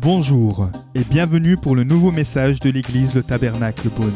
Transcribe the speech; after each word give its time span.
Bonjour 0.00 0.68
et 0.94 1.04
bienvenue 1.04 1.56
pour 1.56 1.76
le 1.76 1.84
nouveau 1.84 2.10
message 2.10 2.60
de 2.60 2.70
l'église 2.70 3.14
Le 3.14 3.22
Tabernacle 3.22 3.88
Beaune. 3.88 4.12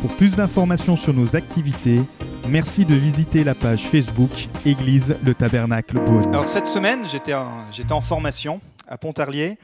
Pour 0.00 0.10
plus 0.16 0.36
d'informations 0.36 0.94
sur 0.94 1.14
nos 1.14 1.36
activités, 1.36 2.00
merci 2.48 2.84
de 2.84 2.94
visiter 2.94 3.42
la 3.42 3.54
page 3.54 3.82
Facebook 3.82 4.30
Église 4.64 5.16
Le 5.24 5.34
Tabernacle 5.34 5.98
Beaune. 6.04 6.28
Alors 6.28 6.48
cette 6.48 6.66
semaine, 6.66 7.08
j'étais 7.08 7.34
en, 7.34 7.64
en 7.90 8.00
formation 8.00 8.60
à 8.86 8.98
Pontarlier 8.98 9.58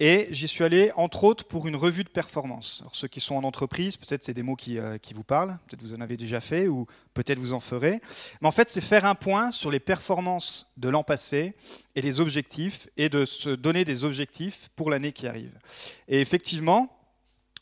et 0.00 0.28
j'y 0.30 0.46
suis 0.46 0.62
allé 0.62 0.92
entre 0.94 1.24
autres 1.24 1.44
pour 1.44 1.66
une 1.66 1.76
revue 1.76 2.04
de 2.04 2.08
performance. 2.08 2.78
Alors 2.82 2.94
ceux 2.94 3.08
qui 3.08 3.20
sont 3.20 3.34
en 3.34 3.44
entreprise, 3.44 3.96
peut-être 3.96 4.22
c'est 4.22 4.34
des 4.34 4.42
mots 4.42 4.56
qui, 4.56 4.78
euh, 4.78 4.98
qui 4.98 5.14
vous 5.14 5.24
parlent, 5.24 5.58
peut-être 5.66 5.82
vous 5.82 5.94
en 5.94 6.00
avez 6.00 6.16
déjà 6.16 6.40
fait 6.40 6.68
ou 6.68 6.86
peut-être 7.14 7.38
vous 7.38 7.52
en 7.52 7.60
ferez. 7.60 8.00
Mais 8.40 8.48
en 8.48 8.52
fait, 8.52 8.70
c'est 8.70 8.80
faire 8.80 9.04
un 9.04 9.14
point 9.14 9.50
sur 9.50 9.70
les 9.70 9.80
performances 9.80 10.72
de 10.76 10.88
l'an 10.88 11.02
passé 11.02 11.54
et 11.96 12.02
les 12.02 12.20
objectifs 12.20 12.88
et 12.96 13.08
de 13.08 13.24
se 13.24 13.50
donner 13.50 13.84
des 13.84 14.04
objectifs 14.04 14.70
pour 14.76 14.90
l'année 14.90 15.12
qui 15.12 15.26
arrive. 15.26 15.58
Et 16.06 16.20
effectivement, 16.20 16.94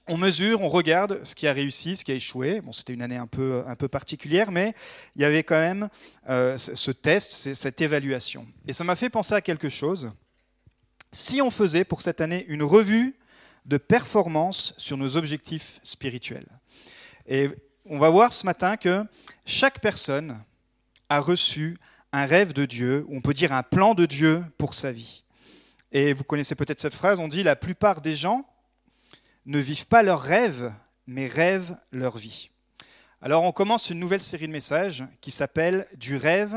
on 0.09 0.17
mesure, 0.17 0.61
on 0.61 0.69
regarde 0.69 1.25
ce 1.25 1.35
qui 1.35 1.49
a 1.49 1.53
réussi, 1.53 1.97
ce 1.97 2.05
qui 2.05 2.13
a 2.13 2.15
échoué. 2.15 2.61
Bon, 2.61 2.73
c'était 2.73 2.93
une 2.93 3.03
année 3.03 3.17
un 3.17 3.27
peu, 3.27 3.65
un 3.67 3.75
peu 3.75 3.89
particulière, 3.89 4.53
mais 4.53 4.75
il 5.17 5.23
y 5.23 5.25
avait 5.25 5.43
quand 5.43 5.59
même 5.59 5.89
euh, 6.29 6.57
ce 6.59 6.91
test, 6.93 7.55
cette 7.55 7.81
évaluation. 7.81 8.47
Et 8.69 8.73
ça 8.73 8.85
m'a 8.85 8.95
fait 8.95 9.11
penser 9.11 9.35
à 9.35 9.41
quelque 9.41 9.69
chose. 9.69 10.13
Si 11.13 11.41
on 11.41 11.51
faisait 11.51 11.85
pour 11.85 12.03
cette 12.03 12.21
année 12.21 12.45
une 12.49 12.63
revue 12.63 13.17
de 13.67 13.77
performance 13.77 14.75
sur 14.79 14.97
nos 14.97 15.17
objectifs 15.17 15.81
spirituels. 15.83 16.49
Et 17.27 17.51
on 17.85 17.99
va 17.99 18.09
voir 18.09 18.33
ce 18.33 18.47
matin 18.47 18.77
que 18.77 19.05
chaque 19.45 19.81
personne 19.81 20.43
a 21.09 21.21
reçu 21.21 21.79
un 22.13 22.27
rêve 22.27 22.53
de 22.53 22.65
Dieu, 22.65 23.05
on 23.11 23.21
peut 23.21 23.35
dire 23.35 23.53
un 23.53 23.63
plan 23.63 23.95
de 23.95 24.07
Dieu 24.07 24.45
pour 24.59 24.75
sa 24.75 24.93
vie. 24.93 25.25
Et 25.93 26.13
vous 26.13 26.25
connaissez 26.25 26.55
peut-être 26.55 26.81
cette 26.81 26.95
phrase, 26.95 27.21
on 27.21 27.29
dit 27.29 27.43
la 27.43 27.57
plupart 27.57 28.01
des 28.01 28.17
gens 28.17 28.49
ne 29.45 29.59
vivent 29.59 29.87
pas 29.87 30.03
leur 30.03 30.23
rêve, 30.23 30.73
mais 31.07 31.27
rêvent 31.27 31.77
leur 31.93 32.17
vie. 32.17 32.51
Alors 33.21 33.45
on 33.45 33.53
commence 33.53 33.91
une 33.91 33.99
nouvelle 33.99 34.23
série 34.23 34.47
de 34.47 34.53
messages 34.53 35.05
qui 35.21 35.31
s'appelle 35.31 35.87
Du 35.97 36.17
rêve 36.17 36.57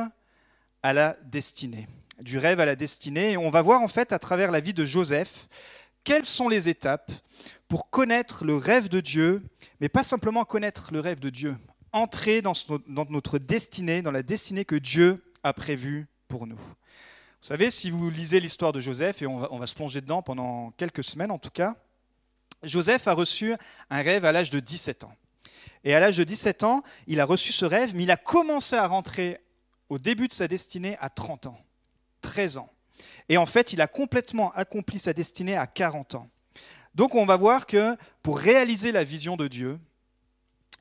à 0.84 0.94
la 0.94 1.18
destinée. 1.24 1.88
Du 2.22 2.38
rêve 2.38 2.60
à 2.60 2.66
la 2.66 2.76
destinée. 2.76 3.32
Et 3.32 3.38
on 3.38 3.50
va 3.50 3.62
voir 3.62 3.82
en 3.82 3.88
fait 3.88 4.12
à 4.12 4.20
travers 4.20 4.52
la 4.52 4.60
vie 4.60 4.74
de 4.74 4.86
Joseph 4.86 5.48
quelles 6.04 6.26
sont 6.26 6.50
les 6.50 6.70
étapes 6.70 7.12
pour 7.68 7.90
connaître 7.90 8.46
le 8.46 8.56
rêve 8.56 8.90
de 8.90 9.00
Dieu, 9.00 9.44
mais 9.80 9.90
pas 9.90 10.04
simplement 10.04 10.46
connaître 10.46 10.90
le 10.92 11.00
rêve 11.00 11.20
de 11.20 11.30
Dieu, 11.30 11.56
entrer 11.92 12.42
dans, 12.42 12.54
notre 13.10 13.38
destinée, 13.38 14.02
dans 14.02 14.12
la 14.12 14.24
destinée 14.24 14.66
que 14.66 14.76
Dieu 14.76 15.24
a 15.44 15.54
prévue 15.54 16.08
pour 16.28 16.48
nous. 16.48 16.58
Vous 16.58 17.48
savez, 17.48 17.72
si 17.72 17.92
vous 17.92 18.10
lisez 18.10 18.40
l'histoire 18.40 18.74
de 18.74 18.80
Joseph, 18.80 19.22
et 19.22 19.28
on 19.28 19.40
va, 19.40 19.48
on 19.52 19.60
va 19.60 19.68
se 19.68 19.76
plonger 19.76 20.02
dedans 20.02 20.22
pendant 20.22 20.72
quelques 20.72 21.04
semaines 21.04 21.32
en 21.32 21.38
tout 21.38 21.52
cas, 21.52 21.76
Joseph 22.64 23.08
a 23.08 23.14
reçu 23.14 23.54
un 23.90 24.02
rêve 24.02 24.26
à 24.26 24.32
l'âge 24.32 24.50
de 24.50 24.60
17 24.60 25.06
ans. 25.06 25.14
Et 25.84 25.94
à 25.96 26.00
l'âge 26.00 26.18
de 26.18 26.24
17 26.24 26.64
ans, 26.64 26.84
il 27.08 27.20
a 27.20 27.26
reçu 27.26 27.52
ce 27.52 27.66
rêve, 27.66 27.96
mais 27.96 28.04
il 28.04 28.12
a 28.12 28.18
commencé 28.18 28.76
à 28.76 28.88
rentrer 28.88 29.40
au 29.88 29.98
début 29.98 30.28
de 30.28 30.34
sa 30.34 30.48
destinée 30.48 30.98
à 31.00 31.10
30 31.10 31.48
ans, 31.48 31.58
13 32.22 32.58
ans. 32.58 32.72
Et 33.30 33.38
en 33.38 33.46
fait, 33.46 33.74
il 33.74 33.82
a 33.82 33.88
complètement 33.88 34.52
accompli 34.54 35.00
sa 35.00 35.14
destinée 35.14 35.56
à 35.56 35.68
40 35.68 36.16
ans. 36.16 36.30
Donc 36.96 37.16
on 37.16 37.26
va 37.26 37.38
voir 37.38 37.68
que 37.68 37.96
pour 38.24 38.40
réaliser 38.40 38.92
la 38.92 39.04
vision 39.04 39.38
de 39.38 39.48
Dieu 39.48 39.80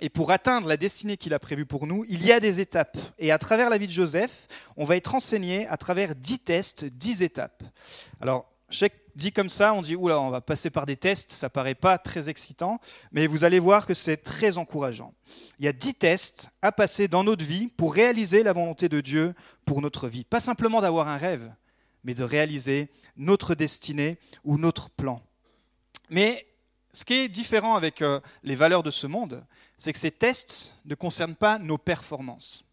et 0.01 0.09
pour 0.09 0.31
atteindre 0.31 0.69
la 0.69 0.77
destinée 0.77 1.17
qu'il 1.17 1.35
a 1.35 1.39
prévue 1.39 1.67
pour 1.67 1.87
nous, 1.87 2.05
il 2.09 2.25
y 2.25 2.33
a 2.33 2.41
des 2.41 2.61
étapes. 2.61 2.97
Et 3.19 3.31
à 3.31 3.39
travers 3.39 3.69
la 3.69 3.79
vie 3.79 3.87
de 3.87 3.93
Joseph, 3.93 4.47
on 4.77 4.85
va 4.85 4.97
être 4.97 5.15
enseigné 5.15 5.67
à 5.67 5.77
travers 5.77 6.15
10 6.15 6.39
tests, 6.41 6.85
10 6.85 7.23
étapes. 7.23 7.63
Alors, 8.21 8.51
je 8.71 8.79
sais 8.79 8.91
que 8.91 8.97
dit 9.19 9.33
comme 9.33 9.49
ça, 9.51 9.75
on 9.75 9.83
dit, 9.83 9.97
oula, 9.97 10.21
on 10.21 10.31
va 10.31 10.41
passer 10.41 10.71
par 10.71 10.87
des 10.87 10.97
tests, 10.97 11.33
ça 11.33 11.51
paraît 11.51 11.75
pas 11.75 11.99
très 11.99 12.31
excitant, 12.31 12.81
mais 13.11 13.27
vous 13.27 13.45
allez 13.45 13.59
voir 13.59 13.85
que 13.85 13.93
c'est 13.93 14.17
très 14.17 14.59
encourageant. 14.59 15.13
Il 15.59 15.65
y 15.65 15.69
a 15.69 15.73
dix 15.73 15.95
tests 15.95 16.49
à 16.63 16.71
passer 16.71 17.09
dans 17.09 17.25
notre 17.25 17.45
vie 17.45 17.67
pour 17.77 17.93
réaliser 17.93 18.43
la 18.45 18.53
volonté 18.53 18.89
de 18.89 19.01
Dieu 19.01 19.35
pour 19.65 19.83
notre 19.83 20.09
vie. 20.09 20.25
Pas 20.25 20.41
simplement 20.41 20.81
d'avoir 20.81 21.09
un 21.09 21.17
rêve, 21.17 21.53
mais 22.05 22.15
de 22.15 22.23
réaliser 22.23 22.91
notre 23.17 23.57
destinée 23.57 24.19
ou 24.45 24.57
notre 24.57 24.89
plan. 24.89 25.21
Mais 26.09 26.47
ce 26.93 27.05
qui 27.05 27.15
est 27.15 27.29
différent 27.29 27.75
avec 27.75 28.03
euh, 28.03 28.21
les 28.45 28.55
valeurs 28.55 28.85
de 28.85 28.91
ce 28.93 29.09
monde, 29.09 29.45
c'est 29.77 29.93
que 29.93 29.99
ces 29.99 30.13
tests 30.13 30.75
ne 30.85 30.95
concernent 30.95 31.35
pas 31.35 31.59
nos 31.59 31.77
performances. 31.77 32.68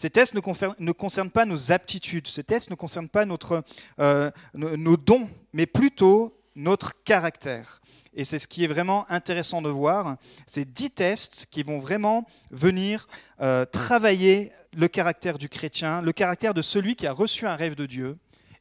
Ces 0.00 0.08
tests 0.08 0.32
ne, 0.32 0.92
concernent 0.92 1.30
pas 1.30 1.44
nos 1.44 1.72
aptitudes, 1.72 2.26
ces 2.26 2.42
tests 2.42 2.70
ne 2.70 2.74
concernent 2.74 3.10
pas 3.10 3.26
notre, 3.26 3.62
euh, 3.98 4.30
nos, 4.54 4.74
nos 4.78 4.96
dons, 4.96 5.28
mais 5.52 5.66
plutôt 5.66 6.34
notre 6.56 7.02
caractère. 7.04 7.82
Et 8.14 8.24
c'est 8.24 8.38
ce 8.38 8.48
qui 8.48 8.64
est 8.64 8.66
vraiment 8.66 9.04
intéressant 9.10 9.60
de 9.60 9.68
voir. 9.68 10.16
Ces 10.46 10.64
dix 10.64 10.90
tests 10.90 11.48
qui 11.50 11.62
vont 11.62 11.78
vraiment 11.78 12.26
venir 12.50 13.08
euh, 13.42 13.66
travailler 13.66 14.52
le 14.74 14.88
caractère 14.88 15.36
du 15.36 15.50
chrétien, 15.50 16.00
le 16.00 16.12
caractère 16.12 16.54
de 16.54 16.62
celui 16.62 16.96
qui 16.96 17.06
a 17.06 17.12
reçu 17.12 17.46
un 17.46 17.54
rêve 17.54 17.74
de 17.74 17.84
Dieu 17.84 18.16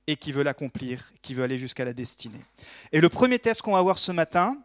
et 0.07 0.17
qui 0.17 0.33
veut 0.33 0.44
l'accomplir, 0.44 1.13
qui 1.21 1.35
veut 1.35 1.45
aller 1.45 1.57
jusqu'à 1.57 1.85
la 1.85 1.94
destinée. 1.94 2.44
Et 2.91 3.00
le 3.00 3.07
premier 3.07 3.39
test 3.39 3.61
qu'on 3.61 3.75
va 3.75 3.81
voir 3.81 3.97
ce 3.97 4.11
matin, 4.11 4.57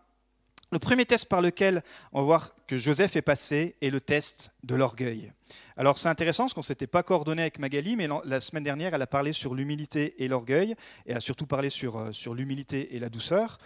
le 0.72 0.80
premier 0.80 1.06
test 1.06 1.26
par 1.26 1.40
lequel 1.40 1.84
on 2.12 2.22
va 2.22 2.24
voir 2.24 2.50
que 2.66 2.78
Joseph 2.78 3.14
est 3.14 3.22
passé 3.22 3.76
est 3.80 3.90
le 3.90 4.00
test 4.00 4.50
de 4.64 4.74
l'orgueil. 4.74 5.30
Alors 5.76 5.98
c'est 5.98 6.08
intéressant 6.08 6.44
parce 6.44 6.54
qu'on 6.54 6.60
ne 6.60 6.64
s'était 6.64 6.86
pas 6.86 7.02
coordonné 7.02 7.42
avec 7.42 7.58
Magali, 7.58 7.96
mais 7.96 8.08
la 8.24 8.40
semaine 8.40 8.62
dernière, 8.62 8.94
elle 8.94 9.02
a 9.02 9.08
parlé 9.08 9.32
sur 9.32 9.54
l'humilité 9.54 10.22
et 10.22 10.28
l'orgueil, 10.28 10.76
et 11.06 11.14
a 11.14 11.20
surtout 11.20 11.46
parlé 11.46 11.68
sur, 11.68 11.96
euh, 11.96 12.12
sur 12.12 12.34
l'humilité 12.34 12.94
et 12.94 13.00
la 13.00 13.08
douceur. 13.08 13.58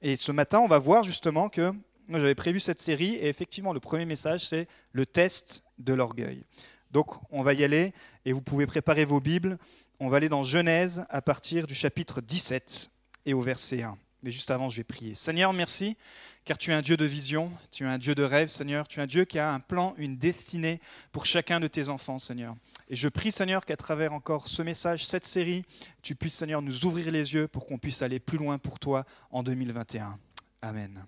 Et 0.00 0.14
ce 0.14 0.30
matin, 0.30 0.60
on 0.60 0.68
va 0.68 0.78
voir 0.78 1.02
justement 1.02 1.48
que 1.48 1.72
j'avais 2.08 2.36
prévu 2.36 2.60
cette 2.60 2.80
série, 2.80 3.14
et 3.16 3.26
effectivement 3.26 3.72
le 3.72 3.80
premier 3.80 4.04
message, 4.04 4.46
c'est 4.46 4.68
le 4.92 5.06
test 5.06 5.64
de 5.78 5.92
l'orgueil. 5.92 6.44
Donc 6.92 7.16
on 7.32 7.42
va 7.42 7.52
y 7.52 7.64
aller, 7.64 7.92
et 8.24 8.32
vous 8.32 8.42
pouvez 8.42 8.66
préparer 8.66 9.04
vos 9.04 9.20
Bibles. 9.20 9.58
On 9.98 10.08
va 10.08 10.18
aller 10.18 10.28
dans 10.28 10.44
Genèse 10.44 11.04
à 11.08 11.20
partir 11.20 11.66
du 11.66 11.74
chapitre 11.74 12.20
17 12.20 12.90
et 13.24 13.34
au 13.34 13.40
verset 13.40 13.82
1. 13.82 13.98
Mais 14.26 14.32
juste 14.32 14.50
avant, 14.50 14.68
je 14.68 14.78
vais 14.78 14.82
prier. 14.82 15.14
Seigneur, 15.14 15.52
merci, 15.52 15.96
car 16.44 16.58
tu 16.58 16.72
es 16.72 16.74
un 16.74 16.82
Dieu 16.82 16.96
de 16.96 17.04
vision, 17.04 17.52
tu 17.70 17.84
es 17.84 17.86
un 17.86 17.96
Dieu 17.96 18.16
de 18.16 18.24
rêve, 18.24 18.48
Seigneur. 18.48 18.88
Tu 18.88 18.98
es 18.98 19.02
un 19.04 19.06
Dieu 19.06 19.24
qui 19.24 19.38
a 19.38 19.52
un 19.52 19.60
plan, 19.60 19.94
une 19.98 20.16
destinée 20.16 20.80
pour 21.12 21.26
chacun 21.26 21.60
de 21.60 21.68
tes 21.68 21.88
enfants, 21.88 22.18
Seigneur. 22.18 22.56
Et 22.88 22.96
je 22.96 23.08
prie, 23.08 23.30
Seigneur, 23.30 23.64
qu'à 23.64 23.76
travers 23.76 24.12
encore 24.12 24.48
ce 24.48 24.62
message, 24.62 25.06
cette 25.06 25.26
série, 25.26 25.64
tu 26.02 26.16
puisses, 26.16 26.34
Seigneur, 26.34 26.60
nous 26.60 26.84
ouvrir 26.84 27.12
les 27.12 27.34
yeux 27.34 27.46
pour 27.46 27.66
qu'on 27.68 27.78
puisse 27.78 28.02
aller 28.02 28.18
plus 28.18 28.36
loin 28.36 28.58
pour 28.58 28.80
toi 28.80 29.04
en 29.30 29.44
2021. 29.44 30.18
Amen. 30.60 31.04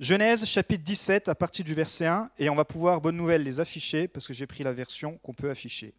Genèse 0.00 0.44
chapitre 0.46 0.82
17 0.82 1.28
à 1.28 1.36
partir 1.36 1.64
du 1.64 1.74
verset 1.74 2.06
1, 2.06 2.28
et 2.40 2.50
on 2.50 2.56
va 2.56 2.64
pouvoir, 2.64 3.00
bonne 3.00 3.16
nouvelle, 3.16 3.44
les 3.44 3.60
afficher, 3.60 4.08
parce 4.08 4.26
que 4.26 4.34
j'ai 4.34 4.48
pris 4.48 4.64
la 4.64 4.72
version 4.72 5.16
qu'on 5.18 5.32
peut 5.32 5.48
afficher. 5.48 5.94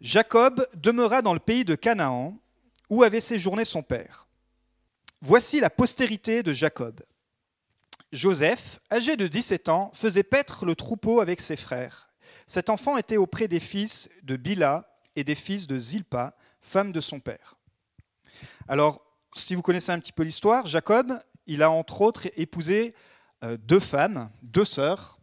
Jacob 0.00 0.66
demeura 0.74 1.22
dans 1.22 1.34
le 1.34 1.38
pays 1.38 1.64
de 1.64 1.76
Canaan, 1.76 2.36
où 2.88 3.04
avait 3.04 3.20
séjourné 3.20 3.64
son 3.64 3.84
père. 3.84 4.26
Voici 5.22 5.60
la 5.60 5.68
postérité 5.68 6.42
de 6.42 6.54
Jacob. 6.54 7.02
Joseph, 8.10 8.80
âgé 8.90 9.16
de 9.16 9.28
17 9.28 9.68
ans, 9.68 9.90
faisait 9.92 10.22
paître 10.22 10.64
le 10.64 10.74
troupeau 10.74 11.20
avec 11.20 11.40
ses 11.42 11.56
frères. 11.56 12.10
Cet 12.46 12.70
enfant 12.70 12.96
était 12.96 13.18
auprès 13.18 13.46
des 13.46 13.60
fils 13.60 14.08
de 14.22 14.36
Bila 14.36 14.98
et 15.16 15.22
des 15.22 15.34
fils 15.34 15.66
de 15.66 15.76
Zilpa, 15.76 16.34
femme 16.62 16.90
de 16.90 17.00
son 17.00 17.20
père. 17.20 17.56
Alors, 18.66 19.04
si 19.34 19.54
vous 19.54 19.62
connaissez 19.62 19.92
un 19.92 20.00
petit 20.00 20.12
peu 20.12 20.22
l'histoire, 20.22 20.66
Jacob, 20.66 21.12
il 21.46 21.62
a 21.62 21.70
entre 21.70 22.00
autres 22.00 22.26
épousé 22.36 22.94
euh, 23.44 23.56
deux 23.58 23.78
femmes, 23.78 24.30
deux 24.42 24.64
sœurs, 24.64 25.18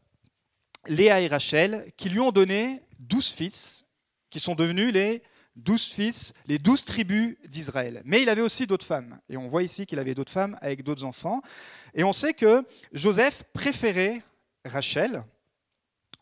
Léa 0.88 1.22
et 1.22 1.28
Rachel, 1.28 1.92
qui 1.98 2.10
lui 2.10 2.20
ont 2.20 2.32
donné 2.32 2.82
douze 3.00 3.32
fils, 3.32 3.86
qui 4.30 4.40
sont 4.40 4.56
devenus 4.56 4.94
les 4.94 5.24
douze 5.58 5.88
fils, 5.88 6.34
les 6.46 6.60
douze 6.60 6.86
tribus 6.86 7.36
d'Israël. 7.48 8.02
Mais 8.06 8.22
il 8.22 8.30
avait 8.30 8.42
aussi 8.42 8.68
d'autres 8.68 8.86
femmes. 8.86 9.20
Et 9.30 9.38
on 9.38 9.48
voit 9.48 9.64
ici 9.64 9.86
qu'il 9.86 10.00
avait 10.00 10.14
d'autres 10.14 10.32
femmes 10.32 10.58
avec 10.62 10.84
d'autres 10.84 11.04
enfants. 11.04 11.42
Et 11.94 12.04
on 12.04 12.14
sait 12.14 12.34
que 12.34 12.64
Joseph 12.94 13.44
préférait 13.54 14.22
Rachel, 14.64 15.24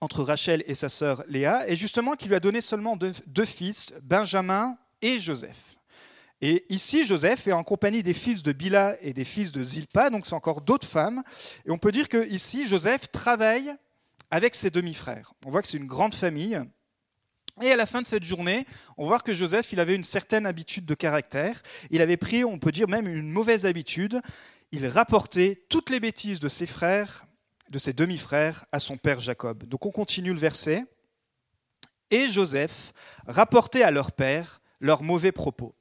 entre 0.01 0.23
Rachel 0.23 0.63
et 0.67 0.75
sa 0.75 0.89
sœur 0.89 1.23
Léa, 1.27 1.67
et 1.67 1.75
justement 1.75 2.15
qu'il 2.15 2.29
lui 2.29 2.35
a 2.35 2.39
donné 2.39 2.61
seulement 2.61 2.95
deux, 2.95 3.45
fils, 3.45 3.93
Benjamin 4.01 4.77
et 5.01 5.19
Joseph. 5.19 5.75
Et 6.41 6.65
ici, 6.69 7.05
Joseph 7.05 7.47
est 7.47 7.53
en 7.53 7.63
compagnie 7.63 8.03
des 8.03 8.13
fils 8.13 8.43
de 8.43 8.51
Bila 8.51 8.97
et 9.01 9.13
des 9.13 9.23
fils 9.23 9.51
de 9.51 9.63
Zilpa, 9.63 10.09
donc 10.09 10.25
c'est 10.25 10.35
encore 10.35 10.61
d'autres 10.61 10.87
femmes. 10.87 11.23
Et 11.65 11.71
on 11.71 11.77
peut 11.77 11.91
dire 11.91 12.09
que 12.09 12.27
ici, 12.27 12.65
Joseph 12.65 13.11
travaille 13.11 13.73
avec 14.29 14.55
ses 14.55 14.69
demi-frères. 14.69 15.33
On 15.45 15.49
voit 15.49 15.61
que 15.61 15.67
c'est 15.67 15.77
une 15.77 15.87
grande 15.87 16.13
famille. 16.13 16.61
Et 17.61 17.71
à 17.71 17.77
la 17.77 17.85
fin 17.85 18.01
de 18.01 18.07
cette 18.07 18.23
journée, 18.23 18.65
on 18.97 19.07
voit 19.07 19.19
que 19.19 19.33
Joseph, 19.33 19.71
il 19.71 19.79
avait 19.79 19.95
une 19.95 20.03
certaine 20.03 20.45
habitude 20.45 20.85
de 20.85 20.93
caractère. 20.93 21.61
Il 21.89 22.01
avait 22.01 22.17
pris, 22.17 22.43
on 22.43 22.59
peut 22.59 22.71
dire 22.71 22.89
même 22.89 23.07
une 23.07 23.29
mauvaise 23.29 23.65
habitude. 23.65 24.21
Il 24.71 24.85
rapportait 24.87 25.63
toutes 25.69 25.89
les 25.89 26.01
bêtises 26.01 26.41
de 26.41 26.49
ses 26.49 26.65
frères, 26.65 27.25
de 27.69 27.79
ses 27.79 27.93
demi-frères, 27.93 28.65
à 28.73 28.79
son 28.79 28.97
père 28.97 29.21
Jacob. 29.21 29.63
Donc 29.63 29.85
on 29.85 29.91
continue 29.91 30.33
le 30.33 30.39
verset. 30.39 30.85
et 32.11 32.29
Joseph 32.29 32.93
rapportaient 33.25 33.83
à 33.83 33.91
leur 33.91 34.11
père 34.11 34.61
leurs 34.79 35.01
mauvais 35.01 35.31
propos. 35.31 35.73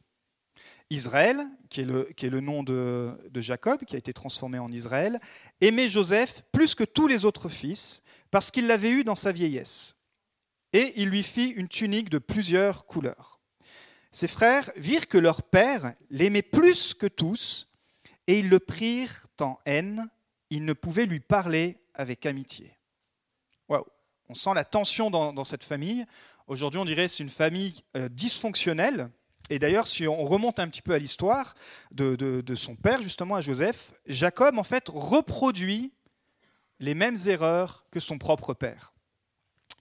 Israël, 0.91 1.47
qui 1.70 1.81
est 1.81 2.31
le, 2.31 2.41
nom 2.41 2.62
de, 2.62 3.17
Jacob, 3.35 3.85
qui 3.85 3.97
a 3.97 3.99
été 3.99 4.12
transformé 4.12 4.59
en 4.59 4.70
Israël, 4.70 5.20
aimait 5.61 5.88
Joseph 5.88 6.43
plus 6.53 6.75
que 6.75 6.85
tous 6.85 7.06
les 7.06 7.25
autres 7.25 7.49
fils, 7.49 8.03
parce 8.31 8.50
qu'il 8.50 8.67
l'avait 8.67 8.91
eu 8.91 9.05
dans 9.05 9.15
sa 9.15 9.32
vieillesse. 9.32 9.97
Et 10.75 10.93
il 11.00 11.09
lui 11.09 11.23
fit 11.23 11.49
une 11.49 11.69
tunique 11.69 12.11
de 12.11 12.19
plusieurs 12.19 12.85
couleurs. 12.85 13.41
Ses 14.11 14.29
frères 14.29 14.71
virent 14.76 15.09
que 15.09 15.17
leur 15.19 15.43
père 15.43 15.94
l'aimait 16.11 16.43
plus 16.43 16.93
que 16.93 17.06
tous, 17.06 17.71
et 18.26 18.41
ils 18.41 18.50
le 18.50 18.59
prirent 18.59 19.26
en 19.41 19.59
haine, 19.65 20.09
ils 20.50 20.65
ne 20.65 20.73
pouvaient 20.75 21.06
lui 21.06 21.21
parler 21.21 21.79
avec 21.94 22.26
amitié. 22.26 22.76
On 24.29 24.35
sent 24.35 24.55
la 24.55 24.65
tension 24.65 25.11
dans, 25.11 25.44
cette 25.44 25.65
famille. 25.65 26.06
Aujourd'hui, 26.47 26.81
on 26.81 26.85
dirait 26.85 27.06
que 27.06 27.12
c'est 27.12 27.23
une 27.23 27.29
famille 27.29 27.82
euh, 27.94 28.09
dysfonctionnelle, 28.09 29.11
et 29.50 29.59
d'ailleurs, 29.59 29.87
si 29.87 30.09
on 30.09 30.25
remonte 30.25 30.59
un 30.59 30.69
petit 30.69 30.81
peu 30.81 30.94
à 30.94 30.99
l'histoire 30.99 31.55
de, 31.91 32.43
son 32.55 32.77
père, 32.77 33.03
justement, 33.03 33.35
à 33.35 33.43
Joseph, 33.43 33.93
Jacob, 34.06 34.59
en 34.59 34.65
fait, 34.65 34.88
reproduit 34.88 35.93
les 36.81 36.94
mêmes 36.94 37.19
erreurs 37.27 37.85
que 37.91 38.00
son 38.00 38.17
propre 38.17 38.55
père. 38.55 38.94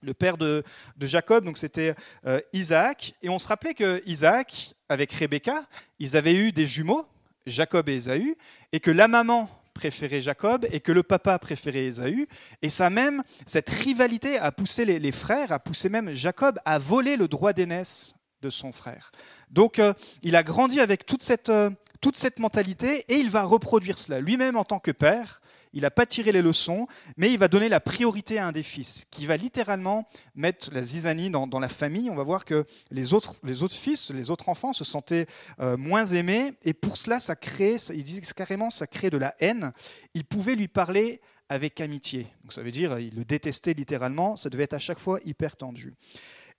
Le 0.04 0.14
père 0.14 0.36
de, 0.36 0.62
Jacob, 1.00 1.44
donc 1.44 1.58
c'était 1.58 1.94
euh, 2.26 2.40
Isaac, 2.52 3.14
et 3.22 3.28
on 3.28 3.38
se 3.38 3.46
rappelait 3.46 3.74
que 3.74 4.02
Isaac, 4.06 4.74
avec 4.88 5.12
Rebecca, 5.12 5.64
ils 5.98 6.16
avaient 6.16 6.34
eu 6.34 6.52
des 6.52 6.66
jumeaux, 6.66 7.06
Jacob 7.46 7.88
et 7.88 7.94
Ésaü, 7.94 8.36
et 8.72 8.80
que 8.80 8.90
la 8.90 9.08
maman 9.08 9.48
préférait 9.74 10.20
Jacob 10.20 10.66
et 10.70 10.80
que 10.80 10.92
le 10.92 11.02
papa 11.02 11.38
préférait 11.38 11.86
Ésaü, 11.86 12.28
et 12.62 12.70
ça 12.70 12.90
même, 12.90 13.22
cette 13.44 13.68
rivalité 13.70 14.38
a 14.38 14.52
poussé 14.52 14.84
les, 14.84 15.12
frères, 15.12 15.52
a 15.52 15.58
poussé 15.58 15.88
même 15.88 16.12
Jacob 16.12 16.58
à 16.64 16.78
voler 16.78 17.16
le 17.16 17.28
droit 17.28 17.52
d'aînesse 17.52 18.14
de 18.40 18.50
son 18.50 18.72
frère. 18.72 19.10
Donc 19.50 19.78
euh, 19.78 19.92
il 20.22 20.36
a 20.36 20.42
grandi 20.42 20.80
avec 20.80 21.06
toute 21.06 21.22
cette, 21.22 21.48
euh, 21.48 21.70
toute 22.00 22.16
cette 22.16 22.38
mentalité 22.38 23.04
et 23.08 23.16
il 23.16 23.30
va 23.30 23.42
reproduire 23.42 23.98
cela. 23.98 24.20
Lui-même 24.20 24.56
en 24.56 24.64
tant 24.64 24.78
que 24.78 24.90
père, 24.90 25.40
il 25.74 25.82
n'a 25.82 25.90
pas 25.90 26.06
tiré 26.06 26.32
les 26.32 26.40
leçons, 26.40 26.86
mais 27.16 27.30
il 27.30 27.38
va 27.38 27.48
donner 27.48 27.68
la 27.68 27.80
priorité 27.80 28.38
à 28.38 28.46
un 28.46 28.52
des 28.52 28.62
fils, 28.62 29.04
qui 29.10 29.26
va 29.26 29.36
littéralement 29.36 30.08
mettre 30.34 30.72
la 30.72 30.82
zizanie 30.82 31.30
dans, 31.30 31.60
la 31.60 31.68
famille. 31.68 32.08
On 32.08 32.14
va 32.14 32.22
voir 32.22 32.44
que 32.44 32.64
les 32.90 33.12
autres, 33.12 33.34
les 33.42 33.62
autres 33.62 33.74
fils, 33.74 34.10
les 34.10 34.30
autres 34.30 34.48
enfants 34.48 34.72
se 34.72 34.84
sentaient 34.84 35.26
euh, 35.60 35.76
moins 35.76 36.06
aimés, 36.06 36.54
et 36.62 36.72
pour 36.72 36.96
cela, 36.96 37.20
ça 37.20 37.36
crée, 37.36 37.76
ça, 37.76 37.92
il 37.92 38.04
dit 38.04 38.20
carrément, 38.34 38.70
ça 38.70 38.86
crée 38.86 39.10
de 39.10 39.18
la 39.18 39.34
haine. 39.40 39.72
Il 40.14 40.24
pouvait 40.24 40.54
lui 40.54 40.68
parler 40.68 41.20
avec 41.48 41.80
amitié. 41.80 42.28
Donc 42.42 42.52
ça 42.52 42.62
veut 42.62 42.70
dire, 42.70 42.98
il 42.98 43.14
le 43.14 43.24
détestait 43.24 43.74
littéralement, 43.74 44.36
ça 44.36 44.48
devait 44.50 44.64
être 44.64 44.74
à 44.74 44.78
chaque 44.78 44.98
fois 44.98 45.18
hyper 45.24 45.56
tendu. 45.56 45.94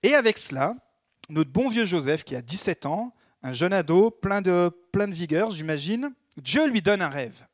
Et 0.04 0.14
avec 0.14 0.38
cela, 0.38 0.76
notre 1.30 1.52
bon 1.52 1.70
vieux 1.70 1.86
Joseph, 1.86 2.24
qui 2.24 2.36
a 2.36 2.42
17 2.42 2.86
ans, 2.86 3.14
un 3.42 3.54
jeune 3.54 3.74
ado, 3.74 4.12
plein 4.12 4.42
de, 4.42 4.72
plein 4.92 5.08
de 5.08 5.14
vigueur, 5.14 5.52
j'imagine, 5.52 6.14
Dieu 6.38 6.68
lui 6.68 6.82
donne 6.82 7.02
un 7.02 7.10
rêve. 7.10 7.46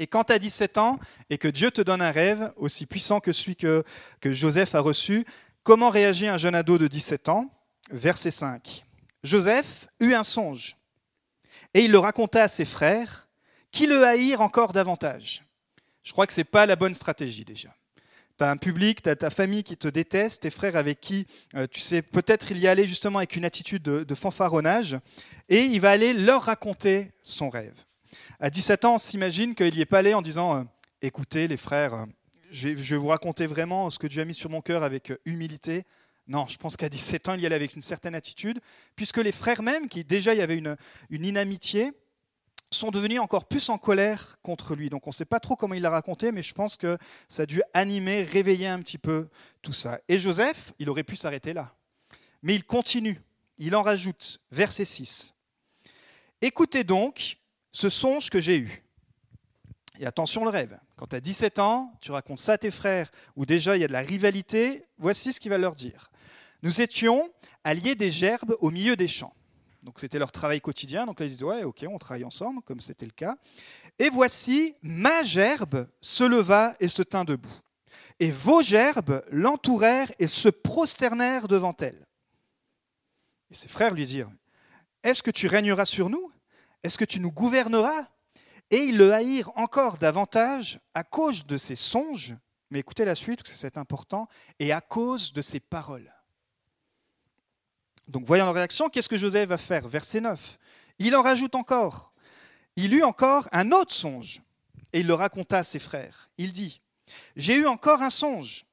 Et 0.00 0.06
quand 0.06 0.24
tu 0.24 0.32
as 0.32 0.38
17 0.38 0.78
ans 0.78 0.98
et 1.28 1.38
que 1.38 1.46
Dieu 1.46 1.70
te 1.70 1.80
donne 1.80 2.02
un 2.02 2.10
rêve 2.10 2.52
aussi 2.56 2.86
puissant 2.86 3.20
que 3.20 3.30
celui 3.30 3.54
que, 3.54 3.84
Joseph 4.24 4.74
a 4.74 4.80
reçu, 4.80 5.24
comment 5.62 5.90
réagit 5.90 6.26
un 6.26 6.38
jeune 6.38 6.56
ado 6.56 6.78
de 6.78 6.88
17 6.88 7.28
ans? 7.28 7.48
Verset 7.90 8.32
5. 8.32 8.84
Joseph 9.22 9.88
eut 10.00 10.14
un 10.14 10.24
songe, 10.24 10.76
et 11.74 11.84
il 11.84 11.92
le 11.92 11.98
raconta 11.98 12.42
à 12.42 12.48
ses 12.48 12.64
frères, 12.64 13.28
qui 13.70 13.86
le 13.86 14.02
haïrent 14.04 14.40
encore 14.40 14.72
davantage. 14.72 15.44
Je 16.02 16.12
crois 16.12 16.26
que 16.26 16.32
ce 16.32 16.40
n'est 16.40 16.44
pas 16.44 16.66
la 16.66 16.76
bonne 16.76 16.94
stratégie 16.94 17.44
déjà 17.44 17.70
tu 18.40 18.44
as 18.44 18.50
un 18.50 18.56
public, 18.56 19.02
tu 19.02 19.10
as 19.10 19.16
ta 19.16 19.28
famille 19.28 19.62
qui 19.62 19.76
te 19.76 19.86
déteste, 19.86 20.42
tes 20.42 20.50
frères 20.50 20.76
avec 20.76 20.98
qui, 20.98 21.26
euh, 21.56 21.66
tu 21.66 21.80
sais, 21.80 22.00
peut-être 22.00 22.50
il 22.50 22.56
y 22.56 22.66
allait 22.66 22.86
justement 22.86 23.18
avec 23.18 23.36
une 23.36 23.44
attitude 23.44 23.82
de, 23.82 24.14
fanfaronnage, 24.14 24.98
et 25.50 25.60
il 25.60 25.78
va 25.78 25.90
aller 25.90 26.14
leur 26.14 26.44
raconter 26.44 27.12
son 27.22 27.50
rêve. 27.50 27.84
À 28.38 28.50
17 28.50 28.84
ans, 28.84 28.94
on 28.94 28.98
s'imagine 28.98 29.54
qu'il 29.54 29.74
n'y 29.74 29.80
est 29.80 29.86
pas 29.86 29.98
allé 29.98 30.14
en 30.14 30.22
disant 30.22 30.56
euh, 30.56 30.62
Écoutez, 31.02 31.48
les 31.48 31.56
frères, 31.56 31.94
euh, 31.94 32.06
je 32.52 32.68
vais, 32.68 32.96
vous 32.96 33.06
raconter 33.08 33.46
vraiment 33.46 33.90
ce 33.90 33.98
que 33.98 34.06
Dieu 34.06 34.22
a 34.22 34.24
mis 34.24 34.34
sur 34.34 34.50
mon 34.50 34.60
cœur 34.60 34.82
avec 34.82 35.12
humilité. 35.24 35.84
Non, 36.26 36.46
je 36.48 36.58
pense 36.58 36.76
qu'à 36.76 36.88
17 36.88 37.28
ans, 37.28 37.34
il 37.34 37.40
y 37.40 37.46
allait 37.46 37.56
avec 37.56 37.74
une 37.74 37.82
certaine 37.82 38.14
attitude, 38.14 38.60
puisque 38.96 39.18
les 39.18 39.32
frères 39.32 39.62
même, 39.62 39.88
qui 39.88 40.04
déjà 40.04 40.34
y 40.34 40.40
avait 40.40 40.56
une, 40.56 40.76
une 41.10 41.24
inamitié, 41.24 41.92
sont 42.70 42.90
devenus 42.90 43.20
encore 43.20 43.46
plus 43.46 43.68
en 43.68 43.78
colère 43.78 44.38
contre 44.42 44.74
lui. 44.74 44.90
Donc 44.90 45.06
on 45.06 45.10
ne 45.10 45.14
sait 45.14 45.24
pas 45.24 45.40
trop 45.40 45.56
comment 45.56 45.74
il 45.74 45.82
l'a 45.82 45.90
raconté, 45.90 46.30
mais 46.32 46.42
je 46.42 46.54
pense 46.54 46.76
que 46.76 46.98
ça 47.28 47.42
a 47.42 47.46
dû 47.46 47.62
animer, 47.74 48.22
réveiller 48.22 48.68
un 48.68 48.80
petit 48.80 48.98
peu 48.98 49.28
tout 49.62 49.72
ça. 49.72 50.00
Et 50.08 50.18
Joseph, 50.18 50.72
il 50.78 50.88
aurait 50.88 51.02
pu 51.02 51.16
s'arrêter 51.16 51.52
là. 51.52 51.74
Mais 52.42 52.54
il 52.54 52.64
continue, 52.64 53.20
il 53.58 53.74
en 53.74 53.82
rajoute, 53.82 54.40
verset 54.50 54.84
6. 54.84 55.34
Écoutez 56.40 56.84
donc 56.84 57.38
ce 57.72 57.88
songe 57.88 58.30
que 58.30 58.40
j'ai 58.40 58.58
eu. 58.58 58.82
Et 59.98 60.06
attention 60.06 60.44
le 60.44 60.50
rêve. 60.50 60.78
Quand 60.96 61.06
tu 61.06 61.16
as 61.16 61.20
17 61.20 61.58
ans, 61.58 61.92
tu 62.00 62.10
racontes 62.10 62.40
ça 62.40 62.52
à 62.52 62.58
tes 62.58 62.70
frères, 62.70 63.10
où 63.36 63.44
déjà 63.44 63.76
il 63.76 63.80
y 63.80 63.84
a 63.84 63.88
de 63.88 63.92
la 63.92 64.00
rivalité, 64.00 64.86
voici 64.98 65.32
ce 65.32 65.40
qu'il 65.40 65.50
va 65.50 65.58
leur 65.58 65.74
dire. 65.74 66.10
Nous 66.62 66.80
étions 66.80 67.30
alliés 67.64 67.94
des 67.94 68.10
gerbes 68.10 68.56
au 68.60 68.70
milieu 68.70 68.96
des 68.96 69.08
champs. 69.08 69.34
Donc 69.82 69.98
c'était 69.98 70.18
leur 70.18 70.32
travail 70.32 70.60
quotidien. 70.60 71.06
Donc 71.06 71.20
là, 71.20 71.26
ils 71.26 71.30
disaient, 71.30 71.44
ouais, 71.44 71.64
ok, 71.64 71.84
on 71.88 71.98
travaille 71.98 72.24
ensemble, 72.24 72.62
comme 72.62 72.80
c'était 72.80 73.06
le 73.06 73.12
cas. 73.12 73.36
Et 73.98 74.08
voici, 74.08 74.74
ma 74.82 75.22
gerbe 75.22 75.88
se 76.00 76.24
leva 76.24 76.74
et 76.80 76.88
se 76.88 77.02
tint 77.02 77.24
debout. 77.24 77.60
Et 78.18 78.30
vos 78.30 78.62
gerbes 78.62 79.24
l'entourèrent 79.30 80.12
et 80.18 80.28
se 80.28 80.48
prosternèrent 80.48 81.48
devant 81.48 81.74
elle. 81.80 82.06
Et 83.50 83.54
ses 83.54 83.68
frères 83.68 83.94
lui 83.94 84.04
dirent, 84.04 84.30
est-ce 85.02 85.22
que 85.22 85.30
tu 85.30 85.46
régneras 85.46 85.86
sur 85.86 86.10
nous? 86.10 86.30
Est-ce 86.82 86.98
que 86.98 87.04
tu 87.04 87.20
nous 87.20 87.32
gouverneras? 87.32 88.08
Et 88.70 88.84
ils 88.84 88.96
le 88.96 89.12
haïrent 89.12 89.52
encore 89.56 89.98
davantage 89.98 90.80
à 90.94 91.02
cause 91.02 91.46
de 91.46 91.56
ses 91.56 91.74
songes. 91.74 92.36
Mais 92.70 92.78
écoutez 92.78 93.04
la 93.04 93.16
suite, 93.16 93.40
c'est 93.44 93.76
important, 93.76 94.28
et 94.58 94.72
à 94.72 94.80
cause 94.80 95.32
de 95.32 95.42
ses 95.42 95.58
paroles. 95.58 96.12
Donc 98.06 98.24
voyant 98.24 98.44
leur 98.44 98.54
réaction, 98.54 98.88
qu'est-ce 98.88 99.08
que 99.08 99.16
Joseph 99.16 99.48
va 99.48 99.58
faire? 99.58 99.88
Verset 99.88 100.20
9. 100.20 100.58
Il 100.98 101.16
en 101.16 101.22
rajoute 101.22 101.54
encore. 101.54 102.12
Il 102.76 102.94
eut 102.94 103.02
encore 103.02 103.48
un 103.52 103.72
autre 103.72 103.92
songe, 103.92 104.40
et 104.92 105.00
il 105.00 105.06
le 105.06 105.14
raconta 105.14 105.58
à 105.58 105.64
ses 105.64 105.78
frères. 105.78 106.30
Il 106.38 106.52
dit, 106.52 106.80
J'ai 107.36 107.56
eu 107.56 107.66
encore 107.66 108.02
un 108.02 108.10
songe, 108.10 108.64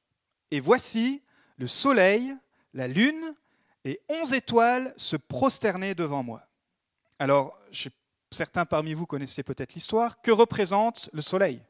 et 0.50 0.60
voici 0.60 1.22
le 1.56 1.66
soleil, 1.66 2.34
la 2.72 2.86
lune 2.86 3.34
et 3.84 4.00
onze 4.08 4.32
étoiles 4.32 4.94
se 4.96 5.16
prosternaient 5.16 5.94
devant 5.94 6.22
moi. 6.22 6.42
Alors, 7.18 7.58
certains 8.30 8.66
parmi 8.66 8.94
vous 8.94 9.06
connaissez 9.06 9.42
peut-être 9.42 9.74
l'histoire. 9.74 10.20
Que 10.20 10.30
représente 10.30 11.10
le 11.12 11.20
soleil? 11.20 11.62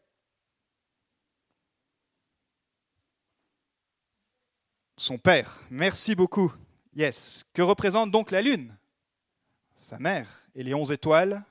Son 4.96 5.18
père. 5.18 5.62
Merci 5.70 6.14
beaucoup. 6.14 6.52
Yes. 6.94 7.44
Que 7.52 7.62
représente 7.62 8.10
donc 8.10 8.30
la 8.30 8.42
lune? 8.42 8.76
Sa 9.76 9.98
mère. 9.98 10.42
Et 10.54 10.64
les 10.64 10.74
onze 10.74 10.90
étoiles, 10.90 11.44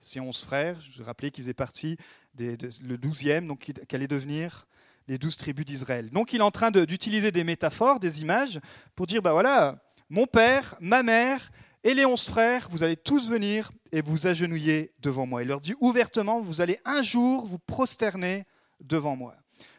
ses 0.00 0.20
onze 0.20 0.42
frères. 0.42 0.80
Je 0.80 0.98
vous 0.98 1.04
rappelais 1.04 1.30
qu'ils 1.30 1.44
faisaient 1.44 1.54
partie 1.54 1.98
des, 2.32 2.56
le 2.82 2.96
douzième, 2.96 3.46
donc 3.46 3.60
qui 3.60 3.94
allait 3.94 4.08
devenir 4.08 4.66
les 5.06 5.18
douze 5.18 5.36
tribus 5.36 5.66
d'Israël. 5.66 6.08
Donc 6.08 6.32
il 6.32 6.40
est 6.40 6.44
en 6.44 6.50
train 6.50 6.70
d'utiliser 6.70 7.30
des 7.30 7.44
métaphores, 7.44 8.00
des 8.00 8.22
images, 8.22 8.58
pour 8.94 9.06
dire, 9.06 9.20
bah 9.20 9.32
voilà, 9.32 9.78
mon 10.08 10.26
père, 10.26 10.74
ma 10.80 11.02
mère 11.02 11.50
et 11.84 11.94
les 11.94 12.04
onze 12.04 12.26
frères, 12.26 12.66
vous 12.70 12.82
allez 12.82 12.96
tous 12.96 13.28
venir 13.28 13.70
et 13.92 14.00
vous 14.02 14.26
agenouiller 14.26 14.92
devant 14.98 15.26
moi. 15.26 15.42
Il 15.42 15.48
leur 15.48 15.60
dit 15.60 15.74
ouvertement, 15.80 16.40
vous 16.40 16.60
allez 16.60 16.80
un 16.84 17.02
jour 17.02 17.46
vous 17.46 17.58
prosterner 17.58 18.44
devant 18.80 19.14
moi. 19.14 19.36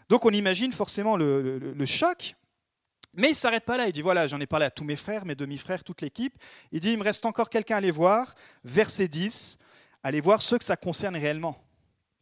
Donc 0.08 0.24
on 0.24 0.30
imagine 0.30 0.72
forcément 0.72 1.18
le 1.18 1.86
choc 1.86 2.36
mais 3.16 3.28
il 3.28 3.32
ne 3.32 3.36
s'arrête 3.36 3.64
pas 3.64 3.78
là. 3.78 3.88
Il 3.88 3.94
dit 3.94 4.02
voilà, 4.02 4.28
j'en 4.28 4.40
ai 4.40 4.46
parlé 4.46 4.66
à 4.66 4.72
tous 4.72 4.84
mes 4.84 4.96
frères, 4.96 5.26
mes 5.26 5.36
demi-frères, 5.36 5.84
toute 5.84 6.02
l'équipe. 6.02 6.38
Il 6.72 6.80
dit 6.80 6.92
il 6.92 6.98
me 6.98 7.04
reste 7.04 7.26
encore 7.26 7.50
quelqu'un 7.50 7.76
à 7.76 7.78
aller 7.78 7.92
voir. 7.92 8.36
Verset 8.64 9.08
10 9.08 9.58
allez 10.04 10.22
voir 10.22 10.42
ceux 10.42 10.58
que 10.58 10.64
ça 10.64 10.76
concerne 10.76 11.16
réellement. 11.16 11.58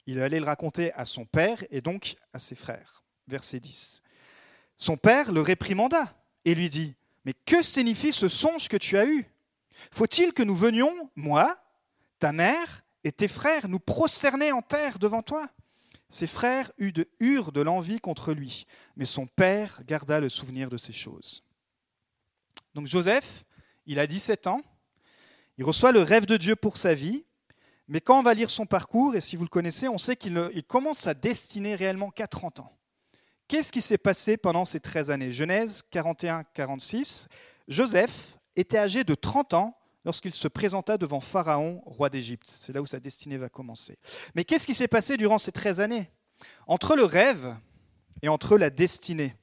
Il 0.05 0.21
allait 0.21 0.39
le 0.39 0.45
raconter 0.45 0.93
à 0.93 1.05
son 1.05 1.25
père 1.25 1.63
et 1.69 1.81
donc 1.81 2.15
à 2.31 2.39
ses 2.39 2.55
frères. 2.55 3.03
Verset 3.27 3.59
10. 3.59 4.01
Son 4.77 4.97
père 4.97 5.31
le 5.31 5.41
réprimanda 5.41 6.13
et 6.45 6.55
lui 6.55 6.69
dit 6.69 6.95
Mais 7.25 7.33
que 7.45 7.61
signifie 7.61 8.13
ce 8.13 8.27
songe 8.27 8.67
que 8.67 8.77
tu 8.77 8.97
as 8.97 9.05
eu? 9.05 9.25
Faut-il 9.91 10.33
que 10.33 10.43
nous 10.43 10.55
venions, 10.55 11.09
moi, 11.15 11.57
ta 12.19 12.31
mère 12.31 12.83
et 13.03 13.11
tes 13.11 13.27
frères, 13.27 13.67
nous 13.67 13.79
prosterner 13.79 14.51
en 14.51 14.61
terre 14.61 14.99
devant 14.99 15.21
toi? 15.21 15.47
Ses 16.09 16.27
frères 16.27 16.71
eurent 17.19 17.51
de 17.51 17.61
l'envie 17.61 17.99
contre 17.99 18.33
lui, 18.33 18.65
mais 18.95 19.05
son 19.05 19.25
père 19.25 19.81
garda 19.85 20.19
le 20.19 20.29
souvenir 20.29 20.69
de 20.69 20.77
ces 20.77 20.93
choses. 20.93 21.43
Donc 22.75 22.87
Joseph, 22.87 23.43
il 23.85 23.99
a 23.99 24.07
17 24.07 24.47
ans, 24.47 24.61
il 25.57 25.63
reçoit 25.63 25.91
le 25.91 26.01
rêve 26.01 26.25
de 26.25 26.37
Dieu 26.37 26.55
pour 26.55 26.77
sa 26.77 26.93
vie, 26.93 27.25
mais 27.87 27.99
quand 27.99 28.19
on 28.19 28.23
va 28.23 28.33
lire 28.33 28.49
son 28.49 28.65
parcours, 28.65 29.15
et 29.15 29.21
si 29.21 29.35
vous 29.35 29.43
le 29.43 29.49
connaissez, 29.49 29.87
on 29.87 29.97
sait 29.97 30.15
qu'il 30.15 30.63
commence 30.67 30.99
sa 30.99 31.13
destinée 31.13 31.75
réellement 31.75 32.11
qu'à 32.11 32.27
30 32.27 32.59
ans. 32.59 32.77
Qu'est-ce 33.47 33.71
qui 33.71 33.81
s'est 33.81 33.97
passé 33.97 34.37
pendant 34.37 34.65
ces 34.65 34.79
13 34.79 35.11
années? 35.11 35.31
Genèse 35.31 35.83
41-46, 35.91 37.27
Joseph 37.67 38.37
était 38.55 38.77
âgé 38.77 39.03
de 39.03 39.15
30 39.15 39.53
ans 39.53 39.77
lorsqu'il 40.05 40.33
se 40.33 40.47
présenta 40.47 40.97
devant 40.97 41.19
Pharaon, 41.21 41.81
roi 41.85 42.09
d'Égypte. 42.09 42.45
C'est 42.45 42.73
là 42.73 42.81
où 42.81 42.85
sa 42.85 42.99
destinée 42.99 43.37
va 43.37 43.49
commencer. 43.49 43.97
Mais 44.35 44.43
qu'est-ce 44.43 44.65
qui 44.65 44.75
s'est 44.75 44.87
passé 44.87 45.17
durant 45.17 45.37
ces 45.37 45.51
13 45.51 45.79
années? 45.79 46.09
Entre 46.67 46.95
le 46.95 47.05
rêve 47.05 47.55
et 48.21 48.29
entre 48.29 48.57
la 48.57 48.69
destinée. 48.69 49.35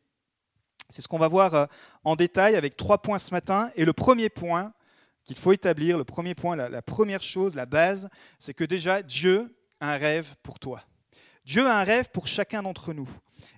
C'est 0.88 1.02
ce 1.02 1.08
qu'on 1.08 1.18
va 1.18 1.28
voir 1.28 1.54
euh, 1.54 1.66
en 2.04 2.16
détail 2.16 2.56
avec 2.56 2.76
trois 2.76 2.98
points 2.98 3.18
ce 3.18 3.32
matin. 3.32 3.70
Et 3.76 3.84
le 3.84 3.92
premier 3.92 4.28
point 4.28 4.72
qu'il 5.24 5.36
faut 5.36 5.52
établir, 5.52 5.96
le 5.96 6.04
premier 6.04 6.34
point, 6.34 6.56
la, 6.56 6.82
première 6.82 7.22
chose, 7.22 7.54
la 7.54 7.66
base, 7.66 8.08
c'est 8.38 8.54
que 8.54 8.64
déjà 8.64 9.02
Dieu 9.02 9.54
a 9.78 9.94
un 9.94 9.96
rêve 9.96 10.34
pour 10.42 10.58
toi. 10.58 10.82
Dieu 11.44 11.66
a 11.66 11.78
un 11.78 11.84
rêve 11.84 12.10
pour 12.10 12.26
chacun 12.26 12.62
d'entre 12.62 12.92
nous. 12.92 13.08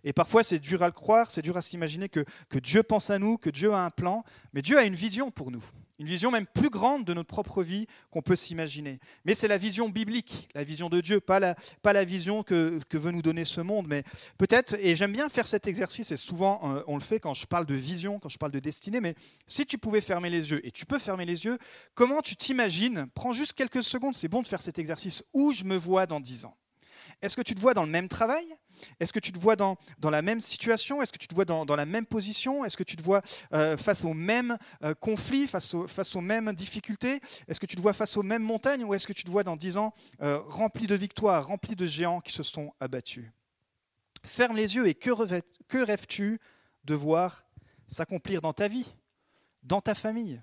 Et 0.05 0.13
parfois, 0.13 0.43
c'est 0.43 0.59
dur 0.59 0.83
à 0.83 0.87
le 0.87 0.93
croire, 0.93 1.31
c'est 1.31 1.43
dur 1.43 1.57
à 1.57 1.63
s'imaginer 1.63 2.09
que, 2.09 2.25
Dieu 2.59 2.83
pense 2.83 3.11
à 3.11 3.19
nous, 3.19 3.39
que 3.39 3.51
Dieu 3.51 3.73
a 3.73 3.85
un 3.85 3.91
plan, 3.91 4.25
mais 4.53 4.63
Dieu 4.63 4.79
a 4.79 4.85
une 4.85 4.95
vision 4.95 5.31
pour 5.31 5.51
nous 5.51 5.63
une 6.03 6.09
vision 6.09 6.33
même 6.33 6.47
plus 6.47 6.69
grande 6.69 7.05
de 7.05 7.15
notre 7.15 7.29
propre 7.29 7.63
vie 7.63 7.87
qu'on 8.11 8.23
peut 8.23 8.35
s'imaginer. 8.35 8.99
Mais 9.25 9.35
c'est 9.35 9.47
la 9.47 9.57
vision 9.57 9.89
biblique, 9.89 10.49
la 10.53 10.65
vision 10.65 10.89
de 10.89 11.01
Dieu, 11.01 11.21
pas 11.21 11.39
la, 11.39 11.55
pas 11.81 11.93
la 11.93 12.05
vision 12.05 12.43
que, 12.43 12.81
veut 12.93 13.13
nous 13.13 13.23
donner 13.23 13.45
ce 13.45 13.61
monde. 13.61 13.87
Mais 13.89 14.03
peut-être, 14.37 14.75
et 14.81 14.97
j'aime 14.97 15.13
bien 15.13 15.29
faire 15.29 15.47
cet 15.47 15.69
exercice, 15.69 16.11
et 16.11 16.17
souvent 16.17 16.61
euh, 16.65 16.83
on 16.89 16.97
le 16.97 17.03
fait 17.03 17.21
quand 17.21 17.35
je 17.35 17.47
parle 17.47 17.67
de 17.67 17.75
vision, 17.75 18.19
quand 18.19 18.29
je 18.29 18.39
parle 18.39 18.51
de 18.51 18.59
destinée, 18.59 19.01
mais 19.01 19.15
si 19.47 19.65
tu 19.65 19.79
pouvais 19.79 20.01
fermer 20.01 20.29
les 20.29 20.51
yeux, 20.51 20.67
et 20.67 20.73
tu 20.73 20.87
peux 20.87 20.99
fermer 20.99 21.25
les 21.25 21.45
yeux, 21.45 21.59
comment 21.95 22.21
tu 22.21 22.35
t'imagines, 22.35 23.07
prends 23.15 23.33
juste 23.33 23.53
quelques 23.53 23.85
secondes, 23.85 24.15
c'est 24.15 24.29
bon 24.29 24.43
de 24.43 24.49
faire 24.49 24.63
cet 24.63 24.81
exercice, 24.81 25.23
où 25.33 25.53
je 25.53 25.63
me 25.63 25.77
vois 25.77 26.07
dans 26.07 26.19
dix 26.19 26.45
ans? 26.45 26.57
Est-ce 27.23 27.37
que 27.37 27.43
tu 27.43 27.55
te 27.55 27.61
vois 27.61 27.75
dans 27.75 27.85
le 27.85 27.91
même 27.91 28.09
travail? 28.09 28.47
Est-ce 29.01 29.13
que 29.13 29.19
tu 29.19 29.33
te 29.33 29.39
vois 29.39 29.57
dans, 29.57 29.77
la 30.03 30.23
même 30.23 30.41
situation? 30.41 31.03
Est-ce 31.03 31.13
que 31.13 31.19
tu 31.19 31.29
te 31.29 31.35
vois 31.35 31.45
dans, 31.45 31.77
la 31.77 31.87
même 31.87 32.07
position? 32.07 32.65
Est-ce 32.65 32.77
que 32.77 32.85
tu 32.85 32.97
te 32.97 33.03
vois 33.03 33.23
euh, 33.53 33.77
face 33.77 34.05
aux 34.05 34.15
mêmes 34.15 34.57
euh, 34.83 34.95
conflits, 34.95 35.47
face, 35.47 35.75
aux 35.75 36.21
mêmes 36.21 36.53
difficultés? 36.53 37.21
Est-ce 37.49 37.61
que 37.61 37.67
tu 37.67 37.77
te 37.77 37.81
vois 37.81 37.93
face 37.93 38.17
aux 38.17 38.23
mêmes 38.23 38.43
montagnes 38.43 38.85
Ou 38.85 38.95
est-ce 38.95 39.07
que 39.07 39.13
tu 39.13 39.25
te 39.25 39.31
vois 39.31 39.45
dans 39.45 39.57
dix 39.57 39.77
ans 39.77 39.93
euh, 40.21 40.39
rempli 40.47 40.87
de 40.87 40.95
victoires, 40.95 41.47
rempli 41.47 41.77
de 41.77 41.87
géants 41.87 42.21
qui 42.21 42.33
se 42.33 42.43
sont 42.43 42.73
abattus? 42.81 43.31
Ferme 44.25 44.57
les 44.57 44.77
yeux 44.77 44.87
et 44.87 44.95
que, 44.95 45.11
rêves-tu 45.73 46.41
de 46.85 46.95
voir 46.95 47.45
s'accomplir 47.89 48.41
dans 48.41 48.53
ta 48.53 48.69
vie, 48.69 48.87
dans 49.63 49.81
ta 49.81 49.95
famille, 49.95 50.41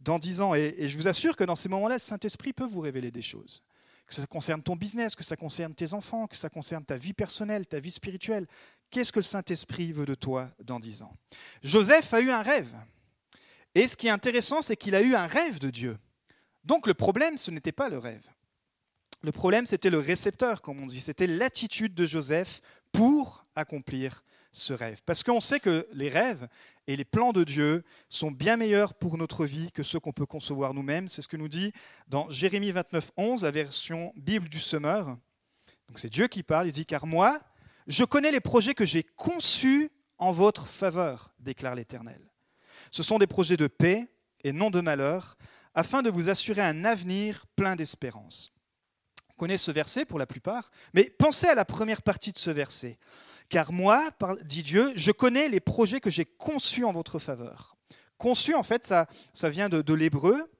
dans 0.00 0.18
dix 0.18 0.40
ans? 0.40 0.54
Et 0.54 0.88
je 0.88 0.96
vous 0.96 1.08
assure 1.08 1.36
que 1.36 1.44
dans 1.44 1.56
ces 1.56 1.68
moments-là, 1.68 1.96
le 1.96 2.00
Saint-Esprit 2.00 2.52
peut 2.52 2.66
vous 2.66 2.80
révéler 2.80 3.10
des 3.10 3.22
choses 3.22 3.62
que 4.06 4.14
ça 4.14 4.26
concerne 4.26 4.62
ton 4.62 4.76
business, 4.76 5.14
que 5.14 5.24
ça 5.24 5.36
concerne 5.36 5.74
tes 5.74 5.92
enfants, 5.94 6.26
que 6.26 6.36
ça 6.36 6.48
concerne 6.48 6.84
ta 6.84 6.96
vie 6.96 7.12
personnelle, 7.12 7.66
ta 7.66 7.80
vie 7.80 7.90
spirituelle. 7.90 8.46
Qu'est-ce 8.90 9.12
que 9.12 9.18
le 9.18 9.24
Saint-Esprit 9.24 9.92
veut 9.92 10.06
de 10.06 10.14
toi 10.14 10.50
dans 10.62 10.78
dix 10.78 11.02
ans? 11.02 11.12
Joseph 11.62 12.12
a 12.14 12.20
eu 12.20 12.30
un 12.30 12.42
rêve. 12.42 12.74
Et 13.74 13.88
ce 13.88 13.96
qui 13.96 14.06
est 14.06 14.10
intéressant, 14.10 14.62
c'est 14.62 14.76
qu'il 14.76 14.94
a 14.94 15.02
eu 15.02 15.14
un 15.14 15.26
rêve 15.26 15.58
de 15.58 15.70
Dieu. 15.70 15.98
Donc 16.64 16.86
le 16.86 16.94
problème, 16.94 17.36
ce 17.36 17.50
n'était 17.50 17.72
pas 17.72 17.88
le 17.88 17.98
rêve. 17.98 18.24
Le 19.22 19.32
problème, 19.32 19.66
c'était 19.66 19.90
le 19.90 19.98
récepteur, 19.98 20.62
comme 20.62 20.80
on 20.80 20.86
dit. 20.86 21.00
C'était 21.00 21.26
l'attitude 21.26 21.94
de 21.94 22.06
Joseph 22.06 22.60
pour 22.92 23.44
accomplir 23.54 24.22
ce 24.52 24.72
rêve. 24.72 25.02
Parce 25.04 25.22
qu'on 25.22 25.40
sait 25.40 25.60
que 25.60 25.86
les 25.92 26.08
rêves 26.08 26.48
et 26.86 26.96
les 26.96 27.04
plans 27.04 27.32
de 27.32 27.44
Dieu 27.44 27.84
sont 28.08 28.30
bien 28.30 28.56
meilleurs 28.56 28.94
pour 28.94 29.18
notre 29.18 29.44
vie 29.44 29.72
que 29.72 29.82
ceux 29.82 29.98
qu'on 29.98 30.12
peut 30.12 30.26
concevoir 30.26 30.74
nous-mêmes. 30.74 31.08
C'est 31.08 31.22
ce 31.22 31.28
que 31.28 31.36
nous 31.36 31.48
dit 31.48 31.72
dans 32.08 32.28
Jérémie 32.28 32.70
29, 32.70 33.12
11, 33.16 33.42
la 33.42 33.50
version 33.50 34.12
Bible 34.16 34.48
du 34.48 34.60
Semeur. 34.60 35.06
Donc 35.88 35.98
c'est 35.98 36.10
Dieu 36.10 36.28
qui 36.28 36.42
parle, 36.42 36.68
il 36.68 36.72
dit, 36.72 36.86
car 36.86 37.06
moi, 37.06 37.40
je 37.86 38.04
connais 38.04 38.30
les 38.30 38.40
projets 38.40 38.74
que 38.74 38.84
j'ai 38.84 39.02
conçus 39.02 39.90
en 40.18 40.30
votre 40.30 40.66
faveur, 40.66 41.34
déclare 41.38 41.74
l'Éternel. 41.74 42.30
Ce 42.90 43.02
sont 43.02 43.18
des 43.18 43.26
projets 43.26 43.56
de 43.56 43.66
paix 43.66 44.08
et 44.44 44.52
non 44.52 44.70
de 44.70 44.80
malheur, 44.80 45.36
afin 45.74 46.02
de 46.02 46.10
vous 46.10 46.28
assurer 46.28 46.62
un 46.62 46.84
avenir 46.84 47.46
plein 47.54 47.76
d'espérance. 47.76 48.52
On 49.30 49.34
connaît 49.34 49.58
ce 49.58 49.70
verset 49.70 50.04
pour 50.04 50.18
la 50.18 50.26
plupart, 50.26 50.70
mais 50.94 51.10
pensez 51.18 51.46
à 51.46 51.54
la 51.54 51.64
première 51.64 52.02
partie 52.02 52.32
de 52.32 52.38
ce 52.38 52.50
verset. 52.50 52.98
Car 53.48 53.72
moi, 53.72 54.08
dit 54.44 54.62
Dieu, 54.62 54.92
je 54.96 55.12
connais 55.12 55.48
les 55.48 55.60
projets 55.60 56.00
que 56.00 56.10
j'ai 56.10 56.24
conçus 56.24 56.84
en 56.84 56.92
votre 56.92 57.18
faveur. 57.18 57.76
Conçu, 58.18 58.54
en 58.54 58.62
fait, 58.62 58.84
ça, 58.84 59.06
ça 59.32 59.50
vient 59.50 59.68
de, 59.68 59.94
l'hébreu, 59.94 60.50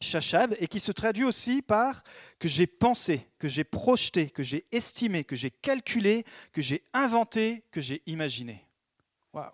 shachab, 0.00 0.54
et 0.60 0.68
qui 0.68 0.78
se 0.78 0.92
traduit 0.92 1.24
aussi 1.24 1.62
par 1.62 2.02
que 2.38 2.48
j'ai 2.48 2.66
pensé, 2.66 3.26
que 3.38 3.48
j'ai 3.48 3.64
projeté, 3.64 4.30
que 4.30 4.42
j'ai 4.42 4.66
estimé, 4.72 5.24
que 5.24 5.36
j'ai 5.36 5.50
calculé, 5.50 6.24
que 6.52 6.62
j'ai 6.62 6.84
inventé, 6.92 7.64
que 7.70 7.80
j'ai 7.80 8.02
imaginé. 8.06 8.66
Waouh 9.32 9.50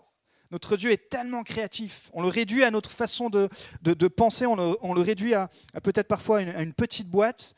notre 0.52 0.76
Dieu 0.76 0.92
est 0.92 1.08
tellement 1.08 1.42
créatif. 1.42 2.10
On 2.12 2.20
le 2.20 2.28
réduit 2.28 2.62
à 2.62 2.70
notre 2.70 2.90
façon 2.90 3.30
de, 3.30 3.48
de, 3.80 4.08
penser, 4.08 4.44
on 4.44 4.54
le, 4.54 5.00
réduit 5.00 5.34
à, 5.34 5.50
peut-être 5.82 6.06
parfois 6.06 6.38
à 6.38 6.62
une, 6.62 6.74
petite 6.74 7.08
boîte, 7.08 7.54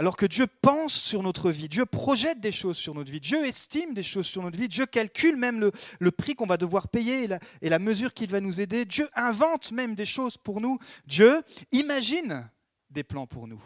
alors 0.00 0.16
que 0.16 0.24
Dieu 0.24 0.46
pense 0.46 0.94
sur 0.94 1.22
notre 1.22 1.50
vie, 1.50 1.68
Dieu 1.68 1.84
projette 1.84 2.40
des 2.40 2.52
choses 2.52 2.78
sur 2.78 2.94
notre 2.94 3.12
vie, 3.12 3.20
Dieu 3.20 3.44
estime 3.44 3.92
des 3.92 4.02
choses 4.02 4.26
sur 4.26 4.42
notre 4.42 4.58
vie, 4.58 4.66
Dieu 4.66 4.86
calcule 4.86 5.36
même 5.36 5.60
le, 5.60 6.10
prix 6.10 6.34
qu'on 6.34 6.46
va 6.46 6.56
devoir 6.56 6.88
payer 6.88 7.28
et 7.60 7.68
la, 7.68 7.78
mesure 7.78 8.14
qu'il 8.14 8.30
va 8.30 8.40
nous 8.40 8.62
aider, 8.62 8.86
Dieu 8.86 9.10
invente 9.14 9.72
même 9.72 9.94
des 9.94 10.06
choses 10.06 10.38
pour 10.38 10.62
nous, 10.62 10.78
Dieu 11.04 11.42
imagine 11.70 12.48
des 12.88 13.04
plans 13.04 13.26
pour 13.26 13.46
nous. 13.46 13.62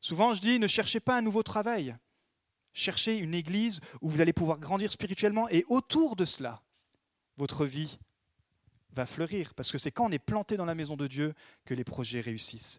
Souvent 0.00 0.34
je 0.34 0.40
dis, 0.40 0.58
ne 0.58 0.66
cherchez 0.66 0.98
pas 0.98 1.18
un 1.18 1.22
nouveau 1.22 1.44
travail, 1.44 1.96
cherchez 2.72 3.16
une 3.16 3.32
église 3.32 3.78
où 4.00 4.08
vous 4.08 4.20
allez 4.20 4.32
pouvoir 4.32 4.58
grandir 4.58 4.90
spirituellement 4.90 5.48
et 5.50 5.64
autour 5.68 6.16
de 6.16 6.24
cela, 6.24 6.64
votre 7.36 7.64
vie 7.64 8.00
va 8.96 9.06
fleurir, 9.06 9.54
parce 9.54 9.70
que 9.70 9.78
c'est 9.78 9.92
quand 9.92 10.06
on 10.06 10.10
est 10.10 10.18
planté 10.18 10.56
dans 10.56 10.64
la 10.64 10.74
maison 10.74 10.96
de 10.96 11.06
Dieu 11.06 11.34
que 11.64 11.74
les 11.74 11.84
projets 11.84 12.20
réussissent. 12.20 12.78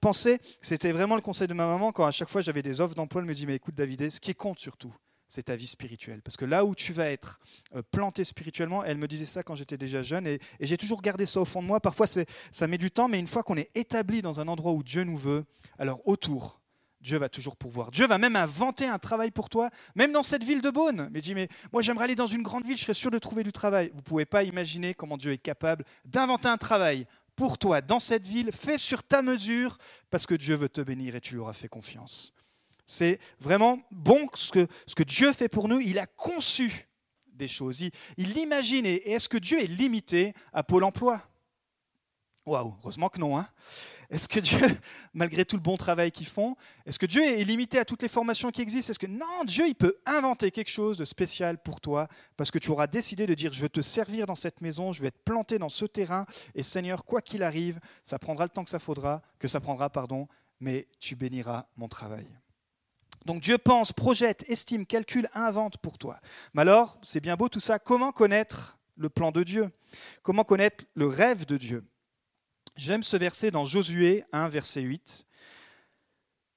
pensez, 0.00 0.40
c'était 0.62 0.92
vraiment 0.92 1.14
le 1.14 1.20
conseil 1.20 1.46
de 1.46 1.54
ma 1.54 1.66
maman, 1.66 1.92
quand 1.92 2.06
à 2.06 2.10
chaque 2.10 2.30
fois 2.30 2.40
j'avais 2.40 2.62
des 2.62 2.80
offres 2.80 2.94
d'emploi, 2.94 3.20
elle 3.20 3.28
me 3.28 3.34
dit, 3.34 3.46
mais 3.46 3.54
écoute 3.54 3.74
David, 3.74 4.10
ce 4.10 4.18
qui 4.18 4.34
compte 4.34 4.58
surtout, 4.58 4.94
c'est 5.28 5.44
ta 5.44 5.56
vie 5.56 5.66
spirituelle. 5.66 6.22
Parce 6.22 6.36
que 6.36 6.44
là 6.44 6.64
où 6.64 6.74
tu 6.74 6.92
vas 6.92 7.10
être 7.10 7.38
euh, 7.74 7.82
planté 7.82 8.24
spirituellement, 8.24 8.82
elle 8.84 8.96
me 8.96 9.08
disait 9.08 9.26
ça 9.26 9.42
quand 9.42 9.54
j'étais 9.54 9.76
déjà 9.76 10.02
jeune, 10.02 10.26
et, 10.26 10.40
et 10.58 10.66
j'ai 10.66 10.78
toujours 10.78 11.02
gardé 11.02 11.26
ça 11.26 11.40
au 11.40 11.44
fond 11.44 11.62
de 11.62 11.66
moi. 11.66 11.80
Parfois, 11.80 12.06
ça 12.06 12.66
met 12.66 12.78
du 12.78 12.90
temps, 12.90 13.08
mais 13.08 13.18
une 13.18 13.26
fois 13.26 13.42
qu'on 13.42 13.56
est 13.56 13.70
établi 13.74 14.22
dans 14.22 14.40
un 14.40 14.48
endroit 14.48 14.72
où 14.72 14.82
Dieu 14.82 15.04
nous 15.04 15.18
veut, 15.18 15.44
alors 15.78 16.00
autour, 16.06 16.60
Dieu 17.06 17.18
va 17.18 17.28
toujours 17.28 17.54
pourvoir. 17.54 17.92
Dieu 17.92 18.04
va 18.08 18.18
même 18.18 18.34
inventer 18.34 18.84
un 18.84 18.98
travail 18.98 19.30
pour 19.30 19.48
toi, 19.48 19.70
même 19.94 20.10
dans 20.10 20.24
cette 20.24 20.42
ville 20.42 20.60
de 20.60 20.70
Beaune. 20.70 21.08
Mais 21.12 21.20
dis, 21.20 21.36
mais 21.36 21.48
moi 21.72 21.80
j'aimerais 21.80 22.06
aller 22.06 22.16
dans 22.16 22.26
une 22.26 22.42
grande 22.42 22.66
ville, 22.66 22.76
je 22.76 22.82
serais 22.82 22.94
sûr 22.94 23.12
de 23.12 23.18
trouver 23.20 23.44
du 23.44 23.52
travail. 23.52 23.90
Vous 23.90 23.98
ne 23.98 24.02
pouvez 24.02 24.26
pas 24.26 24.42
imaginer 24.42 24.92
comment 24.92 25.16
Dieu 25.16 25.30
est 25.30 25.38
capable 25.38 25.84
d'inventer 26.04 26.48
un 26.48 26.56
travail 26.56 27.06
pour 27.36 27.58
toi 27.58 27.80
dans 27.80 28.00
cette 28.00 28.26
ville, 28.26 28.50
fait 28.50 28.76
sur 28.76 29.04
ta 29.04 29.22
mesure, 29.22 29.78
parce 30.10 30.26
que 30.26 30.34
Dieu 30.34 30.56
veut 30.56 30.68
te 30.68 30.80
bénir 30.80 31.14
et 31.14 31.20
tu 31.20 31.34
lui 31.34 31.40
auras 31.40 31.52
fait 31.52 31.68
confiance. 31.68 32.32
C'est 32.84 33.20
vraiment 33.38 33.78
bon 33.92 34.26
ce 34.34 34.50
que, 34.50 35.02
Dieu 35.04 35.32
fait 35.32 35.48
pour 35.48 35.68
nous. 35.68 35.78
Il 35.78 36.00
a 36.00 36.06
conçu 36.06 36.88
des 37.28 37.46
choses. 37.46 37.82
Il, 37.82 37.92
il 38.16 38.32
l'imagine. 38.32 38.84
Et 38.84 39.12
est-ce 39.12 39.28
que 39.28 39.38
Dieu 39.38 39.60
est 39.60 39.66
limité 39.66 40.34
à 40.52 40.64
Pôle 40.64 40.82
emploi? 40.82 41.22
Waouh, 42.46 42.74
heureusement 42.82 43.08
que 43.08 43.20
non. 43.20 43.38
Hein 43.38 43.48
est-ce 44.10 44.28
que 44.28 44.40
Dieu, 44.40 44.60
malgré 45.14 45.44
tout 45.44 45.56
le 45.56 45.62
bon 45.62 45.76
travail 45.76 46.12
qu'ils 46.12 46.26
font, 46.26 46.56
est-ce 46.84 46.98
que 46.98 47.06
Dieu 47.06 47.22
est 47.24 47.44
limité 47.44 47.78
à 47.78 47.84
toutes 47.84 48.02
les 48.02 48.08
formations 48.08 48.50
qui 48.50 48.62
existent? 48.62 48.90
Est-ce 48.90 48.98
que 48.98 49.06
non, 49.06 49.44
Dieu, 49.44 49.66
il 49.66 49.74
peut 49.74 49.96
inventer 50.06 50.50
quelque 50.50 50.70
chose 50.70 50.98
de 50.98 51.04
spécial 51.04 51.62
pour 51.62 51.80
toi 51.80 52.08
parce 52.36 52.50
que 52.50 52.58
tu 52.58 52.70
auras 52.70 52.86
décidé 52.86 53.26
de 53.26 53.34
dire 53.34 53.52
je 53.52 53.60
veux 53.60 53.68
te 53.68 53.80
servir 53.80 54.26
dans 54.26 54.34
cette 54.34 54.60
maison, 54.60 54.92
je 54.92 55.02
vais 55.02 55.08
être 55.08 55.24
planté 55.24 55.58
dans 55.58 55.68
ce 55.68 55.84
terrain 55.84 56.26
et 56.54 56.62
Seigneur, 56.62 57.04
quoi 57.04 57.22
qu'il 57.22 57.42
arrive, 57.42 57.80
ça 58.04 58.18
prendra 58.18 58.44
le 58.44 58.50
temps 58.50 58.64
que 58.64 58.70
ça 58.70 58.78
faudra, 58.78 59.22
que 59.38 59.48
ça 59.48 59.60
prendra, 59.60 59.90
pardon, 59.90 60.28
mais 60.60 60.88
tu 61.00 61.16
béniras 61.16 61.66
mon 61.76 61.88
travail. 61.88 62.26
Donc 63.24 63.42
Dieu 63.42 63.58
pense, 63.58 63.92
projette, 63.92 64.44
estime, 64.48 64.86
calcule, 64.86 65.28
invente 65.34 65.78
pour 65.78 65.98
toi. 65.98 66.20
Mais 66.54 66.62
alors, 66.62 66.98
c'est 67.02 67.20
bien 67.20 67.36
beau 67.36 67.48
tout 67.48 67.60
ça. 67.60 67.78
Comment 67.80 68.12
connaître 68.12 68.78
le 68.96 69.08
plan 69.08 69.32
de 69.32 69.42
Dieu? 69.42 69.70
Comment 70.22 70.44
connaître 70.44 70.84
le 70.94 71.08
rêve 71.08 71.44
de 71.44 71.56
Dieu? 71.56 71.84
J'aime 72.76 73.02
ce 73.02 73.16
verset 73.16 73.50
dans 73.50 73.64
Josué 73.64 74.24
1, 74.32 74.48
verset 74.50 74.82
8. 74.82 75.26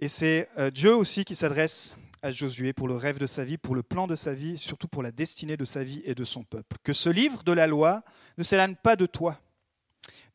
Et 0.01 0.09
c'est 0.09 0.49
euh, 0.57 0.69
Dieu 0.69 0.93
aussi 0.93 1.23
qui 1.23 1.33
s'adresse 1.33 1.95
à 2.21 2.31
Josué 2.31 2.73
pour 2.73 2.89
le 2.89 2.97
rêve 2.97 3.19
de 3.19 3.25
sa 3.25 3.45
vie, 3.45 3.57
pour 3.57 3.73
le 3.73 3.83
plan 3.83 4.05
de 4.05 4.15
sa 4.15 4.33
vie, 4.33 4.57
surtout 4.57 4.89
pour 4.89 5.01
la 5.01 5.11
destinée 5.11 5.55
de 5.55 5.63
sa 5.63 5.81
vie 5.81 6.01
et 6.03 6.15
de 6.15 6.25
son 6.25 6.43
peuple. 6.43 6.75
Que 6.83 6.91
ce 6.91 7.09
livre 7.09 7.43
de 7.43 7.53
la 7.53 7.67
loi 7.67 8.03
ne 8.37 8.43
s'éloigne 8.43 8.75
pas 8.75 8.97
de 8.97 9.05
toi. 9.05 9.39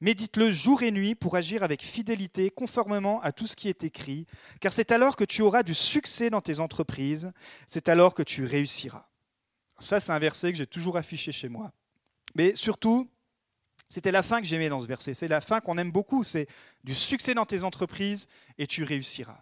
Médite-le 0.00 0.50
jour 0.50 0.82
et 0.82 0.90
nuit 0.90 1.14
pour 1.14 1.36
agir 1.36 1.62
avec 1.62 1.82
fidélité, 1.82 2.48
conformément 2.48 3.20
à 3.20 3.32
tout 3.32 3.46
ce 3.46 3.54
qui 3.54 3.68
est 3.68 3.84
écrit, 3.84 4.26
car 4.60 4.72
c'est 4.72 4.90
alors 4.90 5.16
que 5.16 5.24
tu 5.24 5.42
auras 5.42 5.62
du 5.62 5.74
succès 5.74 6.30
dans 6.30 6.40
tes 6.40 6.60
entreprises, 6.60 7.30
c'est 7.68 7.90
alors 7.90 8.14
que 8.14 8.22
tu 8.22 8.46
réussiras. 8.46 9.06
Ça, 9.78 10.00
c'est 10.00 10.12
un 10.12 10.18
verset 10.18 10.50
que 10.50 10.56
j'ai 10.56 10.66
toujours 10.66 10.96
affiché 10.96 11.30
chez 11.30 11.50
moi. 11.50 11.72
Mais 12.34 12.56
surtout, 12.56 13.08
c'était 13.88 14.12
la 14.12 14.22
fin 14.22 14.40
que 14.40 14.46
j'aimais 14.46 14.68
dans 14.68 14.80
ce 14.80 14.86
verset. 14.86 15.14
C'est 15.14 15.28
la 15.28 15.40
fin 15.40 15.60
qu'on 15.60 15.78
aime 15.78 15.92
beaucoup. 15.92 16.24
C'est 16.24 16.46
du 16.82 16.94
succès 16.94 17.34
dans 17.34 17.46
tes 17.46 17.62
entreprises 17.62 18.28
et 18.58 18.66
tu 18.66 18.82
réussiras. 18.82 19.38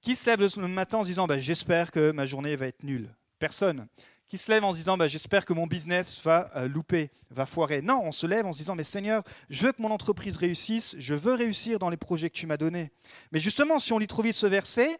Qui 0.00 0.16
se 0.16 0.26
lève 0.28 0.40
le 0.40 0.68
matin 0.68 0.98
en 0.98 1.02
se 1.02 1.08
disant 1.08 1.26
bah, 1.26 1.38
J'espère 1.38 1.90
que 1.90 2.10
ma 2.10 2.26
journée 2.26 2.56
va 2.56 2.66
être 2.66 2.82
nulle? 2.82 3.08
Personne. 3.38 3.86
qui 4.28 4.38
se 4.38 4.50
lève 4.50 4.64
en 4.64 4.72
se 4.72 4.78
disant 4.78 4.96
bah, 4.98 5.06
J'espère 5.06 5.46
que 5.46 5.54
mon 5.54 5.66
business 5.66 6.20
va 6.22 6.50
euh, 6.56 6.68
louper, 6.68 7.10
va 7.30 7.46
foirer? 7.46 7.80
Non, 7.80 8.02
on 8.04 8.12
se 8.12 8.26
lève 8.26 8.44
en 8.44 8.52
se 8.52 8.58
disant 8.58 8.74
Mais 8.74 8.84
Seigneur, 8.84 9.22
je 9.48 9.66
veux 9.66 9.72
que 9.72 9.80
mon 9.80 9.90
entreprise 9.90 10.36
réussisse, 10.36 10.94
je 10.98 11.14
veux 11.14 11.34
réussir 11.34 11.78
dans 11.78 11.88
les 11.88 11.96
projets 11.96 12.28
que 12.28 12.36
tu 12.36 12.46
m'as 12.46 12.58
donnés. 12.58 12.90
Mais 13.32 13.40
justement, 13.40 13.78
si 13.78 13.92
on 13.92 13.98
lit 13.98 14.06
trop 14.06 14.22
vite 14.22 14.36
ce 14.36 14.46
verset, 14.46 14.98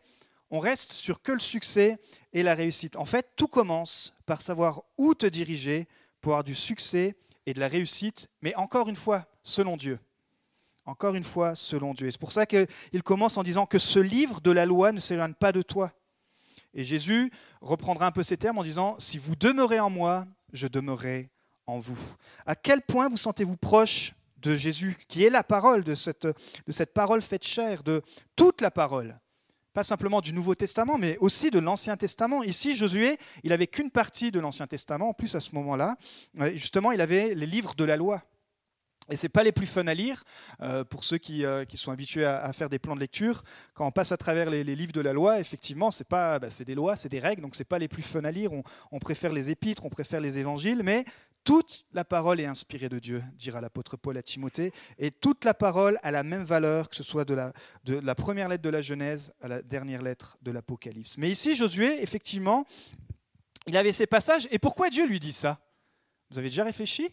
on 0.51 0.61
reste 0.61 0.93
sur 0.93 1.21
que 1.21 1.33
le 1.33 1.39
succès 1.39 1.99
et 2.33 2.43
la 2.43 2.55
réussite. 2.55 2.97
En 2.97 3.05
fait, 3.05 3.33
tout 3.37 3.49
commence 3.49 4.15
par 4.25 4.41
savoir 4.41 4.85
où 4.97 5.15
te 5.15 5.27
diriger 5.27 5.89
pour 6.21 6.33
avoir 6.33 6.45
du 6.45 6.55
succès 6.55 7.17
et 7.47 7.55
de 7.55 7.61
la 7.61 7.69
réussite, 7.69 8.29
mais 8.41 8.55
encore 8.55 8.89
une 8.89 8.97
fois, 8.97 9.27
selon 9.43 9.77
Dieu. 9.77 9.99
Encore 10.87 11.15
une 11.15 11.25
fois, 11.25 11.55
selon 11.55 11.95
Dieu. 11.95 12.07
Et 12.07 12.11
c'est 12.11 12.21
pour 12.21 12.33
ça 12.33 12.47
qu'il 12.47 13.03
commence 13.05 13.39
en 13.39 13.43
disant 13.43 13.67
que 13.67 13.79
ce 13.79 13.99
livre 13.99 14.41
de 14.41 14.51
la 14.51 14.67
loi 14.67 14.93
ne 14.93 14.99
s'éloigne 14.99 15.35
pas 15.35 15.53
de 15.53 15.63
toi. 15.63 15.93
Et 16.75 16.85
Jésus 16.85 17.31
reprendra 17.61 18.07
un 18.07 18.13
peu 18.13 18.23
ces 18.23 18.37
termes 18.37 18.59
en 18.59 18.65
disant, 18.65 18.97
si 18.99 19.17
vous 19.19 19.37
demeurez 19.37 19.81
en 19.81 19.91
moi, 19.91 20.27
je 20.53 20.67
demeurerai 20.67 21.31
en 21.67 21.79
vous. 21.79 21.99
À 22.45 22.55
quel 22.55 22.83
point 22.83 23.09
vous 23.09 23.17
sentez-vous 23.17 23.57
proche 23.57 24.13
de 24.39 24.55
Jésus, 24.55 24.99
qui 25.09 25.25
est 25.25 25.31
la 25.31 25.43
parole, 25.43 25.85
de 25.85 25.95
cette, 25.95 26.27
de 26.27 26.73
cette 26.73 26.93
parole 26.93 27.23
faite 27.23 27.47
chair, 27.47 27.83
de 27.83 28.03
toute 28.37 28.61
la 28.61 28.71
parole? 28.71 29.19
Pas 29.75 29.83
simplement 29.83 30.21
du 30.21 30.33
Nouveau 30.33 30.55
Testament, 30.55 30.97
mais 30.99 31.19
aussi 31.19 31.51
de 31.51 31.59
l'Ancien 31.59 31.97
Testament. 31.97 32.45
Ici, 32.45 32.75
Josué, 32.75 33.19
il 33.43 33.51
n'avait 33.51 33.67
qu'une 33.67 33.91
partie 33.91 34.31
de 34.31 34.39
l'Ancien 34.39 34.69
Testament, 34.69 35.11
en 35.11 35.15
plus 35.15 35.35
à 35.35 35.41
ce 35.41 35.55
moment-là. 35.57 35.97
Justement, 36.55 36.93
il 36.93 37.01
avait 37.01 37.35
les 37.35 37.47
livres 37.47 37.75
de 37.75 37.85
la 37.85 37.97
loi. 37.97 38.23
Et 39.11 39.17
ce 39.17 39.25
n'est 39.25 39.31
pas 39.31 39.43
les 39.43 39.53
plus 39.53 39.67
fun 39.67 39.87
à 39.87 39.93
lire 39.93 40.25
euh, 40.63 40.83
pour 40.83 41.05
ceux 41.05 41.19
qui, 41.19 41.45
euh, 41.45 41.65
sont 41.75 41.93
habitués 41.93 42.25
à, 42.25 42.51
faire 42.55 42.71
des 42.71 42.79
plans 42.79 42.95
de 42.95 43.01
lecture. 43.01 43.43
Quand 43.75 43.87
on 43.87 43.91
passe 43.91 44.13
à 44.13 44.17
travers 44.17 44.49
les, 44.49 44.65
livres 44.65 44.93
de 44.93 45.01
la 45.03 45.13
loi, 45.13 45.41
effectivement, 45.41 45.91
c'est 45.91 46.09
pas, 46.09 46.39
bah, 46.39 46.51
c'est 46.51 46.65
des 46.65 46.75
lois, 46.75 46.97
c'est 46.97 47.11
des 47.11 47.19
règles, 47.19 47.43
donc 47.43 47.55
c'est 47.55 47.65
pas 47.65 47.79
les 47.79 47.89
plus 47.89 48.03
fun 48.03 48.25
à 48.25 48.31
lire. 48.31 48.51
On, 48.93 48.99
préfère 49.01 49.33
les 49.33 49.51
épîtres, 49.51 49.85
on 49.85 49.91
préfère 49.91 50.21
les 50.21 50.39
évangiles, 50.39 50.83
mais 50.83 51.05
toute 51.45 51.85
la 51.93 52.05
parole 52.05 52.41
est 52.41 52.47
inspirée 52.47 52.89
de 52.89 52.99
Dieu, 52.99 53.23
dira 53.35 53.61
l'apôtre 53.61 53.97
Paul 53.97 54.17
à 54.17 54.23
Timothée, 54.23 54.73
et 54.99 55.11
toute 55.11 55.45
la 55.45 55.55
parole 55.55 55.99
a 56.03 56.11
la 56.11 56.23
même 56.23 56.45
valeur, 56.45 56.89
que 56.89 56.97
ce 56.97 57.03
soit 57.03 57.25
de 57.25 57.35
la, 57.35 58.15
première 58.15 58.49
lettre 58.49 58.63
de 58.63 58.71
la 58.71 58.81
Genèse 58.81 59.33
à 59.41 59.49
la 59.49 59.63
dernière 59.63 60.03
lettre 60.03 60.39
de 60.43 60.51
l'Apocalypse. 60.51 61.19
Mais 61.19 61.31
ici, 61.31 61.55
Josué, 61.55 62.03
effectivement, 62.03 62.65
il 63.67 63.77
avait 63.77 63.93
ces 63.93 64.07
passages. 64.07 64.49
Et 64.51 64.59
pourquoi 64.59 64.89
Dieu 64.89 65.07
lui 65.07 65.21
dit 65.21 65.33
ça? 65.33 65.61
Vous 66.31 66.39
avez 66.39 66.49
déjà 66.49 66.65
réfléchi? 66.65 67.11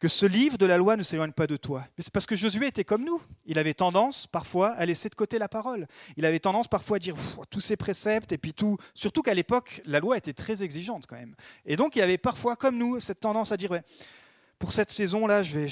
Que 0.00 0.08
ce 0.08 0.24
livre 0.24 0.56
de 0.56 0.64
la 0.64 0.78
loi 0.78 0.96
ne 0.96 1.02
s'éloigne 1.02 1.32
pas 1.32 1.46
de 1.46 1.56
toi. 1.56 1.84
Mais 1.96 2.02
c'est 2.02 2.12
parce 2.12 2.26
que 2.26 2.34
Josué 2.34 2.66
était 2.66 2.84
comme 2.84 3.04
nous. 3.04 3.20
Il 3.44 3.58
avait 3.58 3.74
tendance 3.74 4.26
parfois 4.26 4.70
à 4.70 4.86
laisser 4.86 5.10
de 5.10 5.14
côté 5.14 5.38
la 5.38 5.48
parole. 5.48 5.86
Il 6.16 6.24
avait 6.24 6.40
tendance 6.40 6.68
parfois 6.68 6.96
à 6.96 6.98
dire 6.98 7.14
tous 7.50 7.60
ces 7.60 7.76
préceptes 7.76 8.32
et 8.32 8.38
puis 8.38 8.54
tout. 8.54 8.78
Surtout 8.94 9.20
qu'à 9.20 9.34
l'époque, 9.34 9.82
la 9.84 10.00
loi 10.00 10.16
était 10.16 10.32
très 10.32 10.62
exigeante 10.62 11.06
quand 11.06 11.16
même. 11.16 11.36
Et 11.66 11.76
donc 11.76 11.96
il 11.96 12.02
avait 12.02 12.18
parfois, 12.18 12.56
comme 12.56 12.78
nous, 12.78 12.98
cette 12.98 13.20
tendance 13.20 13.52
à 13.52 13.58
dire 13.58 13.78
pour 14.58 14.72
cette 14.72 14.90
saison-là, 14.90 15.42
je 15.42 15.68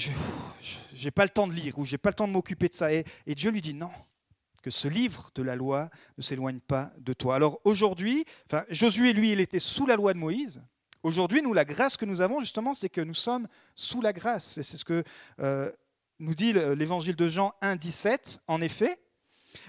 j'ai 0.93 1.11
pas 1.11 1.23
le 1.23 1.29
temps 1.29 1.47
de 1.47 1.53
lire 1.53 1.77
ou 1.79 1.85
j'ai 1.85 1.97
pas 1.97 2.09
le 2.09 2.15
temps 2.15 2.27
de 2.27 2.33
m'occuper 2.33 2.69
de 2.69 2.73
ça. 2.73 2.93
Et, 2.93 3.05
et 3.25 3.33
Dieu 3.33 3.49
lui 3.49 3.61
dit 3.61 3.73
non, 3.73 3.91
que 4.61 4.69
ce 4.69 4.87
livre 4.87 5.31
de 5.33 5.41
la 5.41 5.55
loi 5.55 5.89
ne 6.17 6.23
s'éloigne 6.23 6.59
pas 6.59 6.91
de 6.99 7.13
toi. 7.13 7.35
Alors 7.35 7.59
aujourd'hui, 7.63 8.25
enfin, 8.45 8.63
Josué, 8.69 9.13
lui, 9.13 9.31
il 9.31 9.39
était 9.39 9.59
sous 9.59 9.87
la 9.87 9.95
loi 9.95 10.13
de 10.13 10.19
Moïse. 10.19 10.61
Aujourd'hui, 11.03 11.41
nous, 11.41 11.53
la 11.53 11.65
grâce 11.65 11.95
que 11.95 12.05
nous 12.05 12.21
avons, 12.21 12.41
justement, 12.41 12.73
c'est 12.73 12.89
que 12.89 13.01
nous 13.01 13.13
sommes 13.13 13.47
sous 13.75 14.01
la 14.01 14.11
grâce. 14.11 14.57
Et 14.57 14.63
c'est 14.63 14.77
ce 14.77 14.83
que 14.85 15.03
euh, 15.39 15.71
nous 16.19 16.35
dit 16.35 16.51
l'évangile 16.53 17.15
de 17.15 17.27
Jean 17.27 17.53
1, 17.61 17.77
17. 17.77 18.41
En 18.47 18.61
effet, 18.61 18.99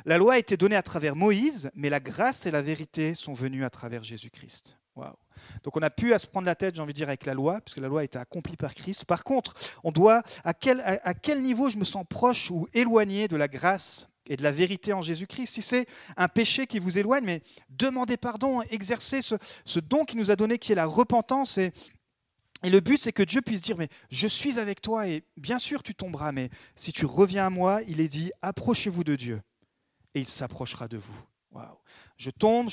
la 0.05 0.19
loi 0.19 0.35
a 0.35 0.39
été 0.39 0.57
donnée 0.57 0.77
à 0.77 0.83
travers 0.83 1.15
Moïse, 1.15 1.71
mais 1.75 1.89
la 1.89 2.01
grâce 2.01 2.47
et 2.47 2.51
la 2.51 2.63
vérité 2.63 3.15
sont 3.15 3.33
venues 3.33 3.65
à 3.65 3.71
travers 3.71 4.03
Jésus-Christ. 4.03 4.77
Waouh. 4.97 5.15
Donc 5.63 5.77
on 5.77 5.81
n'a 5.81 5.89
plus 5.89 6.13
à 6.13 6.19
se 6.19 6.27
prendre 6.27 6.47
la 6.47 6.55
tête, 6.55 6.75
j'ai 6.75 6.83
envie 6.83 6.93
de 6.93 6.99
dire, 6.99 7.09
avec 7.09 7.25
la 7.25 7.33
loi, 7.33 7.61
puisque 7.61 7.79
la 7.79 7.89
loi 7.89 8.01
a 8.01 8.05
été 8.05 8.19
accomplie 8.19 8.57
par 8.57 8.75
Christ. 8.75 9.05
Par 9.05 9.25
contre, 9.25 9.55
on 9.85 9.93
doit, 9.93 10.23
à 10.45 10.53
quel 10.53 11.43
niveau 11.43 11.71
je 11.71 11.79
me 11.79 11.85
sens 11.85 12.05
proche 12.07 12.51
ou 12.51 12.67
éloigné 12.75 13.29
de 13.29 13.37
la 13.37 13.49
grâce 13.49 14.10
et 14.27 14.37
de 14.37 14.43
la 14.43 14.53
vérité 14.53 14.93
en 14.93 15.03
Jésus-Christ. 15.03 15.55
Si 15.55 15.63
c'est 15.63 15.87
un 16.17 16.29
péché 16.29 16.67
qui 16.67 16.79
vous 16.79 16.99
éloigne, 16.99 17.25
mais 17.25 17.43
demandez 17.69 18.17
pardon, 18.17 18.63
exercez 18.71 19.21
ce, 19.23 19.81
don 19.81 20.05
qui 20.05 20.17
nous 20.17 20.31
a 20.31 20.37
donné, 20.37 20.59
qui 20.59 20.73
est 20.73 20.77
la 20.77 20.87
repentance. 20.87 21.59
Et, 21.59 21.73
le 22.63 22.81
but, 22.81 22.99
c'est 22.99 23.13
que 23.13 23.23
Dieu 23.23 23.41
puisse 23.41 23.63
dire, 23.63 23.77
mais 23.77 23.89
je 24.11 24.29
suis 24.29 24.59
avec 24.59 24.83
toi, 24.83 25.09
et 25.09 25.25
bien 25.37 25.59
sûr 25.59 25.83
tu 25.83 25.95
tomberas, 25.95 26.33
mais 26.33 26.51
si 26.77 26.93
tu 26.93 27.07
reviens 27.07 27.47
à 27.47 27.51
moi, 27.51 27.81
il 27.89 28.01
est 28.01 28.09
dit, 28.09 28.33
approchez-vous 28.43 29.05
de 29.05 29.17
Dieu, 29.17 29.41
et 30.15 30.21
il 30.21 30.27
s'approchera 30.27 30.87
de 30.87 30.99
vous. 30.99 31.25
Je 32.21 32.29
tombe, 32.29 32.69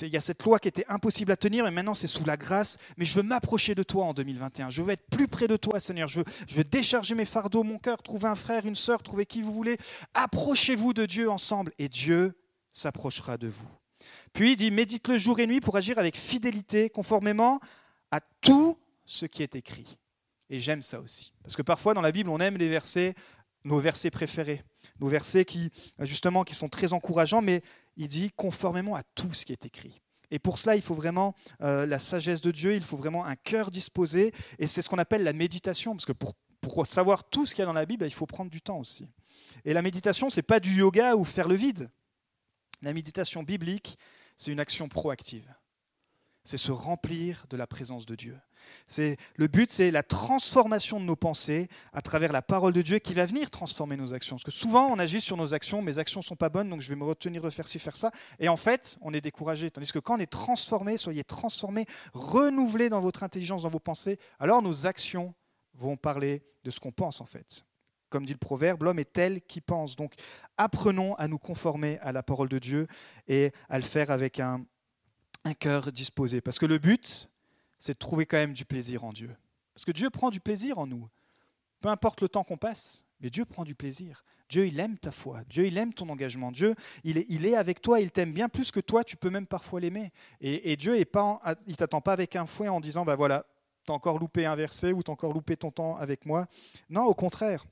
il 0.00 0.08
y 0.08 0.16
a 0.16 0.20
cette 0.20 0.40
loi 0.44 0.60
qui 0.60 0.68
était 0.68 0.84
impossible 0.88 1.32
à 1.32 1.36
tenir, 1.36 1.64
mais 1.64 1.72
maintenant 1.72 1.94
c'est 1.94 2.06
sous 2.06 2.24
la 2.24 2.36
grâce. 2.36 2.78
Mais 2.96 3.04
je 3.04 3.16
veux 3.16 3.24
m'approcher 3.24 3.74
de 3.74 3.82
toi 3.82 4.04
en 4.04 4.14
2021. 4.14 4.70
Je 4.70 4.80
veux 4.80 4.92
être 4.92 5.04
plus 5.10 5.26
près 5.26 5.48
de 5.48 5.56
toi, 5.56 5.80
Seigneur. 5.80 6.06
Je 6.06 6.20
veux, 6.20 6.64
décharger 6.64 7.16
mes 7.16 7.24
fardeaux, 7.24 7.64
mon 7.64 7.78
cœur, 7.78 8.00
trouver 8.00 8.28
un 8.28 8.36
frère, 8.36 8.64
une 8.64 8.76
sœur, 8.76 9.02
trouver 9.02 9.26
qui 9.26 9.42
vous 9.42 9.52
voulez. 9.52 9.76
Approchez-vous 10.14 10.92
de 10.92 11.04
Dieu 11.04 11.28
ensemble 11.28 11.72
et 11.80 11.88
Dieu 11.88 12.38
s'approchera 12.70 13.36
de 13.38 13.48
vous. 13.48 13.68
Puis 14.32 14.52
il 14.52 14.56
dit, 14.56 14.70
médite 14.70 15.08
le 15.08 15.18
jour 15.18 15.40
et 15.40 15.48
nuit 15.48 15.60
pour 15.60 15.76
agir 15.76 15.98
avec 15.98 16.16
fidélité, 16.16 16.88
conformément 16.88 17.58
à 18.12 18.20
tout 18.40 18.78
ce 19.04 19.26
qui 19.26 19.42
est 19.42 19.56
écrit. 19.56 19.98
Et 20.48 20.60
j'aime 20.60 20.80
ça 20.80 21.00
aussi. 21.00 21.32
Parce 21.42 21.56
que 21.56 21.62
parfois 21.62 21.92
dans 21.92 22.02
la 22.02 22.12
Bible, 22.12 22.30
on 22.30 22.38
aime 22.38 22.56
les 22.56 22.68
versets, 22.68 23.16
nos 23.64 23.80
versets 23.80 24.10
préférés, 24.10 24.62
nos 25.00 25.08
versets 25.08 25.44
qui, 25.44 25.72
justement, 25.98 26.44
qui 26.44 26.54
sont 26.54 26.68
très 26.68 26.92
encourageants, 26.92 27.42
mais 27.42 27.62
il 27.96 28.08
dit 28.08 28.30
conformément 28.36 28.94
à 28.94 29.02
tout 29.14 29.32
ce 29.32 29.44
qui 29.44 29.52
est 29.52 29.66
écrit. 29.66 30.00
Et 30.30 30.38
pour 30.38 30.56
cela, 30.56 30.76
il 30.76 30.82
faut 30.82 30.94
vraiment 30.94 31.34
euh, 31.60 31.84
la 31.84 31.98
sagesse 31.98 32.40
de 32.40 32.50
Dieu, 32.50 32.74
il 32.74 32.82
faut 32.82 32.96
vraiment 32.96 33.26
un 33.26 33.36
cœur 33.36 33.70
disposé, 33.70 34.32
et 34.58 34.66
c'est 34.66 34.80
ce 34.80 34.88
qu'on 34.88 34.98
appelle 34.98 35.24
la 35.24 35.34
méditation, 35.34 35.92
parce 35.94 36.06
que 36.06 36.12
pour, 36.12 36.34
pour 36.62 36.86
savoir 36.86 37.28
tout 37.28 37.44
ce 37.44 37.54
qu'il 37.54 37.60
y 37.60 37.64
a 37.64 37.66
dans 37.66 37.74
la 37.74 37.84
Bible, 37.84 38.06
il 38.06 38.14
faut 38.14 38.26
prendre 38.26 38.50
du 38.50 38.62
temps 38.62 38.78
aussi. 38.78 39.10
Et 39.64 39.74
la 39.74 39.82
méditation, 39.82 40.30
ce 40.30 40.36
n'est 40.36 40.42
pas 40.42 40.60
du 40.60 40.74
yoga 40.74 41.16
ou 41.16 41.24
faire 41.24 41.48
le 41.48 41.54
vide. 41.54 41.90
La 42.80 42.94
méditation 42.94 43.42
biblique, 43.42 43.98
c'est 44.38 44.50
une 44.50 44.60
action 44.60 44.88
proactive. 44.88 45.52
C'est 46.44 46.56
se 46.56 46.72
remplir 46.72 47.44
de 47.50 47.56
la 47.56 47.66
présence 47.66 48.06
de 48.06 48.14
Dieu. 48.14 48.38
C'est 48.86 49.16
le 49.36 49.46
but, 49.46 49.70
c'est 49.70 49.90
la 49.90 50.02
transformation 50.02 51.00
de 51.00 51.04
nos 51.04 51.16
pensées 51.16 51.68
à 51.92 52.02
travers 52.02 52.32
la 52.32 52.42
parole 52.42 52.72
de 52.72 52.82
Dieu 52.82 52.98
qui 52.98 53.14
va 53.14 53.26
venir 53.26 53.50
transformer 53.50 53.96
nos 53.96 54.14
actions. 54.14 54.36
Parce 54.36 54.44
que 54.44 54.50
souvent, 54.50 54.88
on 54.92 54.98
agit 54.98 55.20
sur 55.20 55.36
nos 55.36 55.54
actions, 55.54 55.82
mes 55.82 55.98
actions 55.98 56.22
sont 56.22 56.36
pas 56.36 56.48
bonnes, 56.48 56.68
donc 56.68 56.80
je 56.80 56.88
vais 56.88 56.96
me 56.96 57.04
retenir 57.04 57.42
de 57.42 57.50
faire 57.50 57.68
ci, 57.68 57.78
faire 57.78 57.96
ça. 57.96 58.10
Et 58.38 58.48
en 58.48 58.56
fait, 58.56 58.98
on 59.00 59.12
est 59.14 59.20
découragé. 59.20 59.70
Tandis 59.70 59.92
que 59.92 59.98
quand 59.98 60.16
on 60.16 60.20
est 60.20 60.26
transformé, 60.26 60.98
soyez 60.98 61.24
transformés, 61.24 61.86
renouvelés 62.12 62.88
dans 62.88 63.00
votre 63.00 63.22
intelligence, 63.22 63.62
dans 63.62 63.70
vos 63.70 63.80
pensées, 63.80 64.18
alors 64.38 64.62
nos 64.62 64.86
actions 64.86 65.34
vont 65.74 65.96
parler 65.96 66.42
de 66.64 66.70
ce 66.70 66.80
qu'on 66.80 66.92
pense 66.92 67.20
en 67.20 67.26
fait. 67.26 67.64
Comme 68.10 68.26
dit 68.26 68.32
le 68.32 68.38
proverbe, 68.38 68.82
l'homme 68.82 68.98
est 68.98 69.12
tel 69.12 69.40
qui 69.42 69.60
pense. 69.60 69.96
Donc 69.96 70.14
apprenons 70.58 71.14
à 71.14 71.28
nous 71.28 71.38
conformer 71.38 71.98
à 72.00 72.12
la 72.12 72.22
parole 72.22 72.48
de 72.48 72.58
Dieu 72.58 72.86
et 73.26 73.52
à 73.70 73.78
le 73.78 73.84
faire 73.84 74.10
avec 74.10 74.38
un, 74.38 74.64
un 75.44 75.54
cœur 75.54 75.90
disposé. 75.90 76.40
Parce 76.40 76.58
que 76.58 76.66
le 76.66 76.78
but, 76.78 77.30
c'est 77.82 77.94
de 77.94 77.98
trouver 77.98 78.26
quand 78.26 78.36
même 78.36 78.52
du 78.52 78.64
plaisir 78.64 79.02
en 79.02 79.12
Dieu. 79.12 79.34
Parce 79.74 79.84
que 79.84 79.90
Dieu 79.90 80.08
prend 80.08 80.30
du 80.30 80.38
plaisir 80.38 80.78
en 80.78 80.86
nous. 80.86 81.08
Peu 81.80 81.88
importe 81.88 82.20
le 82.20 82.28
temps 82.28 82.44
qu'on 82.44 82.56
passe, 82.56 83.04
mais 83.20 83.28
Dieu 83.28 83.44
prend 83.44 83.64
du 83.64 83.74
plaisir. 83.74 84.24
Dieu, 84.48 84.68
il 84.68 84.78
aime 84.78 84.98
ta 84.98 85.10
foi. 85.10 85.40
Dieu, 85.48 85.66
il 85.66 85.76
aime 85.76 85.92
ton 85.92 86.08
engagement. 86.08 86.52
Dieu, 86.52 86.76
il 87.02 87.18
est, 87.18 87.56
avec 87.56 87.82
toi. 87.82 87.98
Il 87.98 88.12
t'aime 88.12 88.32
bien 88.32 88.48
plus 88.48 88.70
que 88.70 88.78
toi. 88.78 89.02
Tu 89.02 89.16
peux 89.16 89.30
même 89.30 89.48
parfois 89.48 89.80
l'aimer. 89.80 90.12
Et, 90.40 90.76
Dieu, 90.76 90.96
est 90.96 91.10
t'attend 91.76 92.00
pas 92.00 92.12
avec 92.12 92.36
un 92.36 92.46
fouet 92.46 92.68
en 92.68 92.78
disant, 92.78 93.04
bah 93.04 93.16
voilà, 93.16 93.46
t'as 93.84 93.94
encore 93.94 94.20
loupé 94.20 94.46
un 94.46 94.54
verset 94.54 94.92
ou 94.92 95.02
t'as 95.02 95.10
encore 95.10 95.32
loupé 95.32 95.56
ton 95.56 95.72
temps 95.72 95.96
avec 95.96 96.24
moi. 96.24 96.46
Non, 96.88 97.06
au 97.06 97.14
contraire. 97.14 97.64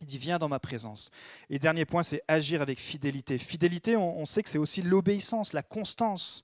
Il 0.00 0.06
dit, 0.06 0.16
viens 0.16 0.38
dans 0.38 0.48
ma 0.48 0.60
présence. 0.60 1.10
Et 1.50 1.58
dernier 1.58 1.84
point, 1.84 2.02
c'est 2.02 2.22
agir 2.26 2.62
avec 2.62 2.80
fidélité. 2.80 3.36
Fidélité, 3.36 3.98
on 3.98 4.24
sait 4.24 4.42
que 4.42 4.48
c'est 4.48 4.56
aussi 4.56 4.80
l'obéissance, 4.80 5.52
la 5.52 5.62
constance. 5.62 6.42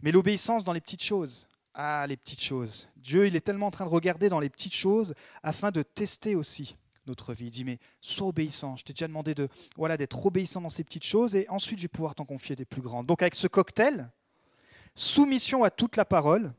Mais 0.00 0.12
l'obéissance 0.12 0.64
dans 0.64 0.72
les 0.72 0.80
petites 0.80 1.02
choses. 1.02 1.46
Ah, 1.74 2.04
les 2.06 2.16
petites 2.16 2.42
choses. 2.42 2.88
Dieu, 2.96 3.26
il 3.26 3.34
est 3.34 3.40
tellement 3.40 3.68
en 3.68 3.70
train 3.70 3.86
de 3.86 3.90
regarder 3.90 4.28
dans 4.28 4.40
les 4.40 4.50
petites 4.50 4.74
choses 4.74 5.14
afin 5.42 5.70
de 5.70 5.82
tester 5.82 6.34
aussi 6.34 6.76
notre 7.06 7.32
vie. 7.32 7.46
Il 7.46 7.50
dit, 7.50 7.64
mais 7.64 7.78
sois 8.00 8.28
obéissant. 8.28 8.76
Je 8.76 8.84
t'ai 8.84 8.92
déjà 8.92 9.08
demandé 9.08 9.34
de, 9.34 9.48
voilà, 9.76 9.96
d'être 9.96 10.24
obéissant 10.24 10.60
dans 10.60 10.68
ces 10.68 10.84
petites 10.84 11.04
choses 11.04 11.34
et 11.34 11.48
ensuite 11.48 11.78
je 11.78 11.84
vais 11.84 11.88
pouvoir 11.88 12.14
t'en 12.14 12.24
confier 12.24 12.56
des 12.56 12.66
plus 12.66 12.82
grandes. 12.82 13.06
Donc 13.06 13.22
avec 13.22 13.34
ce 13.34 13.46
cocktail, 13.46 14.10
soumission 14.94 15.64
à 15.64 15.70
toute 15.70 15.96
la 15.96 16.04
parole, 16.04 16.52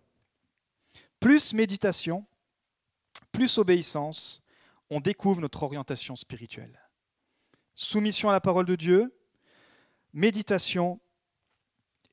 plus 1.19 1.53
méditation, 1.53 2.25
plus 3.31 3.57
obéissance, 3.57 4.41
on 4.89 4.99
découvre 4.99 5.41
notre 5.41 5.63
orientation 5.63 6.15
spirituelle. 6.15 6.79
Soumission 7.75 8.29
à 8.29 8.33
la 8.33 8.41
parole 8.41 8.65
de 8.65 8.75
Dieu, 8.75 9.15
méditation 10.11 10.99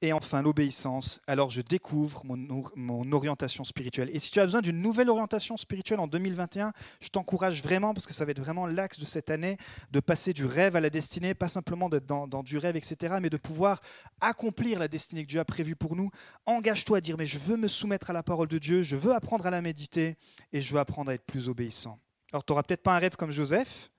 Et 0.02 0.14
enfin, 0.14 0.40
l'obéissance. 0.40 1.20
Alors 1.26 1.50
je 1.50 1.60
découvre 1.60 2.22
mon, 2.24 3.12
orientation 3.12 3.64
spirituelle. 3.64 4.08
Et 4.14 4.18
si 4.18 4.30
tu 4.30 4.40
as 4.40 4.44
besoin 4.44 4.62
d'une 4.62 4.80
nouvelle 4.80 5.10
orientation 5.10 5.58
spirituelle 5.58 6.00
en 6.00 6.06
2021, 6.06 6.72
je 7.00 7.08
t'encourage 7.08 7.62
vraiment, 7.62 7.92
parce 7.92 8.06
que 8.06 8.14
ça 8.14 8.24
va 8.24 8.30
être 8.30 8.40
vraiment 8.40 8.66
l'axe 8.66 8.98
de 8.98 9.04
cette 9.04 9.28
année, 9.28 9.58
de 9.90 10.00
passer 10.00 10.32
du 10.32 10.46
rêve 10.46 10.74
à 10.74 10.80
la 10.80 10.88
destinée, 10.88 11.34
pas 11.34 11.48
simplement 11.48 11.90
d'être 11.90 12.06
dans, 12.06 12.26
dans, 12.26 12.42
du 12.42 12.56
rêve, 12.56 12.76
etc., 12.76 13.16
mais 13.20 13.28
de 13.28 13.36
pouvoir 13.36 13.82
accomplir 14.22 14.78
la 14.78 14.88
destinée 14.88 15.24
que 15.24 15.28
Dieu 15.28 15.40
a 15.40 15.44
prévue 15.44 15.76
pour 15.76 15.96
nous. 15.96 16.10
Engage-toi 16.46 16.98
à 16.98 17.00
dire, 17.02 17.18
mais 17.18 17.26
je 17.26 17.38
veux 17.38 17.58
me 17.58 17.68
soumettre 17.68 18.08
à 18.08 18.14
la 18.14 18.22
parole 18.22 18.48
de 18.48 18.58
Dieu, 18.58 18.80
je 18.80 18.96
veux 18.96 19.12
apprendre 19.12 19.44
à 19.44 19.50
la 19.50 19.60
méditer, 19.60 20.16
et 20.54 20.62
je 20.62 20.72
veux 20.72 20.80
apprendre 20.80 21.10
à 21.10 21.14
être 21.14 21.26
plus 21.26 21.50
obéissant. 21.50 21.98
Alors 22.32 22.42
tu 22.42 22.52
n'auras 22.52 22.62
peut-être 22.62 22.82
pas 22.82 22.96
un 22.96 23.00
rêve 23.00 23.16
comme 23.16 23.32
Joseph, 23.32 23.90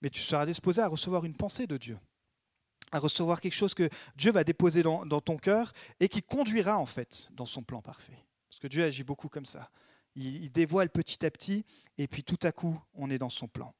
mais 0.00 0.08
tu 0.08 0.22
seras 0.22 0.46
disposé 0.46 0.80
à 0.80 0.88
recevoir 0.88 1.26
une 1.26 1.34
pensée 1.34 1.66
de 1.66 1.76
Dieu 1.76 1.98
à 2.92 2.98
recevoir 2.98 3.40
quelque 3.40 3.54
chose 3.54 3.74
que 3.74 3.88
Dieu 4.16 4.32
va 4.32 4.44
déposer 4.44 4.82
dans, 4.82 5.20
ton 5.20 5.36
cœur 5.36 5.72
et 6.00 6.08
qui 6.08 6.20
conduira 6.22 6.78
en 6.78 6.86
fait 6.86 7.28
dans 7.32 7.46
son 7.46 7.62
plan 7.62 7.82
parfait. 7.82 8.24
Parce 8.48 8.58
que 8.58 8.68
Dieu 8.68 8.84
agit 8.84 9.04
beaucoup 9.04 9.28
comme 9.28 9.46
ça. 9.46 9.70
Il, 10.16 10.50
dévoile 10.50 10.90
petit 10.90 11.24
à 11.24 11.30
petit 11.30 11.64
et 11.98 12.08
puis 12.08 12.24
tout 12.24 12.38
à 12.42 12.52
coup, 12.52 12.80
on 12.94 13.10
est 13.10 13.18
dans 13.18 13.28
son 13.28 13.46
plan. 13.46 13.72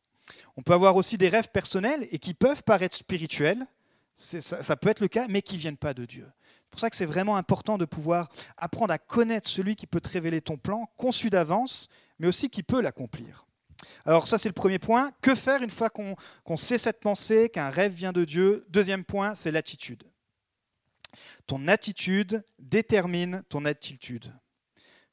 On 0.57 0.63
peut 0.63 0.75
avoir 0.75 0.95
aussi 0.97 1.19
des 1.19 1.29
rêves 1.29 1.51
personnels 1.51 2.07
et 2.13 2.19
qui 2.19 2.35
peuvent 2.35 2.63
paraître 2.63 2.97
spirituels, 2.97 3.67
ça, 4.15 4.63
ça, 4.63 4.77
peut 4.77 4.91
être 4.91 5.01
le 5.01 5.09
cas, 5.09 5.27
mais 5.29 5.41
qui 5.41 5.55
ne 5.55 5.61
viennent 5.61 5.77
pas 5.77 5.95
de 5.95 6.05
Dieu. 6.05 6.31
C'est 6.71 6.71
pour 6.71 6.81
ça 6.81 6.91
que 6.91 6.97
c'est 6.97 7.07
vraiment 7.07 7.37
important 7.37 7.79
de 7.79 7.85
pouvoir 7.85 8.29
apprendre 8.57 8.93
à 8.93 8.99
connaître 8.99 9.49
celui 9.49 9.77
qui 9.77 9.87
peut 9.87 10.01
te 10.01 10.11
révéler 10.11 10.41
ton 10.41 10.57
plan, 10.57 10.89
conçu 10.97 11.31
d'avance, 11.31 11.89
mais 12.19 12.29
aussi 12.29 12.49
qui 12.49 12.63
peut 12.63 12.81
l'accomplir. 12.81 13.47
Alors 14.05 14.27
ça, 14.27 14.39
c'est 14.39 14.49
le 14.49 14.55
premier 14.55 14.79
point. 14.79 15.13
Que 15.23 15.35
faire 15.35 15.63
une 15.63 15.71
fois 15.71 15.91
qu'on 15.91 16.57
sait 16.57 16.79
cette 16.79 17.01
pensée, 17.01 17.49
qu'un 17.49 17.71
rêve 17.71 17.93
vient 17.93 18.13
de 18.13 18.25
Dieu? 18.25 18.67
Deuxième 18.69 19.05
point, 19.05 19.35
c'est 19.35 19.51
l'attitude. 19.51 20.05
Ton 21.47 21.67
attitude 21.69 22.45
détermine 22.59 23.43
ton 23.49 23.65
attitude. 23.65 24.33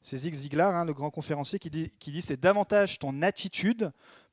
C'est 0.01 0.17
Zig 0.17 0.33
Ziglar, 0.33 0.75
hein, 0.75 0.85
le 0.85 0.93
grand 0.93 1.09
conférencier, 1.09 1.59
qui 1.59 1.69
dit, 1.69 2.21
c'est 2.21 2.39
davantage 2.39 2.99
ton 2.99 3.21
attitude 3.21 3.91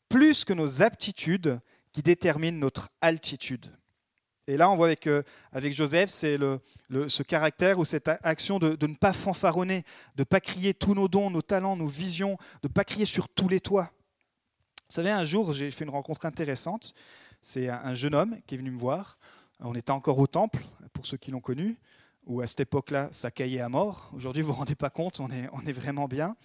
plus 0.09 0.45
que 0.45 0.53
nos 0.53 0.83
aptitudes 0.83 1.59
qui 1.93 2.03
déterminent 2.03 2.59
notre 2.59 2.91
altitude. 3.01 3.73
Et 4.47 4.59
là, 4.59 4.69
on 4.69 4.77
voit 4.77 4.87
avec, 4.87 5.07
euh, 5.07 5.23
Joseph, 5.55 6.11
c'est 6.11 6.37
ce 6.91 7.23
caractère 7.23 7.79
ou 7.79 7.85
cette 7.85 8.09
action 8.23 8.59
de, 8.59 8.77
de 8.77 8.87
ne 8.87 8.95
pas 8.95 9.15
fanfaronner, 9.15 9.85
de 10.17 10.21
ne 10.21 10.25
pas 10.25 10.41
crier 10.41 10.75
tous 10.75 10.95
nos 10.95 11.09
dons, 11.09 11.31
nos 11.31 11.41
talents, 11.41 11.77
nos 11.77 11.87
visions, 11.87 12.37
de 12.63 12.69
ne 12.69 12.73
pas 12.73 12.85
crier 12.85 13.07
sur 13.07 13.29
tous 13.29 13.49
les 13.49 13.61
toits. 13.61 13.91
Vous 14.89 14.95
savez, 14.95 15.11
un 15.11 15.25
jour, 15.25 15.53
j'ai 15.53 15.71
fait 15.71 15.85
une 15.85 15.91
rencontre 15.91 16.27
intéressante. 16.27 16.95
C'est 17.43 17.69
un 17.69 17.95
jeune 17.95 18.15
homme 18.15 18.39
qui 18.47 18.55
est 18.55 18.59
venu 18.59 18.71
me 18.71 18.79
voir. 18.79 19.19
On 19.61 19.75
était 19.75 19.91
encore 19.91 20.19
au 20.19 20.27
temple, 20.27 20.63
pour 20.93 21.07
ceux 21.07 21.17
qui 21.17 21.31
l'ont 21.31 21.41
connu, 21.41 21.79
où 22.27 22.41
à 22.41 22.47
cette 22.47 22.61
époque-là, 22.61 23.09
ça 23.13 23.31
caillait 23.31 23.61
à 23.61 23.69
mort. 23.69 24.11
Aujourd'hui, 24.15 24.43
vous 24.43 24.49
ne 24.49 24.53
vous 24.53 24.59
rendez 24.59 24.75
pas 24.75 24.91
compte, 24.91 25.21
on 25.21 25.31
est, 25.31 25.73
vraiment 25.73 26.07
bien. 26.07 26.37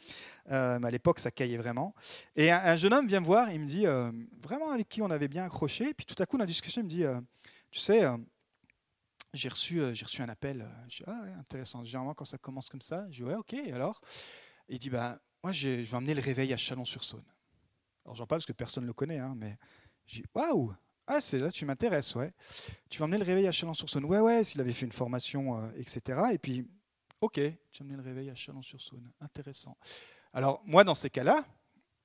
Euh, 0.51 0.79
mais 0.79 0.87
à 0.87 0.91
l'époque, 0.91 1.19
ça 1.19 1.31
caillait 1.31 1.57
vraiment. 1.57 1.93
Et 2.35 2.51
un, 2.51 2.75
jeune 2.75 2.93
homme 2.93 3.07
vient 3.07 3.19
me 3.19 3.25
voir, 3.25 3.51
il 3.51 3.59
me 3.59 3.65
dit, 3.65 3.85
euh, 3.85 4.11
vraiment 4.41 4.71
avec 4.71 4.89
qui 4.89 5.01
on 5.01 5.09
avait 5.09 5.27
bien 5.27 5.45
accroché? 5.45 5.93
Puis 5.93 6.05
tout 6.05 6.21
à 6.21 6.25
coup, 6.25 6.37
dans 6.37 6.43
la 6.43 6.47
discussion, 6.47 6.81
il 6.81 6.85
me 6.85 6.89
dit, 6.89 7.03
euh, 7.03 7.19
tu 7.71 7.79
sais, 7.79 8.03
j'ai 9.33 9.49
reçu, 9.49 9.83
reçu 9.83 10.21
un 10.21 10.29
appel. 10.29 10.65
Je 10.87 10.97
dis, 10.97 11.03
ah, 11.07 11.23
intéressant. 11.39 11.83
Généralement, 11.83 12.13
quand 12.13 12.25
ça 12.25 12.37
commence 12.37 12.69
comme 12.69 12.81
ça, 12.81 13.05
je 13.09 13.17
dis, 13.17 13.23
ouais, 13.23 13.35
ok, 13.35 13.53
alors? 13.73 14.01
Il 14.69 14.79
dit, 14.79 14.89
bah, 14.89 15.19
moi, 15.43 15.51
je 15.51 15.69
vais 15.69 15.93
emmener 15.95 16.13
le 16.13 16.21
réveil 16.21 16.53
à 16.53 16.57
Chalon-sur-Saône. 16.57 17.25
Alors 18.05 18.15
j'en 18.15 18.25
parle 18.25 18.39
parce 18.39 18.45
que 18.45 18.53
personne 18.53 18.83
ne 18.83 18.87
le 18.87 18.93
connaît, 18.93 19.19
hein, 19.19 19.33
mais 19.35 19.57
j'ai 20.05 20.23
waouh 20.33 20.73
ah, 21.11 21.19
c'est 21.19 21.39
là, 21.39 21.49
tu 21.49 21.65
m'intéresses, 21.65 22.13
ouais. 22.13 22.31
Tu 22.87 22.99
vas 22.99 23.05
emmener 23.05 23.17
le 23.17 23.25
réveil 23.25 23.47
à 23.47 23.51
Chalon-sur-Saône. 23.51 24.05
Ouais, 24.05 24.19
ouais, 24.19 24.43
s'il 24.43 24.61
avait 24.61 24.71
fait 24.71 24.85
une 24.85 24.91
formation, 24.91 25.57
euh, 25.57 25.71
etc. 25.75 26.21
Et 26.33 26.37
puis, 26.37 26.69
ok, 27.19 27.33
tu 27.33 27.79
vas 27.79 27.83
emmener 27.83 27.97
le 27.97 28.03
réveil 28.03 28.29
à 28.29 28.35
Chalon-sur-Saône. 28.35 29.11
Intéressant. 29.19 29.75
Alors, 30.33 30.61
moi, 30.65 30.83
dans 30.83 30.93
ces 30.93 31.09
cas-là, 31.09 31.47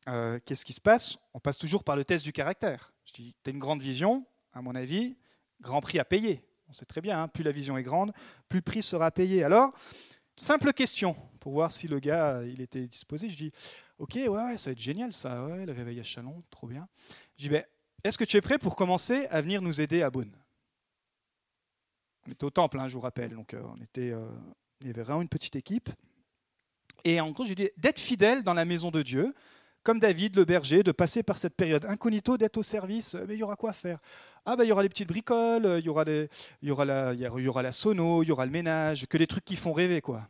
euh, 0.08 0.38
qu'est-ce 0.46 0.64
qui 0.64 0.72
se 0.72 0.80
passe? 0.80 1.18
On 1.34 1.38
passe 1.38 1.58
toujours 1.58 1.84
par 1.84 1.96
le 1.96 2.04
test 2.06 2.24
du 2.24 2.32
caractère. 2.32 2.94
Je 3.04 3.12
dis, 3.12 3.36
tu 3.44 3.50
as 3.50 3.52
une 3.52 3.58
grande 3.58 3.82
vision, 3.82 4.24
à 4.54 4.62
mon 4.62 4.74
avis, 4.74 5.18
grand 5.60 5.82
prix 5.82 5.98
à 5.98 6.06
payer. 6.06 6.42
On 6.70 6.72
sait 6.72 6.86
très 6.86 7.02
bien, 7.02 7.24
hein, 7.24 7.28
plus 7.28 7.44
la 7.44 7.52
vision 7.52 7.76
est 7.76 7.82
grande, 7.82 8.10
plus 8.48 8.60
le 8.60 8.62
prix 8.62 8.82
sera 8.82 9.10
payé. 9.10 9.44
Alors, 9.44 9.74
simple 10.34 10.72
question, 10.72 11.14
pour 11.40 11.52
voir 11.52 11.72
si 11.72 11.88
le 11.88 12.00
gars, 12.00 12.42
il 12.42 12.62
était 12.62 12.86
disposé. 12.86 13.28
Je 13.28 13.36
dis, 13.36 13.52
Ok, 13.98 14.14
ouais, 14.16 14.58
ça 14.58 14.70
va 14.70 14.72
être 14.72 14.80
génial 14.80 15.12
ça, 15.12 15.44
ouais, 15.44 15.64
le 15.66 15.72
réveil 15.72 16.00
à 16.00 16.02
Chalon, 16.02 16.42
trop 16.50 16.66
bien. 16.66 16.88
Je 17.36 17.44
dis, 17.44 17.48
ben, 17.48 17.64
est-ce 18.02 18.18
que 18.18 18.24
tu 18.24 18.36
es 18.36 18.40
prêt 18.40 18.58
pour 18.58 18.74
commencer 18.76 19.26
à 19.26 19.40
venir 19.40 19.62
nous 19.62 19.80
aider 19.80 20.02
à 20.02 20.10
Beaune? 20.10 20.36
On 22.26 22.32
était 22.32 22.44
au 22.44 22.50
temple, 22.50 22.80
hein, 22.80 22.88
je 22.88 22.94
vous 22.94 23.00
rappelle, 23.00 23.34
donc 23.34 23.54
euh, 23.54 23.62
on 23.64 23.80
était, 23.82 24.10
euh, 24.10 24.26
il 24.80 24.88
y 24.88 24.90
avait 24.90 25.02
vraiment 25.02 25.22
une 25.22 25.28
petite 25.28 25.56
équipe. 25.56 25.90
Et 27.04 27.20
en 27.20 27.30
gros, 27.30 27.44
je 27.44 27.54
dis 27.54 27.70
d'être 27.76 28.00
fidèle 28.00 28.42
dans 28.42 28.54
la 28.54 28.64
maison 28.64 28.90
de 28.90 29.02
Dieu, 29.02 29.34
comme 29.82 30.00
David, 30.00 30.34
le 30.36 30.44
berger, 30.44 30.82
de 30.82 30.92
passer 30.92 31.22
par 31.22 31.36
cette 31.36 31.54
période 31.54 31.84
incognito, 31.84 32.38
d'être 32.38 32.56
au 32.56 32.62
service. 32.62 33.14
Mais 33.28 33.34
il 33.34 33.40
y 33.40 33.42
aura 33.42 33.56
quoi 33.56 33.70
à 33.70 33.74
faire? 33.74 34.00
Ah, 34.46 34.56
ben, 34.56 34.64
il 34.64 34.68
y 34.68 34.72
aura 34.72 34.82
des 34.82 34.88
petites 34.88 35.08
bricoles, 35.08 35.76
il 35.78 35.84
y 35.84 35.88
aura, 35.88 36.04
des, 36.04 36.28
il 36.62 36.68
y 36.68 36.70
aura, 36.70 36.84
la, 36.86 37.12
il 37.12 37.20
y 37.20 37.48
aura 37.48 37.62
la 37.62 37.72
sono, 37.72 38.22
il 38.22 38.28
y 38.28 38.32
aura 38.32 38.46
le 38.46 38.52
ménage, 38.52 39.06
que 39.06 39.18
des 39.18 39.26
trucs 39.26 39.44
qui 39.44 39.56
font 39.56 39.74
rêver, 39.74 40.00
quoi. 40.00 40.26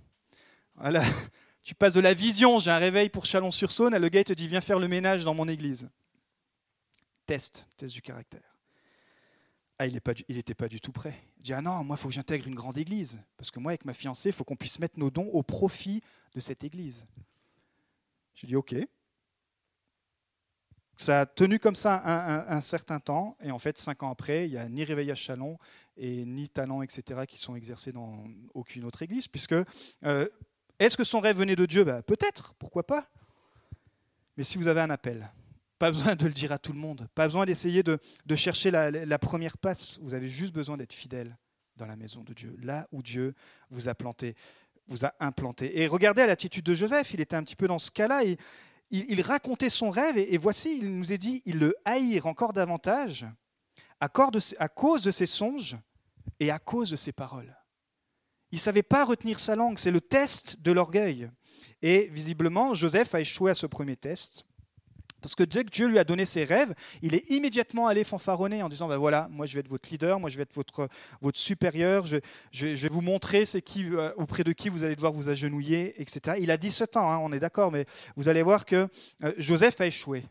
Voilà. 0.74 1.02
Tu 1.64 1.74
passes 1.74 1.94
de 1.94 2.00
la 2.00 2.12
vision, 2.12 2.58
j'ai 2.58 2.70
un 2.70 2.78
réveil 2.78 3.08
pour 3.08 3.24
Chalon-sur-Saône, 3.24 3.94
à 3.94 3.98
le 3.98 4.10
gars 4.10 4.22
te 4.22 4.34
dit 4.34 4.46
viens 4.46 4.60
faire 4.60 4.78
le 4.78 4.86
ménage 4.86 5.24
dans 5.24 5.32
mon 5.32 5.48
église. 5.48 5.88
Test, 7.24 7.66
test 7.78 7.94
du 7.94 8.02
caractère. 8.02 8.54
Ah, 9.78 9.86
il 9.86 9.94
n'était 9.94 10.54
pas, 10.54 10.68
du 10.68 10.78
tout 10.78 10.92
prêt. 10.92 11.18
Il 11.38 11.42
dit 11.42 11.52
ah 11.54 11.62
non, 11.62 11.82
moi 11.82 11.96
il 11.98 12.00
faut 12.00 12.08
que 12.08 12.14
j'intègre 12.14 12.46
une 12.46 12.54
grande 12.54 12.76
église 12.76 13.18
parce 13.38 13.50
que 13.50 13.58
moi 13.58 13.72
avec 13.72 13.86
ma 13.86 13.94
fiancée, 13.94 14.28
il 14.28 14.32
faut 14.32 14.44
qu'on 14.44 14.56
puisse 14.56 14.78
mettre 14.78 14.98
nos 14.98 15.10
dons 15.10 15.28
au 15.32 15.42
profit 15.42 16.02
de 16.34 16.40
cette 16.40 16.64
église. 16.64 17.06
J'ai 18.34 18.46
dit 18.46 18.56
ok. 18.56 18.76
Ça 20.96 21.22
a 21.22 21.26
tenu 21.26 21.58
comme 21.58 21.74
ça 21.74 22.46
un, 22.46 22.60
certain 22.60 23.00
temps, 23.00 23.36
et 23.42 23.50
en 23.50 23.58
fait, 23.58 23.78
cinq 23.78 24.04
ans 24.04 24.10
après, 24.12 24.46
il 24.46 24.52
n'y 24.52 24.58
a 24.58 24.68
ni 24.68 24.84
réveil 24.84 25.10
à 25.10 25.16
Chalon 25.16 25.58
et 25.96 26.24
ni 26.24 26.48
talent, 26.48 26.82
etc., 26.82 27.22
qui 27.26 27.36
sont 27.36 27.56
exercés 27.56 27.90
dans 27.90 28.24
aucune 28.54 28.84
autre 28.84 29.02
église, 29.02 29.26
puisque 29.26 29.56
euh, 30.04 30.28
est-ce 30.78 30.96
que 30.96 31.04
son 31.04 31.20
rêve 31.20 31.38
venait 31.38 31.56
de 31.56 31.66
Dieu? 31.66 31.84
Ben, 31.84 32.02
Peut-être, 32.02 32.54
pourquoi 32.54 32.86
pas. 32.86 33.08
Mais 34.36 34.44
si 34.44 34.58
vous 34.58 34.68
avez 34.68 34.80
un 34.80 34.90
appel, 34.90 35.30
pas 35.78 35.90
besoin 35.90 36.16
de 36.16 36.26
le 36.26 36.32
dire 36.32 36.52
à 36.52 36.58
tout 36.58 36.72
le 36.72 36.78
monde, 36.78 37.08
pas 37.14 37.24
besoin 37.24 37.46
d'essayer 37.46 37.82
de, 37.82 37.98
chercher 38.34 38.70
la, 38.70 39.18
première 39.18 39.58
passe, 39.58 39.98
vous 40.00 40.14
avez 40.14 40.28
juste 40.28 40.52
besoin 40.52 40.76
d'être 40.76 40.92
fidèle 40.92 41.36
dans 41.76 41.86
la 41.86 41.96
maison 41.96 42.22
de 42.22 42.32
Dieu, 42.32 42.56
là 42.62 42.88
où 42.92 43.02
Dieu 43.02 43.34
vous 43.70 43.88
a 43.88 43.94
planté, 43.94 44.34
vous 44.86 45.04
a 45.04 45.12
implanté. 45.20 45.80
Et 45.80 45.86
regardez 45.86 46.22
à 46.22 46.26
l'attitude 46.26 46.64
de 46.64 46.74
Joseph, 46.74 47.12
il 47.14 47.20
était 47.20 47.36
un 47.36 47.42
petit 47.42 47.56
peu 47.56 47.66
dans 47.66 47.78
ce 47.78 47.90
cas-là, 47.90 48.24
et 48.24 48.36
il, 48.90 49.20
racontait 49.22 49.70
son 49.70 49.90
rêve, 49.90 50.16
et, 50.18 50.38
voici, 50.38 50.78
il 50.78 50.96
nous 50.96 51.12
est 51.12 51.18
dit, 51.18 51.42
il 51.44 51.58
le 51.58 51.74
haïr 51.84 52.26
encore 52.26 52.52
davantage 52.52 53.26
à 54.00 54.08
cause 54.08 55.02
de 55.02 55.10
ses 55.10 55.26
songes 55.26 55.76
et 56.38 56.50
à 56.50 56.58
cause 56.58 56.90
de 56.90 56.96
ses 56.96 57.12
paroles. 57.12 57.56
Il 58.54 58.58
ne 58.58 58.60
savait 58.60 58.84
pas 58.84 59.04
retenir 59.04 59.40
sa 59.40 59.56
langue. 59.56 59.80
C'est 59.80 59.90
le 59.90 60.00
test 60.00 60.62
de 60.62 60.70
l'orgueil. 60.70 61.28
Et 61.82 62.08
visiblement, 62.12 62.72
Joseph 62.72 63.12
a 63.12 63.20
échoué 63.20 63.50
à 63.50 63.54
ce 63.54 63.66
premier 63.66 63.96
test. 63.96 64.44
Parce 65.20 65.34
que 65.34 65.42
dès 65.42 65.64
que 65.64 65.70
Dieu 65.70 65.88
lui 65.88 65.98
a 65.98 66.04
donné 66.04 66.24
ses 66.24 66.44
rêves, 66.44 66.72
il 67.02 67.16
est 67.16 67.28
immédiatement 67.32 67.88
allé 67.88 68.04
fanfaronner 68.04 68.62
en 68.62 68.68
disant 68.68 68.86
ben 68.86 68.96
voilà, 68.96 69.26
moi 69.28 69.46
je 69.46 69.54
vais 69.54 69.60
être 69.60 69.68
votre 69.68 69.90
leader, 69.90 70.20
moi 70.20 70.30
je 70.30 70.36
vais 70.36 70.44
être 70.44 70.54
votre, 70.54 70.88
votre 71.20 71.36
supérieur, 71.36 72.06
je, 72.06 72.20
vais 72.52 72.88
vous 72.88 73.00
montrer 73.00 73.44
c'est 73.44 73.60
qui, 73.60 73.86
euh, 73.86 74.12
auprès 74.18 74.44
de 74.44 74.52
qui 74.52 74.68
vous 74.68 74.84
allez 74.84 74.94
devoir 74.94 75.10
vous 75.10 75.28
agenouiller, 75.28 76.00
etc. 76.00 76.36
Il 76.40 76.52
a 76.52 76.56
17 76.56 76.96
ans, 76.96 77.10
hein, 77.10 77.18
on 77.20 77.32
est 77.32 77.40
d'accord, 77.40 77.72
mais 77.72 77.86
vous 78.14 78.28
allez 78.28 78.44
voir 78.44 78.66
que 78.66 78.88
euh, 79.24 79.32
Joseph 79.36 79.80
a 79.80 79.86
échoué. 79.88 80.26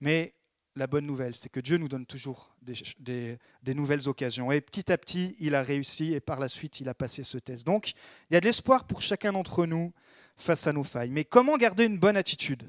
Mais 0.00 0.34
la 0.80 0.86
bonne 0.86 1.04
nouvelle, 1.04 1.34
c'est 1.34 1.50
que 1.50 1.60
Dieu 1.60 1.76
nous 1.76 1.88
donne 1.88 2.06
toujours 2.06 2.56
des, 2.62 3.38
nouvelles 3.66 4.08
occasions. 4.08 4.50
Et 4.50 4.62
petit 4.62 4.90
à 4.90 4.96
petit, 4.96 5.36
il 5.38 5.54
a 5.54 5.62
réussi 5.62 6.14
et 6.14 6.20
par 6.20 6.40
la 6.40 6.48
suite, 6.48 6.80
il 6.80 6.88
a 6.88 6.94
passé 6.94 7.22
ce 7.22 7.36
test. 7.36 7.66
Donc, 7.66 7.92
il 8.30 8.34
y 8.34 8.36
a 8.38 8.40
de 8.40 8.46
l'espoir 8.46 8.86
pour 8.86 9.02
chacun 9.02 9.34
d'entre 9.34 9.66
nous 9.66 9.92
face 10.38 10.66
à 10.66 10.72
nos 10.72 10.82
failles. 10.82 11.10
Mais 11.10 11.24
comment 11.24 11.58
garder 11.58 11.84
une 11.84 11.98
bonne 11.98 12.16
attitude? 12.16 12.66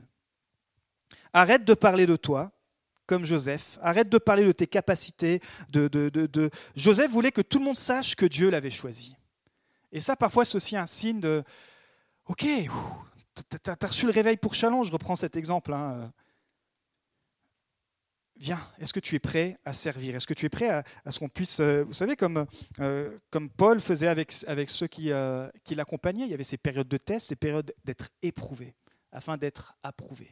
Arrête 1.32 1.64
de 1.64 1.74
parler 1.74 2.06
de 2.06 2.18
toi 2.18 2.52
comme 3.06 3.24
Joseph. 3.24 3.80
Arrête 3.82 4.10
de 4.10 4.18
parler 4.18 4.44
de 4.44 4.52
tes 4.52 4.68
capacités. 4.68 5.40
De, 5.70 6.50
Joseph 6.76 7.10
voulait 7.10 7.32
que 7.32 7.42
tout 7.42 7.60
le 7.60 7.64
monde 7.66 7.78
sache 7.78 8.18
que 8.18 8.26
Dieu 8.26 8.50
l'avait 8.50 8.70
choisi. 8.70 9.16
Et 9.94 10.02
ça, 10.02 10.18
parfois, 10.18 10.44
c'est 10.44 10.58
aussi 10.58 10.76
un 10.76 10.86
signe 10.86 11.22
de 11.22 11.46
Ok, 12.26 12.46
tu 12.46 13.72
as 13.72 13.88
reçu 13.88 14.06
le 14.06 14.12
réveil 14.12 14.36
pour 14.36 14.54
Chalon, 14.54 14.84
je 14.84 14.92
reprends 14.92 15.16
cet 15.16 15.38
exemple. 15.38 15.72
Hein 15.72 16.12
viens, 18.42 18.60
est-ce 18.80 18.94
que 18.94 19.00
tu 19.00 19.16
es 19.16 19.20
prêt 19.20 19.58
à 19.66 19.74
servir? 19.74 20.16
Est-ce 20.16 20.28
que 20.28 20.34
tu 20.34 20.46
es 20.46 20.50
prêt 20.50 20.70
à, 20.70 21.12
ce 21.12 21.20
qu'on 21.20 21.30
puisse, 21.30 21.60
euh, 21.60 21.84
vous 21.84 21.94
savez, 21.94 22.16
comme, 22.16 22.46
euh, 22.80 23.18
comme 23.30 23.50
Paul 23.50 23.80
faisait 23.80 24.08
avec, 24.08 24.34
avec 24.48 24.70
ceux 24.70 24.88
qui, 24.88 25.12
euh, 25.12 25.48
qui 25.64 25.76
l'accompagnaient, 25.76 26.26
il 26.26 26.32
y 26.32 26.34
avait 26.34 26.44
ces 26.44 26.58
périodes 26.58 26.88
de 26.88 26.98
test, 26.98 27.30
ces 27.30 27.36
périodes 27.36 27.74
d'être 27.86 28.10
éprouvé, 28.22 28.74
afin 29.12 29.38
d'être 29.38 29.76
approuvé. 29.84 30.32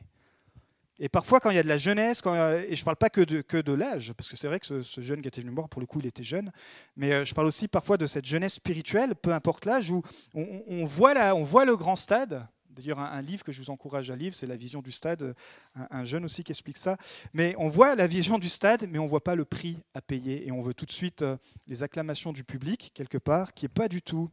Et 1.02 1.08
parfois, 1.08 1.40
quand 1.40 1.50
il 1.50 1.56
y 1.56 1.60
a 1.60 1.64
de 1.64 1.70
la 1.70 1.78
jeunesse, 1.78 2.22
quand, 2.22 2.36
et 2.36 2.76
je 2.76 2.82
ne 2.82 2.86
parle 2.86 2.98
pas 2.98 3.10
que 3.10 3.22
de, 3.22 3.42
que 3.42 3.58
de 3.58 3.72
l'âge, 3.72 4.12
parce 4.14 4.28
que 4.28 4.36
c'est 4.36 4.48
vrai 4.48 4.60
que 4.60 4.82
ce, 4.82 5.02
jeune 5.02 5.22
qui 5.22 5.30
était 5.30 5.40
venu 5.40 5.52
me 5.52 5.68
pour 5.68 5.80
le 5.80 5.88
coup, 5.88 6.00
il 6.00 6.08
était 6.08 6.24
jeune, 6.24 6.52
mais 6.98 7.24
je 7.24 7.34
parle 7.34 7.48
aussi 7.48 7.70
parfois 7.70 7.96
de 7.96 8.06
cette 8.06 8.26
jeunesse 8.26 8.56
spirituelle, 8.56 9.16
peu 9.16 9.32
importe 9.32 9.66
l'âge, 9.66 9.92
où 9.92 10.04
on, 10.34 10.86
voit 10.86 11.14
la, 11.14 11.36
on 11.36 11.44
voit 11.44 11.64
le 11.64 11.78
grand 11.78 11.96
stade, 11.96 12.46
D'ailleurs, 12.80 13.00
un, 13.00 13.22
livre 13.22 13.44
que 13.44 13.52
je 13.52 13.62
vous 13.62 13.72
encourage 13.72 14.10
à 14.10 14.16
lire, 14.16 14.34
c'est 14.34 14.48
La 14.48 14.56
vision 14.56 14.82
du 14.82 14.94
stade, 14.94 15.36
un, 15.76 16.06
jeune 16.06 16.24
aussi 16.24 16.46
qui 16.46 16.54
explique 16.54 16.78
ça. 16.78 16.96
Mais 17.34 17.54
on 17.58 17.68
voit 17.68 17.94
la 17.94 18.08
vision 18.08 18.40
du 18.40 18.48
stade, 18.48 18.88
mais 18.90 19.00
on 19.00 19.04
ne 19.04 19.10
voit 19.10 19.22
pas 19.22 19.36
le 19.36 19.44
prix 19.44 19.80
à 19.94 20.02
payer. 20.02 20.48
Et 20.48 20.52
on 20.54 20.62
veut 20.62 20.74
tout 20.74 20.86
de 20.86 20.92
suite 20.92 21.22
euh, 21.22 21.36
les 21.68 21.84
acclamations 21.84 22.32
du 22.32 22.46
public, 22.46 22.92
quelque 22.94 23.18
part, 23.18 23.54
qui 23.54 23.66
n'est 23.66 23.70
pas 23.70 23.90
du 23.90 24.02
tout 24.02 24.30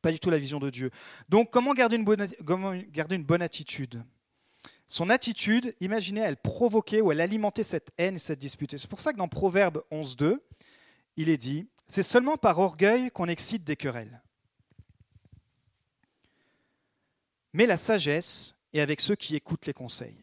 pas 0.00 0.12
du 0.12 0.20
tout 0.20 0.30
la 0.30 0.38
vision 0.38 0.60
de 0.60 0.70
Dieu. 0.70 0.90
Donc, 1.28 1.50
comment 1.50 1.74
garder 1.74 1.96
une 1.96 2.04
bonne, 2.04 2.28
comment 2.46 2.72
garder 2.92 3.16
une 3.16 3.24
bonne 3.24 3.42
attitude? 3.42 4.04
Son 4.86 5.10
attitude, 5.10 5.74
imaginez, 5.80 6.20
elle 6.20 6.36
provoquait 6.36 7.00
ou 7.00 7.10
elle 7.10 7.20
alimentait 7.20 7.64
cette 7.64 7.90
haine 7.98 8.14
et 8.14 8.20
cette 8.20 8.38
dispute. 8.38 8.78
C'est 8.78 8.88
pour 8.88 9.00
ça 9.00 9.12
que 9.12 9.18
dans 9.18 9.26
Proverbe 9.26 9.82
11.2, 9.90 10.38
il 11.16 11.28
est 11.28 11.36
dit, 11.36 11.66
c'est 11.88 12.04
seulement 12.04 12.36
par 12.36 12.60
orgueil 12.60 13.10
qu'on 13.10 13.26
excite 13.26 13.64
des 13.64 13.74
querelles. 13.74 14.22
Mais 17.52 17.66
la 17.66 17.76
sagesse 17.76 18.54
est 18.72 18.80
avec 18.80 19.00
ceux 19.00 19.16
qui 19.16 19.36
écoutent 19.36 19.66
les 19.66 19.72
conseils. 19.72 20.22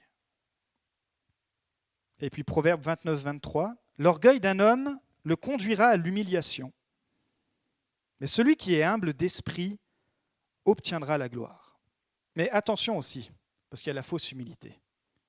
Et 2.20 2.30
puis 2.30 2.44
Proverbe 2.44 2.82
29, 2.82 3.20
23, 3.24 3.76
l'orgueil 3.98 4.40
d'un 4.40 4.60
homme 4.60 5.00
le 5.24 5.36
conduira 5.36 5.88
à 5.88 5.98
l'humiliation, 5.98 6.72
mais 8.20 8.28
celui 8.28 8.56
qui 8.56 8.76
est 8.76 8.84
humble 8.84 9.14
d'esprit 9.14 9.80
obtiendra 10.64 11.18
la 11.18 11.30
gloire. 11.30 11.80
Mais 12.36 12.50
attention 12.52 12.98
aussi, 12.98 13.32
parce 13.70 13.82
qu'il 13.82 13.90
y 13.90 13.92
a 13.92 13.96
la 13.96 14.04
fausse 14.04 14.32
humilité. 14.32 14.80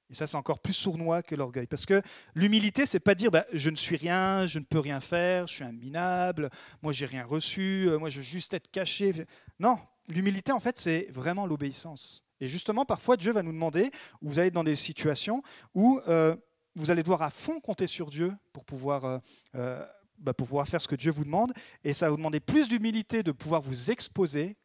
Et 0.09 0.15
ça, 0.15 0.27
c'est 0.27 0.37
encore 0.37 0.61
plus 0.61 0.73
sournois 0.73 1.23
que 1.23 1.35
l'orgueil. 1.35 1.67
Parce 1.67 1.85
que 1.85 2.01
l'humilité, 2.35 2.87
c'est 2.87 3.01
pas 3.01 3.17
dire 3.17 3.33
bah, 3.33 3.45
je 3.53 3.71
ne 3.71 3.77
suis 3.77 3.97
rien, 3.97 4.47
je 4.47 4.61
ne 4.61 4.65
peux 4.65 4.79
rien 4.79 5.01
faire, 5.01 5.49
je 5.49 5.55
suis 5.55 5.65
un 5.65 5.73
minable, 5.73 6.51
moi 6.81 6.93
j'ai 6.93 7.07
rien 7.07 7.25
reçu, 7.25 7.89
moi 7.99 8.09
je 8.09 8.19
veux 8.19 8.25
juste 8.25 8.55
être 8.55 8.71
caché. 8.71 9.27
Non, 9.59 9.79
l'humilité, 10.09 10.53
en 10.53 10.61
fait, 10.61 10.79
c'est 10.79 11.09
vraiment 11.11 11.47
l'obéissance. 11.47 12.25
Et 12.41 12.49
justement, 12.49 12.85
parfois, 12.85 13.17
Dieu 13.17 13.33
va 13.33 13.43
nous 13.43 13.53
demander, 13.53 13.91
vous 14.21 14.39
allez 14.39 14.51
dans 14.51 14.65
des 14.65 14.77
situations 14.77 15.43
où 15.75 16.01
euh, 16.09 16.37
vous 16.75 16.91
allez 16.91 17.03
devoir 17.03 17.23
à 17.23 17.31
fond 17.31 17.61
compter 17.61 17.87
sur 17.87 18.11
Dieu 18.11 18.35
pour 18.53 18.65
pouvoir, 18.65 19.05
euh, 19.05 19.19
euh, 19.55 19.87
bah, 20.19 20.35
pour 20.35 20.47
pouvoir 20.47 20.69
faire 20.69 20.81
ce 20.81 20.89
que 20.89 20.97
Dieu 20.97 21.11
vous 21.11 21.25
demande. 21.25 21.53
Et 21.83 21.93
ça 21.93 22.07
va 22.07 22.11
vous 22.11 22.17
demander 22.19 22.41
plus 22.41 22.69
d'humilité 22.69 23.23
de 23.23 23.33
pouvoir 23.33 23.63
vous 23.63 23.91
exposer 23.91 24.57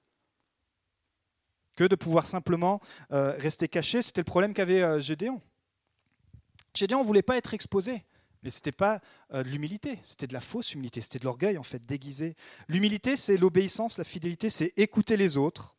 que 1.78 1.86
de 1.86 1.96
pouvoir 1.96 2.28
simplement 2.28 2.82
rester 3.10 3.70
caché. 3.70 4.02
C'était 4.02 4.20
le 4.20 4.26
problème 4.26 4.54
qu'avait 4.54 5.02
Gédéon. 5.02 5.42
Gédéon 6.76 7.00
ne 7.00 7.06
voulait 7.06 7.22
pas 7.22 7.38
être 7.38 7.54
exposé. 7.54 8.04
Mais 8.44 8.50
ce 8.50 8.58
n'était 8.58 8.72
pas 8.72 9.02
euh, 9.34 9.44
de 9.44 9.50
l'humilité, 9.50 10.00
c'était 10.04 10.28
de 10.28 10.34
la 10.34 10.42
fausse 10.42 10.74
humilité, 10.74 11.02
c'était 11.02 11.20
de 11.20 11.26
l'orgueil 11.26 11.58
en 11.58 11.64
fait, 11.64 11.86
déguisé. 11.86 12.36
L'humilité, 12.68 13.16
c'est 13.16 13.38
l'obéissance, 13.38 13.98
la 13.98 14.04
fidélité, 14.04 14.50
c'est 14.50 14.74
écouter 14.78 15.18
les 15.18 15.38
autres, 15.38 15.76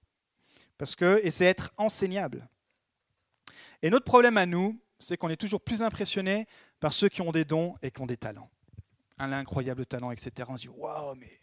parce 0.79 0.95
que, 0.95 1.21
et 1.25 1.31
c'est 1.31 1.45
être 1.45 1.73
enseignable. 1.77 2.49
Et 3.83 3.91
notre 3.91 4.05
problème 4.05 4.37
à 4.37 4.47
nous, 4.47 4.81
c'est 4.99 5.17
qu'on 5.17 5.29
est 5.29 5.37
toujours 5.37 5.61
plus 5.61 5.83
impressionné 5.83 6.47
par 6.79 6.93
ceux 6.93 7.09
qui 7.09 7.21
ont 7.21 7.33
des 7.33 7.45
dons 7.45 7.75
et 7.83 7.91
qui 7.91 8.01
ont 8.01 8.07
des 8.07 8.17
talents. 8.17 8.51
Un 9.19 9.33
incroyable 9.33 9.85
talent, 9.87 10.13
etc. 10.13 10.49
On 10.49 10.57
se 10.57 10.63
dit, 10.63 10.69
waouh, 10.69 11.15
mais 11.17 11.41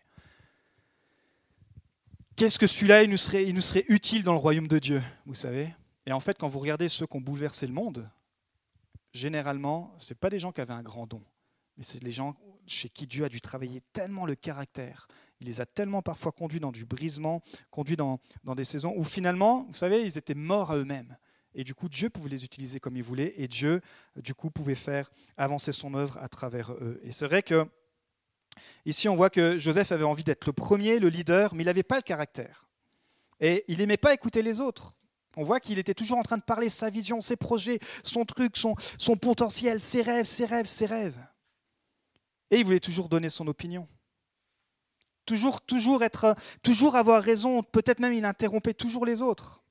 qu'est-ce 2.37 2.57
que 2.57 2.67
celui-là, 2.67 3.03
il 3.03 3.09
nous 3.09 3.17
serait 3.61 3.85
utile 3.89 4.23
dans 4.23 4.33
le 4.33 4.39
royaume 4.39 4.67
de 4.67 4.79
Dieu, 4.79 5.03
vous 5.25 5.35
savez? 5.35 5.73
Et 6.05 6.13
en 6.13 6.19
fait, 6.21 6.37
quand 6.37 6.47
vous 6.47 6.59
regardez 6.59 6.87
ceux 6.89 7.05
qui 7.05 7.17
ont 7.17 7.21
bouleversé 7.21 7.67
le 7.67 7.73
monde, 7.73 8.09
généralement, 9.19 9.93
ce 9.97 10.13
pas 10.13 10.29
des 10.29 10.39
gens 10.39 10.51
qui 10.51 10.61
avaient 10.61 10.73
un 10.73 10.81
grand 10.81 11.05
don, 11.05 11.23
mais 11.77 11.83
c'est 11.83 12.01
les 12.03 12.11
gens 12.11 12.35
chez 12.65 12.89
qui 12.89 13.07
Dieu 13.07 13.25
a 13.25 13.29
dû 13.29 13.41
travailler 13.41 13.81
tellement 13.93 14.25
le 14.25 14.35
caractère. 14.35 15.07
Il 15.39 15.47
les 15.47 15.61
a 15.61 15.65
tellement 15.65 16.01
parfois 16.01 16.31
conduits 16.31 16.59
dans 16.59 16.71
du 16.71 16.85
brisement, 16.85 17.41
conduits 17.71 17.95
dans, 17.95 18.19
dans 18.43 18.55
des 18.55 18.63
saisons 18.63 18.93
où 18.95 19.03
finalement, 19.03 19.65
vous 19.67 19.73
savez, 19.73 20.01
ils 20.01 20.17
étaient 20.17 20.35
morts 20.35 20.71
à 20.71 20.77
eux-mêmes. 20.77 21.17
Et 21.55 21.63
du 21.63 21.73
coup, 21.73 21.89
Dieu 21.89 22.09
pouvait 22.09 22.29
les 22.29 22.45
utiliser 22.45 22.79
comme 22.79 22.95
il 22.95 23.03
voulait, 23.03 23.33
et 23.37 23.47
Dieu, 23.47 23.81
du 24.15 24.35
coup, 24.35 24.51
pouvait 24.51 24.75
faire 24.75 25.09
avancer 25.35 25.71
son 25.71 25.93
œuvre 25.95 26.17
à 26.19 26.29
travers 26.29 26.73
eux. 26.73 26.99
Et 27.03 27.11
c'est 27.11 27.25
vrai 27.25 27.41
que 27.41 27.67
ici, 28.85 29.09
on 29.09 29.15
voit 29.15 29.29
que 29.29 29.57
Joseph 29.57 29.91
avait 29.91 30.03
envie 30.03 30.23
d'être 30.23 30.45
le 30.45 30.53
premier, 30.53 30.99
le 30.99 31.09
leader, 31.09 31.55
mais 31.55 31.63
il 31.63 31.65
n'avait 31.65 31.83
pas 31.83 31.97
le 31.97 32.03
caractère. 32.03 32.67
Et 33.39 33.65
il 33.67 33.79
n'aimait 33.79 33.97
pas 33.97 34.13
écouter 34.13 34.41
les 34.43 34.61
autres. 34.61 34.93
On 35.39 35.43
voit 35.43 35.61
qu'il 35.61 35.79
était 35.79 35.93
toujours 35.93 36.17
en 36.17 36.21
train 36.21 36.35
de 36.35 36.43
parler 36.43 36.69
sa 36.69 36.89
vision, 36.89 37.21
ses 37.21 37.37
projets, 37.37 37.79
son 38.03 38.25
truc, 38.25 38.57
son, 38.57 38.75
potentiel, 39.15 39.79
ses 39.79 40.01
rêves, 40.01 40.25
ses 40.25 40.43
rêves, 40.43 40.65
ses 40.65 40.85
rêves. 40.85 41.17
Et 42.51 42.59
il 42.59 42.65
voulait 42.65 42.81
toujours 42.81 43.07
donner 43.07 43.29
son 43.29 43.47
opinion. 43.47 43.87
Toujours, 45.25 45.61
toujours, 45.61 46.03
être, 46.03 46.35
toujours 46.61 46.97
avoir 46.97 47.23
raison, 47.23 47.63
peut-être 47.63 47.99
même 47.99 48.11
il 48.11 48.25
interrompait 48.25 48.73
toujours 48.73 49.05
les 49.05 49.21
autres. 49.21 49.61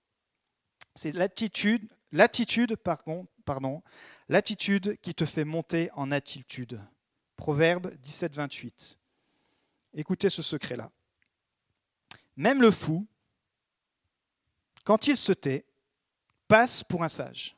C'est 0.95 1.13
l'attitude, 1.13 1.87
l'attitude, 2.13 2.75
pardon, 2.77 3.27
pardon, 3.45 3.83
l'attitude 4.31 4.99
qui 5.03 5.15
te 5.15 5.27
fait 5.27 5.45
monter 5.45 5.91
en 5.93 6.11
attitude. 6.13 6.81
Proverbe 7.37 7.93
17, 7.97 8.35
28. 8.35 8.99
Écoutez 9.93 10.31
ce 10.31 10.41
secret-là. 10.41 10.91
Même 12.37 12.63
le 12.63 12.71
fou, 12.71 13.07
quand 14.88 15.07
il 15.07 15.18
se 15.18 15.33
tait, 15.33 15.66
passe 16.48 16.83
pour 16.83 17.05
un 17.05 17.09
sage. 17.09 17.55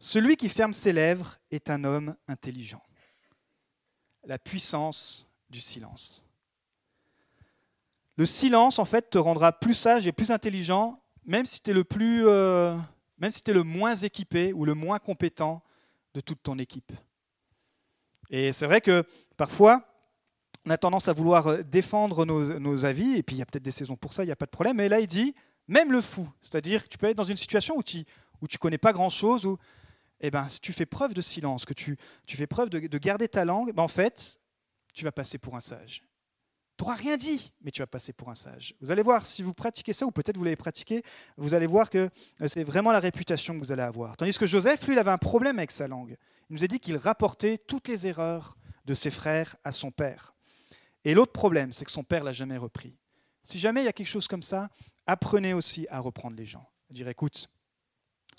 Celui 0.00 0.36
qui 0.36 0.48
ferme 0.48 0.72
ses 0.72 0.92
lèvres 0.92 1.38
est 1.52 1.70
un 1.70 1.84
homme 1.84 2.16
intelligent. 2.26 2.82
La 4.24 4.36
puissance 4.36 5.24
du 5.48 5.60
silence. 5.60 6.24
Le 8.16 8.26
silence, 8.26 8.80
en 8.80 8.84
fait, 8.84 9.10
te 9.10 9.18
rendra 9.18 9.52
plus 9.52 9.74
sage 9.74 10.08
et 10.08 10.12
plus 10.12 10.32
intelligent, 10.32 11.00
même 11.24 11.46
si 11.46 11.60
tu 11.62 11.70
es 11.70 11.74
euh, 11.76 12.76
le 13.20 13.62
moins 13.62 13.94
équipé 13.94 14.52
ou 14.52 14.64
le 14.64 14.74
moins 14.74 14.98
compétent 14.98 15.62
de 16.14 16.20
toute 16.20 16.42
ton 16.42 16.58
équipe. 16.58 16.92
Et 18.28 18.52
c'est 18.52 18.66
vrai 18.66 18.80
que 18.80 19.06
parfois, 19.36 19.93
on 20.66 20.70
a 20.70 20.78
tendance 20.78 21.08
à 21.08 21.12
vouloir 21.12 21.46
euh, 21.46 21.62
défendre 21.62 22.24
nos, 22.24 22.84
avis, 22.84 23.16
et 23.16 23.22
puis 23.22 23.36
il 23.36 23.38
y 23.38 23.42
a 23.42 23.46
peut-être 23.46 23.62
des 23.62 23.70
saisons 23.70 23.96
pour 23.96 24.12
ça, 24.12 24.22
il 24.22 24.26
n'y 24.26 24.32
a 24.32 24.36
pas 24.36 24.46
de 24.46 24.50
problème. 24.50 24.76
Mais 24.76 24.88
là, 24.88 25.00
il 25.00 25.06
dit, 25.06 25.34
même 25.68 25.92
le 25.92 26.00
fou, 26.00 26.28
c'est-à-dire 26.40 26.84
que 26.84 26.88
tu 26.88 26.98
peux 26.98 27.06
être 27.08 27.16
dans 27.16 27.24
une 27.24 27.36
situation 27.36 27.76
où 27.76 27.82
tu 27.82 28.04
où 28.40 28.46
tu 28.46 28.58
connais 28.58 28.78
pas 28.78 28.92
grand-chose, 28.92 29.46
où 29.46 29.58
eh 30.20 30.30
ben, 30.30 30.48
si 30.48 30.60
tu 30.60 30.72
fais 30.72 30.86
preuve 30.86 31.14
de 31.14 31.20
silence, 31.20 31.64
que 31.64 31.74
tu, 31.74 31.96
tu 32.26 32.36
fais 32.36 32.46
preuve 32.46 32.68
de, 32.68 32.98
garder 32.98 33.28
ta 33.28 33.44
langue, 33.44 33.72
ben, 33.72 33.82
en 33.82 33.88
fait, 33.88 34.38
tu 34.92 35.04
vas 35.04 35.12
passer 35.12 35.38
pour 35.38 35.56
un 35.56 35.60
sage. 35.60 36.02
Tu 36.76 36.84
n'auras 36.84 36.96
rien 36.96 37.16
dit, 37.16 37.52
mais 37.62 37.70
tu 37.70 37.80
vas 37.82 37.86
passer 37.86 38.12
pour 38.12 38.28
un 38.30 38.34
sage. 38.34 38.74
Vous 38.80 38.90
allez 38.90 39.02
voir, 39.02 39.24
si 39.26 39.42
vous 39.42 39.54
pratiquez 39.54 39.92
ça, 39.92 40.06
ou 40.06 40.10
peut-être 40.10 40.36
vous 40.36 40.44
l'avez 40.44 40.56
pratiqué, 40.56 41.02
vous 41.36 41.54
allez 41.54 41.66
voir 41.66 41.88
que 41.88 42.10
euh, 42.40 42.48
c'est 42.48 42.64
vraiment 42.64 42.92
la 42.92 43.00
réputation 43.00 43.54
que 43.54 43.60
vous 43.60 43.72
allez 43.72 43.82
avoir. 43.82 44.16
Tandis 44.16 44.36
que 44.36 44.46
Joseph, 44.46 44.86
lui, 44.86 44.94
il 44.94 44.98
avait 44.98 45.10
un 45.10 45.18
problème 45.18 45.58
avec 45.58 45.70
sa 45.70 45.88
langue. 45.88 46.16
Il 46.50 46.54
nous 46.54 46.64
a 46.64 46.66
dit 46.66 46.80
qu'il 46.80 46.96
rapportait 46.96 47.58
toutes 47.58 47.88
les 47.88 48.06
erreurs 48.06 48.56
de 48.84 48.94
ses 48.94 49.10
frères 49.10 49.56
à 49.64 49.72
son 49.72 49.90
père. 49.90 50.33
Et 51.04 51.14
l'autre 51.14 51.32
problème, 51.32 51.72
c'est 51.72 51.84
que 51.84 51.90
son 51.90 52.04
père 52.04 52.24
l'a 52.24 52.32
jamais 52.32 52.56
repris. 52.56 52.96
Si 53.42 53.58
jamais 53.58 53.82
il 53.82 53.84
y 53.84 53.88
a 53.88 53.92
quelque 53.92 54.08
chose 54.08 54.26
comme 54.26 54.42
ça, 54.42 54.70
apprenez 55.06 55.52
aussi 55.52 55.86
à 55.90 56.00
reprendre 56.00 56.36
les 56.36 56.46
gens. 56.46 56.66
Dire, 56.90 57.08
écoute, 57.08 57.48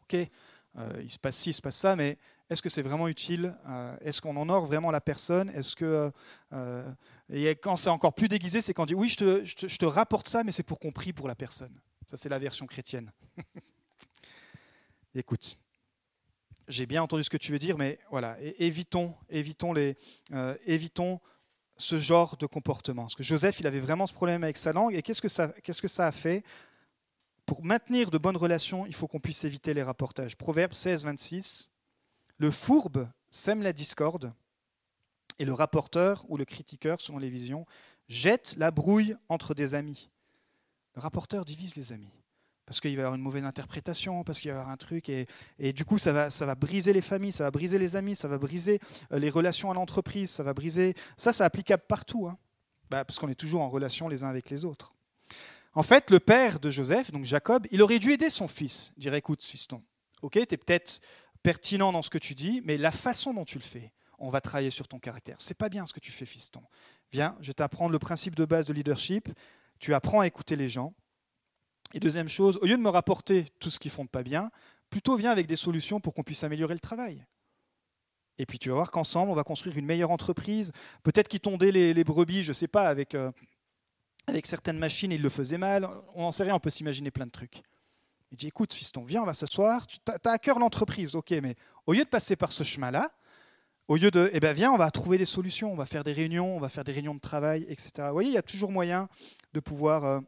ok, 0.03 0.27
euh, 0.77 1.01
il 1.01 1.11
se 1.11 1.19
passe 1.19 1.37
ci, 1.37 1.51
il 1.51 1.53
se 1.53 1.61
passe 1.61 1.77
ça, 1.77 1.95
mais 1.95 2.17
est-ce 2.49 2.61
que 2.61 2.69
c'est 2.69 2.81
vraiment 2.81 3.07
utile 3.07 3.55
euh, 3.67 3.95
Est-ce 4.01 4.21
qu'on 4.21 4.35
honore 4.35 4.65
vraiment 4.65 4.91
la 4.91 5.01
personne 5.01 5.49
Est-ce 5.51 5.75
que 5.75 6.11
euh, 6.53 6.91
et 7.29 7.49
quand 7.55 7.75
c'est 7.75 7.89
encore 7.89 8.13
plus 8.13 8.27
déguisé, 8.27 8.61
c'est 8.61 8.73
quand 8.73 8.83
on 8.83 8.87
dit 8.87 8.95
oui, 8.95 9.09
je 9.09 9.77
te, 9.77 9.85
rapporte 9.85 10.27
ça, 10.27 10.43
mais 10.43 10.51
c'est 10.51 10.63
pour 10.63 10.79
qu'on 10.79 10.91
prie 10.91 11.13
pour 11.13 11.27
la 11.27 11.35
personne. 11.35 11.79
Ça, 12.07 12.17
c'est 12.17 12.29
la 12.29 12.39
version 12.39 12.67
chrétienne. 12.67 13.11
Écoute, 15.15 15.57
j'ai 16.67 16.85
bien 16.85 17.01
entendu 17.01 17.23
ce 17.23 17.29
que 17.29 17.37
tu 17.37 17.51
veux 17.51 17.59
dire, 17.59 17.77
mais 17.77 17.99
voilà, 18.11 18.37
évitons, 18.41 19.15
évitons 19.29 19.71
les, 19.71 19.97
évitons 20.65 21.21
ce 21.77 21.99
genre 21.99 22.37
de 22.37 22.45
comportement? 22.45 23.03
Parce 23.03 23.15
que 23.15 23.23
Joseph, 23.23 23.59
il 23.59 23.67
avait 23.67 23.79
vraiment 23.79 24.07
ce 24.07 24.13
problème 24.13 24.43
avec 24.43 24.57
sa 24.57 24.73
langue. 24.73 24.95
Et 24.95 25.01
qu'est-ce 25.01 25.21
que 25.21 25.61
qu'est-ce 25.61 25.81
que 25.81 25.87
ça 25.87 26.07
a 26.07 26.11
fait? 26.11 26.43
Pour 27.45 27.63
maintenir 27.63 28.09
de 28.09 28.17
bonnes 28.17 28.37
relations, 28.37 28.85
il 28.85 28.93
faut 28.93 29.07
qu'on 29.07 29.19
puisse 29.19 29.43
éviter 29.43 29.73
les 29.73 29.83
rapportages. 29.83 30.35
Proverbe 30.35 30.73
16, 30.73 31.03
26. 31.03 31.69
Le 32.37 32.51
fourbe 32.51 33.07
sème 33.29 33.61
la 33.61 33.73
discorde, 33.73 34.33
et 35.39 35.45
le 35.45 35.53
rapporteur 35.53 36.25
ou 36.29 36.37
le 36.37 36.45
critiqueur, 36.45 37.01
selon 37.01 37.17
les 37.17 37.29
visions, 37.29 37.65
jette 38.07 38.55
la 38.57 38.71
brouille 38.71 39.15
entre 39.29 39.53
des 39.53 39.75
amis. 39.75 40.09
Le 40.95 41.01
rapporteur 41.01 41.45
divise 41.45 41.75
les 41.75 41.91
amis 41.91 42.24
parce 42.65 42.81
qu'il 42.81 42.91
va 42.95 43.01
y 43.01 43.01
avoir 43.01 43.15
une 43.15 43.21
mauvaise 43.21 43.43
interprétation, 43.43 44.23
parce 44.23 44.39
qu'il 44.39 44.51
va 44.51 44.57
y 44.57 44.59
avoir 44.59 44.71
un 44.71 44.77
truc, 44.77 45.09
et, 45.09 45.73
du 45.73 45.85
coup 45.85 45.97
ça 45.97 46.11
va, 46.11 46.29
ça 46.29 46.45
va 46.45 46.55
briser 46.55 46.93
les 46.93 47.01
familles, 47.01 47.31
ça 47.31 47.43
va 47.43 47.51
briser 47.51 47.77
les 47.77 47.95
amis, 47.95 48.15
ça 48.15 48.27
va 48.27 48.37
briser 48.37 48.79
euh, 49.11 49.19
les 49.19 49.29
relations 49.29 49.71
à 49.71 49.73
l'entreprise, 49.73 50.31
ça 50.31 50.43
va 50.43 50.53
briser... 50.53 50.95
Ça, 51.17 51.33
c'est 51.33 51.43
applicable 51.43 51.83
partout, 51.87 52.27
hein. 52.27 52.37
bah, 52.89 53.05
parce 53.05 53.19
qu'on 53.19 53.29
est 53.29 53.35
toujours 53.35 53.61
en 53.61 53.69
relation 53.69 54.07
les 54.07 54.23
uns 54.23 54.29
avec 54.29 54.49
les 54.49 54.65
autres. 54.65 54.93
En 55.73 55.83
fait, 55.83 56.09
le 56.09 56.19
père 56.19 56.59
de 56.59 56.69
Joseph, 56.69 57.11
donc 57.11 57.25
Jacob, 57.25 57.67
il 57.71 57.81
aurait 57.81 57.99
dû 57.99 58.13
aider 58.13 58.29
son 58.29 58.47
fils, 58.47 58.93
dire 58.97 59.13
écoute, 59.13 59.43
fiston, 59.43 59.83
Ok, 60.21 60.33
tu 60.33 60.39
es 60.39 60.57
peut-être 60.57 61.01
pertinent 61.43 61.91
dans 61.91 62.01
ce 62.01 62.09
que 62.09 62.17
tu 62.17 62.33
dis, 62.33 62.61
mais 62.65 62.77
la 62.77 62.91
façon 62.91 63.33
dont 63.33 63.45
tu 63.45 63.59
le 63.59 63.63
fais, 63.63 63.91
on 64.17 64.29
va 64.29 64.41
travailler 64.41 64.71
sur 64.71 64.87
ton 64.87 64.97
caractère. 64.97 65.35
C'est 65.39 65.57
pas 65.57 65.69
bien 65.69 65.85
ce 65.85 65.93
que 65.93 65.99
tu 65.99 66.11
fais, 66.11 66.25
fiston. 66.25 66.63
Viens, 67.11 67.37
je 67.41 67.47
vais 67.47 67.53
t'apprendre 67.53 67.91
le 67.91 67.99
principe 67.99 68.33
de 68.33 68.45
base 68.45 68.65
de 68.65 68.73
leadership. 68.73 69.29
Tu 69.77 69.93
apprends 69.93 70.21
à 70.21 70.27
écouter 70.27 70.55
les 70.55 70.69
gens. 70.69 70.95
Et 71.95 71.99
deuxième 72.01 72.27
chose, 72.27 72.59
au 72.61 72.65
lieu 72.65 72.75
de 72.75 72.81
me 72.81 72.89
rapporter 72.89 73.45
tout 73.61 73.69
ce 73.69 73.79
qu'ils 73.79 73.89
font 73.89 74.03
de 74.03 74.09
pas 74.09 74.21
bien, 74.21 74.51
plutôt 74.89 75.15
viens 75.15 75.31
avec 75.31 75.47
des 75.47 75.55
solutions 75.55 76.01
pour 76.01 76.13
qu'on 76.13 76.23
puisse 76.23 76.43
améliorer 76.43 76.73
le 76.73 76.81
travail. 76.81 77.25
Et 78.37 78.45
puis 78.45 78.59
tu 78.59 78.67
vas 78.67 78.75
voir 78.75 78.91
qu'ensemble, 78.91 79.31
on 79.31 79.33
va 79.33 79.45
construire 79.45 79.77
une 79.77 79.85
meilleure 79.85 80.11
entreprise. 80.11 80.73
Peut-être 81.03 81.29
qu'ils 81.29 81.39
tondaient 81.39 81.71
les, 81.71 82.03
brebis, 82.03 82.43
je 82.43 82.49
ne 82.49 82.53
sais 82.53 82.67
pas, 82.67 82.89
avec, 82.89 83.15
euh, 83.15 83.31
certaines 84.43 84.77
machines, 84.77 85.13
ils 85.13 85.21
le 85.21 85.29
faisaient 85.29 85.57
mal. 85.57 85.89
On 86.15 86.23
n'en 86.23 86.33
sait 86.33 86.43
rien, 86.43 86.55
on 86.55 86.59
peut 86.59 86.69
s'imaginer 86.69 87.11
plein 87.11 87.27
de 87.27 87.31
trucs. 87.31 87.63
Il 88.29 88.35
dit, 88.37 88.47
écoute, 88.47 88.73
fiston, 88.73 89.05
viens, 89.05 89.21
on 89.21 89.25
va 89.25 89.33
s'asseoir. 89.33 89.87
Tu 89.87 89.97
as, 90.05 90.29
à 90.29 90.37
cœur 90.37 90.59
l'entreprise, 90.59 91.15
ok, 91.15 91.31
mais 91.41 91.55
au 91.85 91.93
lieu 91.93 92.03
de 92.03 92.09
passer 92.09 92.35
par 92.35 92.51
ce 92.51 92.63
chemin-là, 92.63 93.09
au 93.87 93.95
lieu 93.95 94.11
de, 94.11 94.29
eh 94.33 94.41
bien, 94.41 94.51
viens, 94.51 94.73
on 94.73 94.77
va 94.77 94.91
trouver 94.91 95.17
des 95.17 95.23
solutions, 95.23 95.71
on 95.71 95.77
va 95.77 95.85
faire 95.85 96.03
des 96.03 96.11
réunions, 96.11 96.57
on 96.57 96.59
va 96.59 96.67
faire 96.67 96.83
des 96.83 96.91
réunions 96.91 97.15
de 97.15 97.21
travail, 97.21 97.65
etc. 97.69 97.91
Vous 98.07 98.13
voyez, 98.13 98.31
il 98.31 98.33
y 98.33 98.37
a 98.37 98.43
toujours 98.43 98.71
moyen 98.71 99.07
de 99.53 99.61
pouvoir 99.61 100.03
euh, 100.03 100.19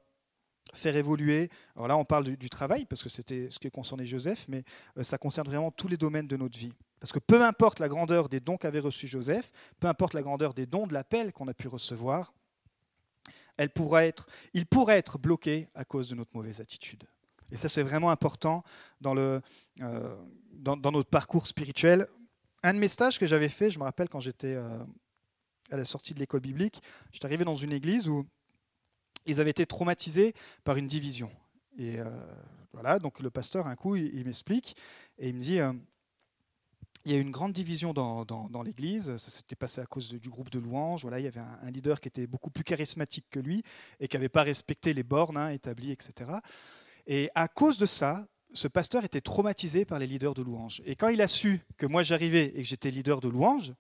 faire 0.74 0.96
évoluer. 0.96 1.50
Alors 1.76 1.88
là, 1.88 1.98
on 1.98 2.06
parle 2.06 2.36
du, 2.36 2.50
travail, 2.50 2.86
parce 2.86 3.04
que 3.04 3.10
c'était 3.10 3.48
ce 3.50 3.60
qui 3.60 3.70
concernait 3.70 4.06
Joseph, 4.06 4.46
mais 4.48 4.64
euh, 4.98 5.04
ça 5.04 5.18
concerne 5.18 5.48
vraiment 5.48 5.72
tous 5.72 5.88
les 5.88 5.98
domaines 5.98 6.28
de 6.28 6.38
notre 6.38 6.58
vie. 6.58 6.74
Parce 7.00 7.12
que 7.12 7.20
peu 7.20 7.44
importe 7.44 7.80
la 7.80 7.88
grandeur 7.88 8.30
des 8.30 8.40
dons 8.40 8.58
qu'avait 8.58 8.80
reçus 8.80 9.08
Joseph, 9.08 9.52
peu 9.80 9.88
importe 9.88 10.14
la 10.14 10.22
grandeur 10.22 10.54
des 10.54 10.66
dons 10.66 10.88
de 10.88 10.94
l'appel 10.94 11.32
qu'on 11.32 11.48
a 11.48 11.54
pu 11.54 11.68
recevoir, 11.68 12.34
elle 13.58 13.70
pourrait 13.70 14.08
être, 14.08 14.28
il 14.54 14.66
pourrait 14.66 14.98
être 14.98 15.18
bloqué 15.18 15.68
à 15.74 15.84
cause 15.84 16.10
de 16.10 16.16
notre 16.16 16.32
mauvaise 16.36 16.60
attitude. 16.60 17.04
Et 17.52 17.58
ça, 17.58 17.70
c'est 17.70 17.84
vraiment 17.84 18.12
important 18.12 18.64
dans, 19.02 19.14
le, 19.14 19.42
euh, 19.82 20.16
dans, 20.52 20.92
notre 20.92 21.10
parcours 21.10 21.48
spirituel. 21.48 22.08
Un 22.64 22.74
de 22.74 22.80
mes 22.80 22.88
stages 22.88 23.20
que 23.20 23.26
j'avais 23.26 23.50
fait, 23.50 23.72
je 23.72 23.80
me 23.80 23.84
rappelle 23.84 24.10
quand 24.10 24.20
j'étais 24.20 24.56
euh, 24.56 24.80
à 25.72 25.78
la 25.78 25.86
sortie 25.86 26.14
de 26.14 26.20
l'école 26.20 26.42
biblique, 26.42 26.82
j'étais 27.12 27.26
arrivé 27.26 27.46
dans 27.46 27.56
une 27.56 27.72
église 27.72 28.08
où 28.08 28.28
ils 29.28 29.40
avaient 29.40 29.52
été 29.52 29.66
traumatisés 29.66 30.34
par 30.64 30.78
une 30.78 30.88
division. 30.88 31.32
Et 31.78 32.00
euh, 32.00 32.06
voilà, 32.74 33.00
donc 33.00 33.20
le 33.20 33.30
pasteur, 33.30 33.68
un 33.68 33.76
coup, 33.76 33.96
il, 33.96 34.26
m'explique 34.26 34.76
et 35.20 35.30
il 35.30 35.36
me 35.36 35.40
dit 35.40 35.60
il 37.06 37.12
y 37.12 37.16
a 37.16 37.20
eu 37.20 37.22
une 37.22 37.32
grande 37.32 37.54
division 37.54 37.94
dans, 37.94 38.64
l'Église. 38.64 39.16
Ça 39.16 39.30
s'était 39.30 39.56
passé 39.56 39.80
à 39.80 39.86
cause 39.86 40.10
du 40.10 40.30
groupe 40.30 40.50
de 40.50 40.60
louanges. 40.60 41.04
Voilà, 41.04 41.20
il 41.20 41.24
y 41.24 41.28
avait 41.28 41.40
un, 41.40 41.72
leader 41.72 42.02
qui 42.02 42.10
était 42.10 42.28
beaucoup 42.28 42.50
plus 42.50 42.64
charismatique 42.64 43.26
que 43.30 43.40
lui 43.40 43.64
et 44.00 44.08
qui 44.08 44.18
n'avait 44.18 44.28
pas 44.30 44.44
respecté 44.44 44.94
les 44.94 45.04
bornes 45.04 45.38
hein, 45.38 45.50
établies, 45.50 45.92
etc. 45.92 46.32
Et 47.06 47.30
à 47.34 47.48
cause 47.48 47.78
de 47.78 47.86
ça, 47.86 48.28
ce 48.54 48.68
pasteur 48.68 49.06
était 49.06 49.22
traumatisé 49.22 49.86
par 49.86 50.00
les 50.00 50.08
leaders 50.08 50.34
de 50.34 50.42
louanges. 50.42 50.82
Et 50.86 50.96
quand 50.96 51.08
il 51.08 51.22
a 51.22 51.28
su 51.28 51.62
que 51.78 51.86
moi 51.86 52.04
j'arrivais 52.04 52.48
et 52.48 52.62
que 52.62 52.68
j'étais 52.68 52.92
leader 52.92 53.22
de 53.22 53.30
louanges, 53.30 53.74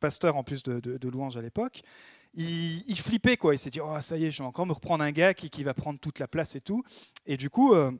pasteur 0.00 0.36
en 0.36 0.44
plus 0.44 0.62
de, 0.62 0.78
de, 0.80 1.08
louanges 1.08 1.36
à 1.36 1.42
l'époque, 1.42 1.82
il, 2.36 2.98
flippait 2.98 3.36
quoi. 3.36 3.54
Il 3.54 3.58
s'est 3.58 3.70
dit 3.70 3.80
oh 3.80 4.00
ça 4.00 4.16
y 4.16 4.26
est, 4.26 4.30
je 4.30 4.42
vais 4.42 4.46
encore 4.46 4.66
me 4.66 4.72
reprendre 4.72 5.02
un 5.02 5.12
gars 5.12 5.34
qui, 5.34 5.50
qui 5.50 5.62
va 5.62 5.74
prendre 5.74 5.98
toute 5.98 6.18
la 6.18 6.28
place 6.28 6.54
et 6.54 6.60
tout. 6.60 6.82
Et 7.24 7.36
du 7.36 7.50
coup, 7.50 7.74
euh, 7.74 7.90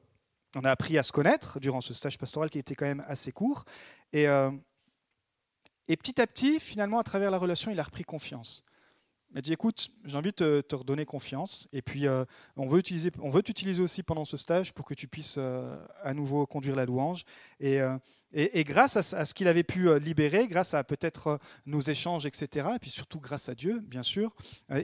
on 0.54 0.64
a 0.64 0.70
appris 0.70 0.98
à 0.98 1.02
se 1.02 1.12
connaître 1.12 1.58
durant 1.58 1.80
ce 1.80 1.94
stage 1.94 2.18
pastoral 2.18 2.50
qui 2.50 2.58
était 2.58 2.74
quand 2.74 2.86
même 2.86 3.04
assez 3.06 3.32
court. 3.32 3.64
Et, 4.12 4.28
euh, 4.28 4.50
et 5.88 5.96
petit 5.96 6.20
à 6.20 6.26
petit, 6.26 6.60
finalement, 6.60 6.98
à 6.98 7.04
travers 7.04 7.30
la 7.30 7.38
relation, 7.38 7.70
il 7.70 7.80
a 7.80 7.82
repris 7.82 8.04
confiance. 8.04 8.62
Il 9.30 9.34
m'a 9.34 9.40
dit 9.40 9.52
écoute, 9.52 9.90
j'ai 10.04 10.16
envie 10.16 10.32
de 10.32 10.60
te, 10.60 10.76
redonner 10.76 11.04
confiance. 11.04 11.68
Et 11.72 11.82
puis, 11.82 12.06
euh, 12.06 12.24
on, 12.56 12.66
veut 12.66 12.78
utiliser, 12.78 13.10
on 13.20 13.30
veut 13.30 13.42
t'utiliser 13.42 13.82
aussi 13.82 14.02
pendant 14.02 14.24
ce 14.24 14.36
stage 14.36 14.72
pour 14.72 14.84
que 14.84 14.94
tu 14.94 15.08
puisses 15.08 15.38
à 15.38 16.14
nouveau 16.14 16.46
conduire 16.46 16.76
la 16.76 16.84
louange. 16.84 17.24
Et, 17.58 17.80
et, 18.32 18.64
grâce 18.64 18.96
à, 18.96 19.24
ce 19.24 19.32
qu'il 19.32 19.48
avait 19.48 19.62
pu 19.62 19.98
libérer, 19.98 20.46
grâce 20.48 20.74
à 20.74 20.84
peut-être 20.84 21.38
nos 21.64 21.80
échanges, 21.80 22.26
etc., 22.26 22.68
et 22.74 22.78
puis 22.78 22.90
surtout 22.90 23.20
grâce 23.20 23.48
à 23.48 23.54
Dieu, 23.54 23.80
bien 23.80 24.02
sûr, 24.02 24.34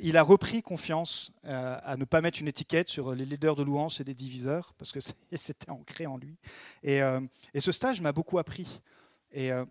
il 0.02 0.16
a 0.16 0.22
repris 0.22 0.62
confiance 0.62 1.33
à 1.42 1.96
ne 1.98 2.05
pas 2.05 2.20
mettre 2.20 2.40
une 2.40 2.48
étiquette 2.48 2.88
sur 2.88 3.14
les 3.14 3.26
leaders 3.26 3.57
de 3.57 3.62
louange, 3.62 3.96
c'est 3.96 4.05
des 4.05 4.14
diviseurs, 4.14 4.72
parce 4.78 4.92
que 4.92 5.00
c'était 5.35 5.70
ancré 5.70 6.07
en 6.07 6.16
lui. 6.16 6.38
Et, 6.83 7.00
et 7.52 7.61
ce 7.61 7.72
stage 7.72 8.00
m'a 8.00 8.12
beaucoup 8.12 8.38
appris. 8.38 8.81
Euh, 9.37 9.64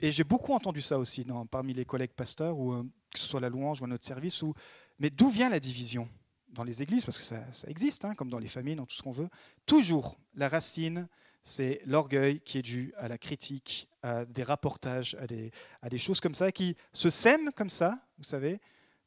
et, 0.00 0.10
j'ai 0.10 0.24
beaucoup 0.24 0.52
entendu 0.52 0.80
ça 0.80 0.98
aussi 0.98 1.26
parmi 1.50 1.72
les 1.72 1.84
collègues 1.84 2.12
pasteurs, 2.12 2.58
ou, 2.58 2.72
euh, 2.72 2.82
que 3.12 3.18
ce 3.18 3.26
soit 3.26 3.40
la 3.40 3.48
louange 3.48 3.80
ou 3.80 3.84
à 3.84 3.88
notre 3.88 4.04
service. 4.04 4.42
Où, 4.42 4.54
mais 4.98 5.10
d'où 5.10 5.28
vient 5.28 5.48
la 5.48 5.60
division 5.60 6.08
Dans 6.48 6.64
les 6.64 6.82
églises, 6.82 7.04
parce 7.04 7.18
que 7.18 7.24
ça, 7.24 7.44
existe, 7.68 8.04
hein, 8.04 8.14
comme 8.14 8.30
dans 8.30 8.38
les 8.38 8.48
familles, 8.48 8.76
dans 8.76 8.86
tout 8.86 8.96
ce 8.96 9.02
qu'on 9.02 9.12
veut. 9.12 9.28
Toujours, 9.66 10.18
la 10.34 10.48
racine, 10.48 11.08
c'est 11.44 11.82
l'orgueil 11.84 12.40
qui 12.40 12.58
est 12.58 12.62
dû 12.62 12.92
à 12.96 13.06
la 13.06 13.18
critique, 13.18 13.88
à 14.02 14.24
des 14.24 14.42
rapportages, 14.42 15.16
à 15.20 15.88
des, 15.88 15.98
choses 15.98 16.20
comme 16.20 16.34
ça 16.34 16.50
qui 16.50 16.76
se 16.92 17.10
sèment 17.10 17.50
comme 17.52 17.70
ça, 17.70 17.98
vous 18.18 18.24
savez, 18.24 18.60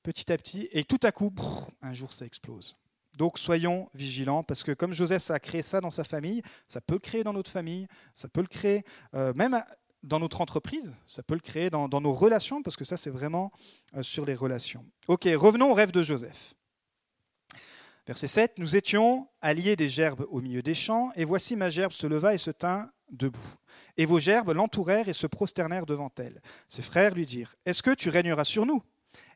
petit 0.04 0.32
à 0.32 0.38
petit, 0.38 0.70
et 0.72 0.84
tout 0.84 1.00
à 1.04 1.12
coup, 1.12 1.34
un 1.82 1.94
jour, 1.94 2.14
ça 2.14 2.26
explose. 2.26 2.76
Donc 3.18 3.40
soyons 3.40 3.90
vigilants, 3.96 4.44
parce 4.44 4.64
que 4.64 4.72
comme 4.72 4.94
Joseph 4.94 5.32
a 5.32 5.40
créé 5.40 5.64
ça 5.64 5.82
dans 5.82 5.90
sa 5.90 6.04
famille, 6.04 6.44
ça 6.68 6.80
peut 6.80 6.94
le 6.94 7.00
créer 7.00 7.24
dans 7.24 7.34
notre 7.34 7.50
famille, 7.50 7.88
ça 8.14 8.28
peut 8.28 8.42
le 8.42 8.48
créer 8.48 8.86
euh, 9.16 9.34
même 9.34 9.62
dans 10.04 10.20
notre 10.20 10.42
entreprise, 10.42 10.96
ça 11.08 11.24
peut 11.24 11.34
le 11.34 11.40
créer 11.40 11.72
dans, 11.72 11.88
nos 11.88 12.14
relations, 12.14 12.62
parce 12.62 12.78
que 12.78 12.86
ça, 12.86 12.98
c'est 12.98 13.10
vraiment 13.10 13.52
euh, 13.96 14.04
sur 14.04 14.26
les 14.26 14.36
relations. 14.36 14.86
Ok, 15.08 15.28
revenons 15.36 15.72
au 15.72 15.74
rêve 15.74 15.92
de 15.92 16.04
Joseph. 16.04 16.54
Verset 18.08 18.28
7, 18.28 18.58
Nous 18.58 18.78
étions 18.78 19.28
alliés 19.42 19.76
des 19.76 19.90
gerbes 19.90 20.26
au 20.30 20.40
milieu 20.40 20.62
des 20.62 20.74
champs, 20.74 21.12
et 21.18 21.26
voici 21.26 21.58
ma 21.58 21.70
gerbe 21.70 21.92
se 21.92 22.08
leva 22.08 22.34
et 22.34 22.38
se 22.38 22.52
tint 22.52 22.90
debout. 23.12 23.56
Et 23.98 24.06
vos 24.06 24.20
gerbes 24.20 24.52
l'entourèrent 24.52 25.10
et 25.10 25.14
se 25.14 25.28
prosternèrent 25.28 25.86
devant 25.86 26.12
elle. 26.18 26.42
Ses 26.70 26.82
frères 26.82 27.14
lui 27.14 27.26
dirent, 27.26 27.54
Est-ce 27.66 27.84
que 27.84 27.94
tu 27.94 28.10
régneras 28.10 28.46
sur 28.46 28.66
nous? 28.66 28.82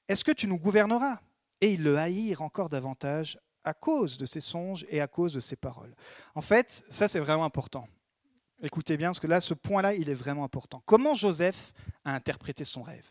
Est-ce 0.07 0.23
que 0.23 0.31
tu 0.31 0.47
nous 0.47 0.57
gouverneras? 0.57 1.19
Et 1.59 1.73
ils 1.73 1.83
le 1.83 1.97
haïrent 1.97 2.41
encore 2.41 2.69
davantage 2.69 3.37
à 3.65 3.73
cause 3.73 4.17
de 4.17 4.25
ses 4.25 4.39
songes 4.39 4.85
et 4.89 5.01
à 5.01 5.07
cause 5.07 5.33
de 5.33 5.41
ses 5.41 5.57
paroles. 5.57 5.93
En 6.33 6.41
fait, 6.41 6.83
ça 6.89 7.09
c'est 7.09 7.19
vraiment 7.19 7.45
important. 7.45 7.87
Écoutez 8.63 8.95
bien, 8.95 9.09
parce 9.09 9.19
que 9.19 9.27
là, 9.27 9.41
ce 9.41 9.53
point-là, 9.53 9.95
il 9.95 10.09
est 10.09 10.15
vraiment 10.15 10.43
important. 10.43 10.81
Comment 10.85 11.13
Joseph 11.13 11.73
a 12.05 12.13
interprété 12.13 12.63
son 12.63 12.83
rêve? 12.83 13.09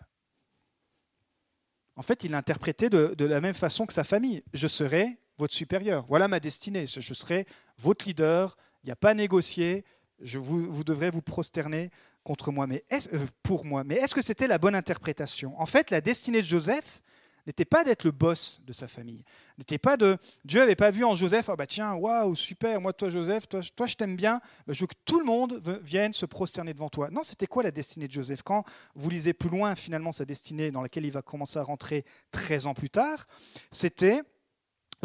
En 1.96 2.02
fait, 2.02 2.24
il 2.24 2.30
l'a 2.30 2.38
interprété 2.38 2.88
de, 2.88 3.24
la 3.24 3.40
même 3.40 3.54
façon 3.54 3.84
que 3.84 3.92
sa 3.92 4.04
famille. 4.04 4.42
Je 4.54 4.68
serai 4.68 5.18
votre 5.40 5.54
supérieur. 5.54 6.04
Voilà 6.06 6.28
ma 6.28 6.38
destinée. 6.40 6.86
Je 6.86 7.14
serai 7.14 7.46
votre 7.78 8.06
leader. 8.06 8.56
Il 8.84 8.86
n'y 8.86 8.92
a 8.92 8.96
pas 8.96 9.10
à 9.10 9.14
négocier. 9.14 9.84
Je 10.20 10.38
vous, 10.38 10.70
vous 10.70 10.84
devrez 10.84 11.10
vous 11.10 11.22
prosterner 11.22 11.90
contre 12.22 12.52
moi, 12.52 12.66
mais 12.66 12.84
euh, 12.92 13.26
pour 13.42 13.64
moi. 13.64 13.82
Mais 13.82 13.96
est-ce 13.96 14.14
que 14.14 14.22
c'était 14.22 14.46
la 14.46 14.58
bonne 14.58 14.74
interprétation? 14.74 15.58
En 15.60 15.66
fait, 15.66 15.90
la 15.90 16.00
destinée 16.00 16.42
de 16.42 16.46
Joseph, 16.46 17.02
n'était 17.46 17.64
pas 17.64 17.84
d'être 17.84 18.04
le 18.04 18.10
boss 18.10 18.60
de 18.66 18.72
sa 18.72 18.86
famille. 18.86 19.24
N'était 19.58 19.78
pas 19.78 19.96
de 19.96 20.18
Dieu 20.44 20.60
n'avait 20.60 20.76
pas 20.76 20.90
vu 20.90 21.04
en 21.04 21.14
Joseph 21.14 21.48
ah 21.48 21.56
bah 21.56 21.66
tiens 21.66 21.94
waouh 21.94 22.34
super 22.34 22.80
moi 22.80 22.92
toi 22.92 23.08
Joseph 23.08 23.48
toi, 23.48 23.60
toi 23.74 23.86
je 23.86 23.94
t'aime 23.94 24.16
bien 24.16 24.40
bah, 24.66 24.72
je 24.72 24.80
veux 24.80 24.86
que 24.86 24.94
tout 25.04 25.18
le 25.18 25.24
monde 25.24 25.60
vienne 25.82 26.12
se 26.12 26.26
prosterner 26.26 26.74
devant 26.74 26.88
toi. 26.88 27.08
Non 27.10 27.22
c'était 27.22 27.46
quoi 27.46 27.62
la 27.62 27.70
destinée 27.70 28.08
de 28.08 28.12
Joseph? 28.12 28.42
Quand 28.42 28.64
vous 28.94 29.10
lisez 29.10 29.32
plus 29.32 29.50
loin 29.50 29.74
finalement 29.74 30.12
sa 30.12 30.24
destinée 30.24 30.70
dans 30.70 30.82
laquelle 30.82 31.04
il 31.04 31.12
va 31.12 31.22
commencer 31.22 31.58
à 31.58 31.62
rentrer 31.62 32.04
13 32.32 32.66
ans 32.66 32.74
plus 32.74 32.90
tard 32.90 33.26
c'était 33.70 34.22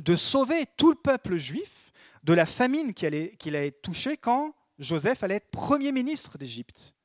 de 0.03 0.15
sauver 0.15 0.65
tout 0.77 0.89
le 0.89 0.95
peuple 0.95 1.37
juif 1.37 1.91
de 2.23 2.33
la 2.33 2.45
famine 2.45 2.93
qui 2.93 3.05
allait, 3.05 3.71
touchée 3.83 4.17
quand 4.17 4.53
Joseph 4.79 5.23
allait 5.23 5.35
être 5.35 5.51
premier 5.51 5.91
ministre 5.91 6.37
d'Égypte. 6.37 6.95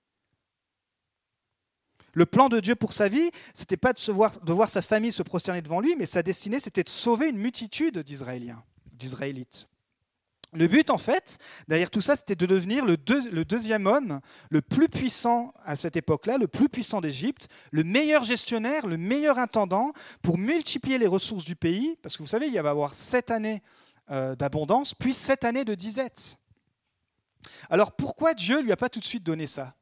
Le 2.12 2.26
plan 2.26 2.48
de 2.48 2.58
Dieu 2.58 2.74
pour 2.74 2.92
sa 2.92 3.06
vie, 3.06 3.30
c'était 3.54 3.76
pas 3.76 3.92
de, 3.92 4.12
voir, 4.12 4.40
de 4.40 4.52
voir 4.52 4.68
sa 4.68 4.82
famille 4.82 5.12
se 5.12 5.22
prosterner 5.22 5.62
devant 5.62 5.80
lui, 5.80 5.94
mais 5.96 6.06
sa 6.06 6.22
destinée, 6.22 6.58
c'était 6.58 6.82
de 6.82 6.88
sauver 6.88 7.28
une 7.28 7.38
multitude 7.38 8.00
d'Israéliens, 8.00 8.64
d'Israélites. 8.92 9.68
Le 10.52 10.66
but, 10.66 10.90
en 10.90 10.98
fait, 10.98 11.38
derrière 11.68 11.90
tout 11.90 12.00
ça, 12.00 12.16
c'était 12.16 12.34
de 12.34 12.46
devenir 12.46 12.84
le, 12.84 12.96
deuxième 12.96 13.86
homme 13.86 14.20
le 14.50 14.60
plus 14.60 14.88
puissant 14.88 15.54
à 15.64 15.76
cette 15.76 15.96
époque-là, 15.96 16.38
le 16.38 16.48
plus 16.48 16.68
puissant 16.68 17.00
d'Égypte, 17.00 17.48
le 17.70 17.84
meilleur 17.84 18.24
gestionnaire, 18.24 18.88
le 18.88 18.96
meilleur 18.96 19.38
intendant, 19.38 19.92
pour 20.22 20.38
multiplier 20.38 20.98
les 20.98 21.06
ressources 21.06 21.44
du 21.44 21.54
pays, 21.54 21.96
parce 22.02 22.16
que 22.16 22.22
vous 22.24 22.28
savez, 22.28 22.46
il 22.46 22.54
va 22.54 22.56
y 22.56 22.68
avoir 22.68 22.94
sept 22.94 23.30
années 23.30 23.62
euh, 24.10 24.34
d'abondance, 24.34 24.92
puis 24.92 25.14
sept 25.14 25.44
années 25.44 25.64
de 25.64 25.76
disette. 25.76 26.36
Alors 27.68 27.92
pourquoi 27.92 28.34
Dieu 28.34 28.58
ne 28.58 28.64
lui 28.64 28.72
a 28.72 28.76
pas 28.76 28.88
tout 28.88 29.00
de 29.00 29.04
suite 29.04 29.22
donné 29.22 29.46
ça 29.46 29.74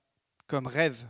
comme 0.46 0.66
rêve 0.66 1.06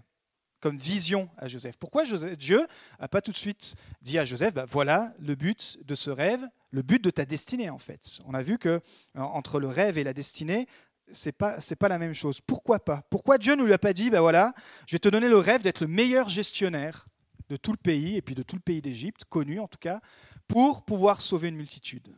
comme 0.60 0.78
vision 0.78 1.28
à 1.36 1.48
Joseph? 1.48 1.76
Pourquoi 1.78 2.04
Dieu 2.04 2.66
n'a 3.00 3.08
pas 3.08 3.20
tout 3.20 3.32
de 3.32 3.36
suite 3.36 3.74
dit 4.02 4.18
à 4.18 4.24
Joseph, 4.24 4.54
bah, 4.54 4.66
voilà 4.68 5.12
le 5.18 5.34
but 5.34 5.78
de 5.84 5.94
ce 5.94 6.10
rêve, 6.10 6.44
le 6.70 6.82
but 6.82 7.02
de 7.02 7.10
ta 7.10 7.24
destinée 7.24 7.70
en 7.70 7.78
fait. 7.78 8.18
On 8.26 8.34
a 8.34 8.42
vu 8.42 8.58
que 8.58 8.80
entre 9.14 9.60
le 9.60 9.68
rêve 9.68 9.98
et 9.98 10.04
la 10.04 10.12
destinée, 10.12 10.66
c'est 11.12 11.32
pas 11.32 11.58
pas 11.78 11.88
la 11.88 11.98
même 11.98 12.14
chose. 12.14 12.40
Pourquoi 12.40 12.80
pas? 12.80 13.02
Pourquoi 13.10 13.38
Dieu 13.38 13.54
ne 13.54 13.64
lui 13.64 13.72
a 13.72 13.78
pas 13.78 13.92
dit, 13.92 14.10
bah 14.10 14.20
voilà, 14.20 14.52
je 14.86 14.94
vais 14.94 15.00
te 15.00 15.08
donner 15.08 15.28
le 15.28 15.38
rêve 15.38 15.62
d'être 15.62 15.80
le 15.80 15.88
meilleur 15.88 16.28
gestionnaire 16.28 17.06
de 17.48 17.56
tout 17.56 17.72
le 17.72 17.78
pays 17.78 18.16
et 18.16 18.22
puis 18.22 18.34
de 18.34 18.42
tout 18.42 18.56
le 18.56 18.62
pays 18.62 18.82
d'Égypte, 18.82 19.24
connu 19.24 19.58
en 19.58 19.68
tout 19.68 19.78
cas, 19.78 20.00
pour 20.46 20.84
pouvoir 20.84 21.20
sauver 21.20 21.48
une 21.48 21.56
multitude. 21.56 22.14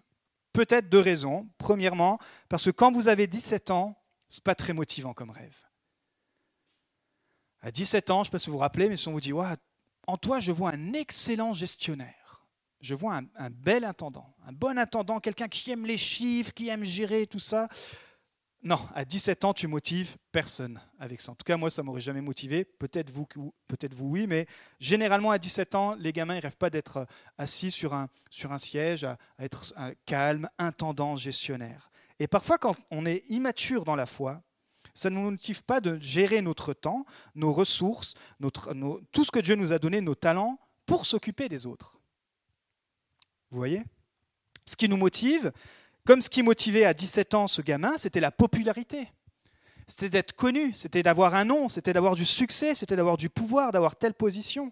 Peut-être 0.53 0.89
deux 0.89 1.01
raisons. 1.01 1.49
Premièrement, 1.59 2.19
parce 2.49 2.65
que 2.65 2.71
quand 2.71 2.91
vous 2.91 3.09
avez 3.09 3.27
17 3.27 3.71
ans, 3.71 3.97
c'est 4.29 4.43
pas 4.43 4.55
très 4.55 4.73
motivant 4.73 5.13
comme 5.13 5.31
rêve. 5.31 5.57
À 7.61 7.71
17 7.71 8.11
ans, 8.11 8.17
je 8.17 8.21
ne 8.21 8.25
sais 8.25 8.31
pas 8.31 8.39
si 8.39 8.47
vous 8.47 8.55
vous 8.55 8.59
rappelez, 8.59 8.89
mais 8.89 8.97
si 8.97 9.07
on 9.09 9.13
vous 9.13 9.21
dit 9.21 9.33
En 9.33 10.17
toi, 10.17 10.41
je 10.41 10.51
vois 10.51 10.71
un 10.71 10.93
excellent 10.93 11.53
gestionnaire. 11.53 12.20
Je 12.81 12.95
vois 12.95 13.17
un, 13.17 13.25
un 13.37 13.51
bel 13.51 13.85
intendant, 13.85 14.35
un 14.47 14.53
bon 14.53 14.79
intendant, 14.79 15.21
quelqu'un 15.21 15.49
qui 15.49 15.71
aime 15.71 15.87
les 15.87 15.99
chiffres, 15.99 16.53
qui 16.53 16.69
aime 16.69 16.85
gérer 16.85 17.27
tout 17.27 17.39
ça. 17.39 17.69
Non, 18.63 18.79
à 18.95 19.07
17 19.07 19.45
ans, 19.47 19.55
tu 19.55 19.67
motives 19.69 20.19
personne 20.33 20.79
avec 20.99 21.23
ça. 21.23 21.33
En 21.33 21.35
tout 21.35 21.45
cas, 21.45 21.57
moi, 21.57 21.71
ça 21.71 21.83
m'aurait 21.83 22.01
jamais 22.01 22.21
motivé. 22.21 22.65
Peut-être 22.65 23.11
vous, 23.11 23.27
oui, 24.01 24.27
mais 24.27 24.47
généralement, 24.79 25.31
à 25.31 25.39
17 25.39 25.75
ans, 25.75 25.95
les 25.95 26.13
gamins, 26.13 26.37
ils 26.37 26.41
rêvent 26.41 26.59
pas 26.59 26.69
d'être 26.69 26.99
euh, 26.99 27.05
assis 27.39 27.71
sur 27.71 27.95
un, 27.95 28.09
un 28.45 28.59
siège, 28.59 29.05
à, 29.05 29.17
être 29.39 29.73
calme, 30.05 30.51
intendant, 30.59 31.17
gestionnaire. 31.17 31.91
Et 32.19 32.27
parfois, 32.27 32.59
quand 32.59 32.77
on 32.91 33.07
est 33.07 33.25
immature 33.29 33.85
dans 33.85 33.97
la 33.97 34.05
foi, 34.05 34.43
ça 34.93 35.09
ne 35.09 35.15
nous 35.15 35.31
motive 35.31 35.65
pas 35.65 35.81
de 35.81 35.99
gérer 35.99 36.43
notre 36.43 36.75
temps, 36.75 37.07
nos 37.35 37.53
ressources, 37.55 38.13
tout 39.11 39.25
ce 39.25 39.31
que 39.31 39.41
Dieu 39.41 39.55
nous 39.55 39.73
a 39.73 39.79
donné, 39.79 40.03
nos 40.03 40.15
talents, 40.15 40.59
pour 40.85 41.07
s'occuper 41.07 41.49
des 41.49 41.67
autres. 41.67 42.00
Vous 43.51 43.59
voyez? 43.59 43.83
Ce 44.65 44.77
qui 44.77 44.89
nous 44.89 44.97
motive, 44.97 45.53
comme 46.05 46.23
ce 46.23 46.31
qui 46.31 46.43
motivait 46.43 46.85
à 46.85 46.95
17 46.95 47.35
ans 47.35 47.49
ce 47.49 47.63
gamin, 47.63 47.99
c'était 47.99 48.21
la 48.21 48.31
popularité. 48.31 49.09
C'était 49.87 50.09
d'être 50.09 50.33
connu, 50.35 50.73
c'était 50.73 51.03
d'avoir 51.03 51.35
un 51.35 51.45
nom, 51.45 51.69
c'était 51.69 51.93
d'avoir 51.93 52.15
du 52.15 52.25
succès, 52.25 52.75
c'était 52.75 52.95
d'avoir 52.95 53.17
du 53.17 53.29
pouvoir, 53.29 53.73
d'avoir 53.73 53.97
telle 53.97 54.15
position. 54.15 54.71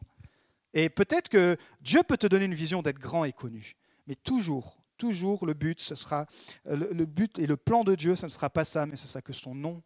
Et 0.75 0.89
peut-être 0.89 1.29
que 1.29 1.57
Dieu 1.81 2.03
peut 2.05 2.17
te 2.17 2.27
donner 2.27 2.45
une 2.45 2.55
vision 2.55 2.83
d'être 2.83 2.99
grand 2.99 3.25
et 3.25 3.33
connu. 3.33 3.77
Mais 4.07 4.15
toujours, 4.15 4.79
toujours, 4.97 5.45
le 5.45 5.55
but, 5.55 5.81
ce 5.81 5.97
sera, 5.97 6.27
le, 6.65 7.05
but 7.05 7.39
et 7.39 7.47
le 7.47 7.57
plan 7.57 7.83
de 7.83 7.97
Dieu, 7.97 8.15
ce 8.15 8.27
ne 8.27 8.31
sera 8.31 8.49
pas 8.49 8.65
ça, 8.65 8.87
mais 8.87 8.97
ce 8.97 9.09
sera 9.09 9.21
que 9.21 9.33
son 9.33 9.55
nom 9.55 9.83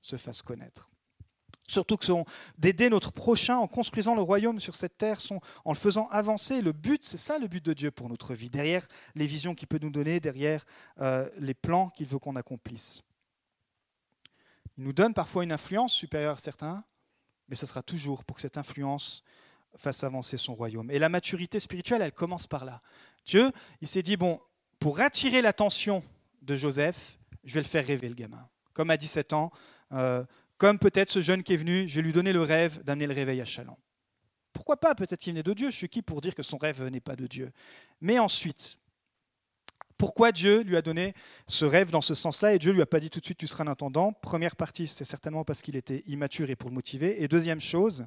se 0.00 0.16
fasse 0.16 0.40
connaître 0.40 0.90
surtout 1.70 1.96
que 1.96 2.06
d'aider 2.58 2.90
notre 2.90 3.12
prochain 3.12 3.56
en 3.56 3.66
construisant 3.66 4.14
le 4.14 4.22
royaume 4.22 4.60
sur 4.60 4.74
cette 4.74 4.98
terre, 4.98 5.20
en 5.64 5.72
le 5.72 5.78
faisant 5.78 6.08
avancer. 6.08 6.60
Le 6.60 6.72
but, 6.72 7.04
c'est 7.04 7.18
ça 7.18 7.38
le 7.38 7.46
but 7.46 7.64
de 7.64 7.72
Dieu 7.72 7.90
pour 7.90 8.08
notre 8.08 8.34
vie, 8.34 8.50
derrière 8.50 8.86
les 9.14 9.26
visions 9.26 9.54
qu'il 9.54 9.68
peut 9.68 9.78
nous 9.80 9.90
donner, 9.90 10.20
derrière 10.20 10.66
euh, 11.00 11.28
les 11.38 11.54
plans 11.54 11.90
qu'il 11.90 12.06
veut 12.06 12.18
qu'on 12.18 12.36
accomplisse. 12.36 13.02
Il 14.76 14.84
nous 14.84 14.92
donne 14.92 15.14
parfois 15.14 15.44
une 15.44 15.52
influence 15.52 15.92
supérieure 15.92 16.34
à 16.34 16.38
certains, 16.38 16.82
mais 17.48 17.56
ce 17.56 17.66
sera 17.66 17.82
toujours 17.82 18.24
pour 18.24 18.36
que 18.36 18.42
cette 18.42 18.58
influence 18.58 19.22
fasse 19.76 20.02
avancer 20.02 20.36
son 20.36 20.54
royaume. 20.54 20.90
Et 20.90 20.98
la 20.98 21.08
maturité 21.08 21.60
spirituelle, 21.60 22.02
elle 22.02 22.12
commence 22.12 22.46
par 22.46 22.64
là. 22.64 22.80
Dieu, 23.26 23.52
il 23.80 23.88
s'est 23.88 24.02
dit, 24.02 24.16
bon, 24.16 24.40
pour 24.78 25.00
attirer 25.00 25.42
l'attention 25.42 26.02
de 26.42 26.56
Joseph, 26.56 27.18
je 27.44 27.54
vais 27.54 27.60
le 27.60 27.66
faire 27.66 27.86
rêver, 27.86 28.08
le 28.08 28.14
gamin. 28.14 28.48
Comme 28.72 28.90
à 28.90 28.96
17 28.96 29.32
ans, 29.32 29.52
euh, 29.92 30.24
comme 30.60 30.78
peut-être 30.78 31.08
ce 31.08 31.22
jeune 31.22 31.42
qui 31.42 31.54
est 31.54 31.56
venu, 31.56 31.88
je 31.88 31.96
vais 31.96 32.02
lui 32.02 32.12
donner 32.12 32.34
le 32.34 32.42
rêve 32.42 32.82
d'amener 32.84 33.06
le 33.06 33.14
réveil 33.14 33.40
à 33.40 33.46
Chaland. 33.46 33.78
Pourquoi 34.52 34.76
pas? 34.76 34.94
Peut-être 34.94 35.18
qu'il 35.18 35.32
venait 35.32 35.42
de 35.42 35.54
Dieu. 35.54 35.70
Je 35.70 35.76
suis 35.76 35.88
qui 35.88 36.02
pour 36.02 36.20
dire 36.20 36.34
que 36.34 36.42
son 36.42 36.58
rêve 36.58 36.84
n'est 36.88 37.00
pas 37.00 37.16
de 37.16 37.26
Dieu? 37.26 37.50
Mais 38.02 38.18
ensuite, 38.18 38.76
pourquoi 39.96 40.32
Dieu 40.32 40.60
lui 40.60 40.76
a 40.76 40.82
donné 40.82 41.14
ce 41.46 41.64
rêve 41.64 41.90
dans 41.90 42.02
ce 42.02 42.12
sens-là? 42.14 42.52
Et 42.52 42.58
Dieu 42.58 42.72
lui 42.72 42.82
a 42.82 42.86
pas 42.86 43.00
dit 43.00 43.08
tout 43.08 43.20
de 43.20 43.24
suite 43.24 43.38
tu 43.38 43.46
seras 43.46 43.64
un 43.64 43.68
intendant 43.68 44.12
Première 44.12 44.54
partie, 44.54 44.86
c'est 44.86 45.04
certainement 45.04 45.46
parce 45.46 45.62
qu'il 45.62 45.76
était 45.76 46.02
immature 46.06 46.50
et 46.50 46.56
pour 46.56 46.68
le 46.68 46.74
motiver. 46.74 47.22
Et 47.22 47.26
deuxième 47.26 47.60
chose, 47.60 48.04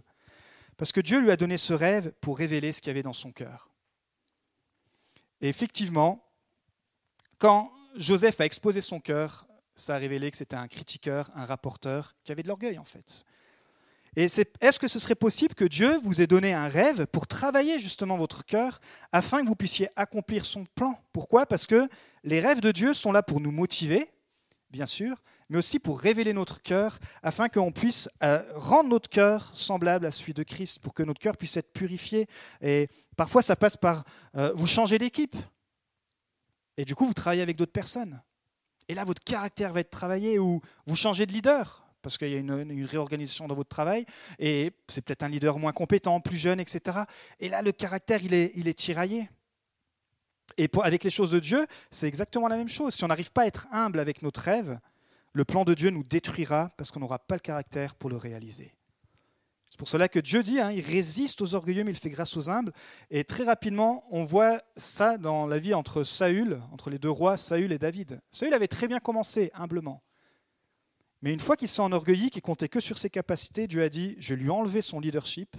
parce 0.77 0.91
que 0.91 1.01
Dieu 1.01 1.21
lui 1.21 1.31
a 1.31 1.37
donné 1.37 1.57
ce 1.57 1.73
rêve 1.73 2.11
pour 2.21 2.37
révéler 2.37 2.71
ce 2.71 2.81
qu'il 2.81 2.89
y 2.89 2.91
avait 2.91 3.01
dans 3.01 3.13
son 3.13 3.31
cœur. 3.31 3.71
Et 5.41 5.49
effectivement, 5.49 6.23
quand 7.39 7.71
Joseph 7.95 8.39
a 8.41 8.45
exposé 8.45 8.81
son 8.81 8.99
cœur 8.99 9.47
ça 9.75 9.95
a 9.95 9.97
révélé 9.97 10.31
que 10.31 10.37
c'était 10.37 10.55
un 10.55 10.67
critiqueur, 10.67 11.29
un 11.35 11.45
rapporteur 11.45 12.15
qui 12.23 12.31
avait 12.31 12.43
de 12.43 12.47
l'orgueil 12.47 12.77
en 12.77 12.85
fait. 12.85 13.25
Et 14.15 14.25
est-ce 14.25 14.79
que 14.79 14.87
ce 14.87 14.99
serait 14.99 15.15
possible 15.15 15.55
que 15.55 15.65
Dieu 15.65 15.97
vous 15.97 16.21
ait 16.21 16.27
donné 16.27 16.53
un 16.53 16.67
rêve 16.67 17.07
pour 17.07 17.25
travailler 17.25 17.79
justement 17.79 18.15
votre 18.15 18.45
cœur 18.45 18.79
afin 19.11 19.41
que 19.41 19.47
vous 19.47 19.55
puissiez 19.55 19.89
accomplir 19.95 20.45
son 20.45 20.65
plan? 20.75 20.99
Pourquoi? 21.13 21.47
Parce 21.47 21.65
que 21.65 21.89
les 22.23 22.39
rêves 22.39 22.61
de 22.61 22.71
Dieu 22.71 22.93
sont 22.93 23.11
là 23.11 23.23
pour 23.23 23.39
nous 23.39 23.51
motiver, 23.51 24.11
bien 24.69 24.85
sûr, 24.85 25.23
mais 25.49 25.57
aussi 25.57 25.79
pour 25.79 25.99
révéler 25.99 26.31
notre 26.31 26.61
cœur 26.61 26.99
afin 27.23 27.49
qu'on 27.49 27.71
puisse 27.71 28.07
euh, 28.21 28.43
rendre 28.55 28.89
notre 28.89 29.09
cœur 29.09 29.49
semblable 29.55 30.05
à 30.05 30.11
celui 30.11 30.33
de 30.33 30.43
Christ, 30.43 30.77
pour 30.79 30.93
que 30.93 31.01
notre 31.01 31.19
cœur 31.19 31.35
puisse 31.35 31.57
être 31.57 31.73
purifié. 31.73 32.27
Et 32.61 32.89
parfois, 33.17 33.41
ça 33.41 33.55
passe 33.55 33.77
par 33.77 34.03
euh, 34.35 34.53
vous 34.53 34.67
changer 34.67 34.99
d'équipe. 34.99 35.35
Et 36.77 36.85
du 36.85 36.93
coup, 36.93 37.07
vous 37.07 37.13
travaillez 37.13 37.41
avec 37.41 37.55
d'autres 37.55 37.71
personnes. 37.71 38.21
Et 38.89 38.93
là, 38.93 39.03
votre 39.03 39.23
caractère 39.23 39.73
va 39.73 39.79
être 39.79 39.89
travaillé 39.89 40.39
ou 40.39 40.61
vous 40.85 40.95
changez 40.95 41.25
de 41.25 41.31
leader? 41.31 41.85
Parce 42.01 42.17
qu'il 42.17 42.29
y 42.29 42.35
a 42.35 42.37
une, 42.37 42.85
réorganisation 42.85 43.47
dans 43.47 43.55
votre 43.55 43.69
travail 43.69 44.05
et 44.37 44.73
c'est 44.89 45.01
peut-être 45.01 45.23
un 45.23 45.29
leader 45.29 45.57
moins 45.57 45.71
compétent, 45.71 46.19
plus 46.19 46.35
jeune, 46.35 46.59
etc. 46.59 46.99
Et 47.39 47.47
là, 47.47 47.61
le 47.61 47.71
caractère, 47.71 48.21
il 48.23 48.33
est, 48.33 48.51
il 48.55 48.67
est 48.67 48.77
tiraillé. 48.77 49.29
Et 50.57 50.69
avec 50.83 51.05
les 51.05 51.09
choses 51.09 51.31
de 51.31 51.39
Dieu, 51.39 51.65
c'est 51.91 52.07
exactement 52.07 52.49
la 52.49 52.57
même 52.57 52.67
chose. 52.67 52.93
Si 52.93 53.03
on 53.05 53.07
n'arrive 53.07 53.31
pas 53.31 53.43
à 53.43 53.45
être 53.47 53.67
humble 53.71 53.99
avec 53.99 54.21
notre 54.21 54.41
rêve, 54.41 54.79
le 55.31 55.45
plan 55.45 55.63
de 55.63 55.73
Dieu 55.73 55.89
nous 55.89 56.03
détruira 56.03 56.69
parce 56.77 56.91
qu'on 56.91 56.99
n'aura 56.99 57.19
pas 57.19 57.35
le 57.35 57.39
caractère 57.39 57.95
pour 57.95 58.09
le 58.09 58.17
réaliser. 58.17 58.73
C'est 59.73 59.79
pour 59.79 59.87
cela 59.87 60.07
que 60.07 60.19
Dieu 60.19 60.43
dit, 60.43 60.59
hein, 60.59 60.71
il 60.71 60.85
résiste 60.85 61.41
aux 61.41 61.55
orgueilleux, 61.55 61.83
mais 61.83 61.89
il 61.89 61.97
fait 61.97 62.11
grâce 62.11 62.37
aux 62.37 62.47
humbles. 62.47 62.71
Et 63.09 63.23
très 63.23 63.43
rapidement, 63.43 64.05
on 64.11 64.23
voit 64.23 64.61
ça 64.77 65.17
dans 65.17 65.47
la 65.47 65.57
vie 65.57 65.73
entre 65.73 66.03
Saül, 66.03 66.61
entre 66.71 66.91
les 66.91 66.99
deux 66.99 67.09
rois, 67.09 67.37
Saül 67.37 67.71
et 67.71 67.79
David. 67.79 68.21
Saül 68.29 68.53
avait 68.53 68.67
très 68.67 68.87
bien 68.87 68.99
commencé, 68.99 69.49
humblement. 69.55 70.03
Mais 71.23 71.33
une 71.33 71.39
fois 71.39 71.57
qu'il 71.57 71.67
s'est 71.67 71.81
enorgueilli, 71.81 72.29
qu'il 72.29 72.43
comptait 72.43 72.69
que 72.69 72.79
sur 72.79 72.99
ses 72.99 73.09
capacités, 73.09 73.65
Dieu 73.65 73.81
a 73.81 73.89
dit, 73.89 74.15
je 74.19 74.35
lui 74.35 74.51
enlever 74.51 74.83
son 74.83 74.99
leadership 74.99 75.57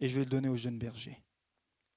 et 0.00 0.08
je 0.10 0.16
vais 0.16 0.24
le 0.24 0.30
donner 0.30 0.50
au 0.50 0.56
jeune 0.56 0.78
berger, 0.78 1.18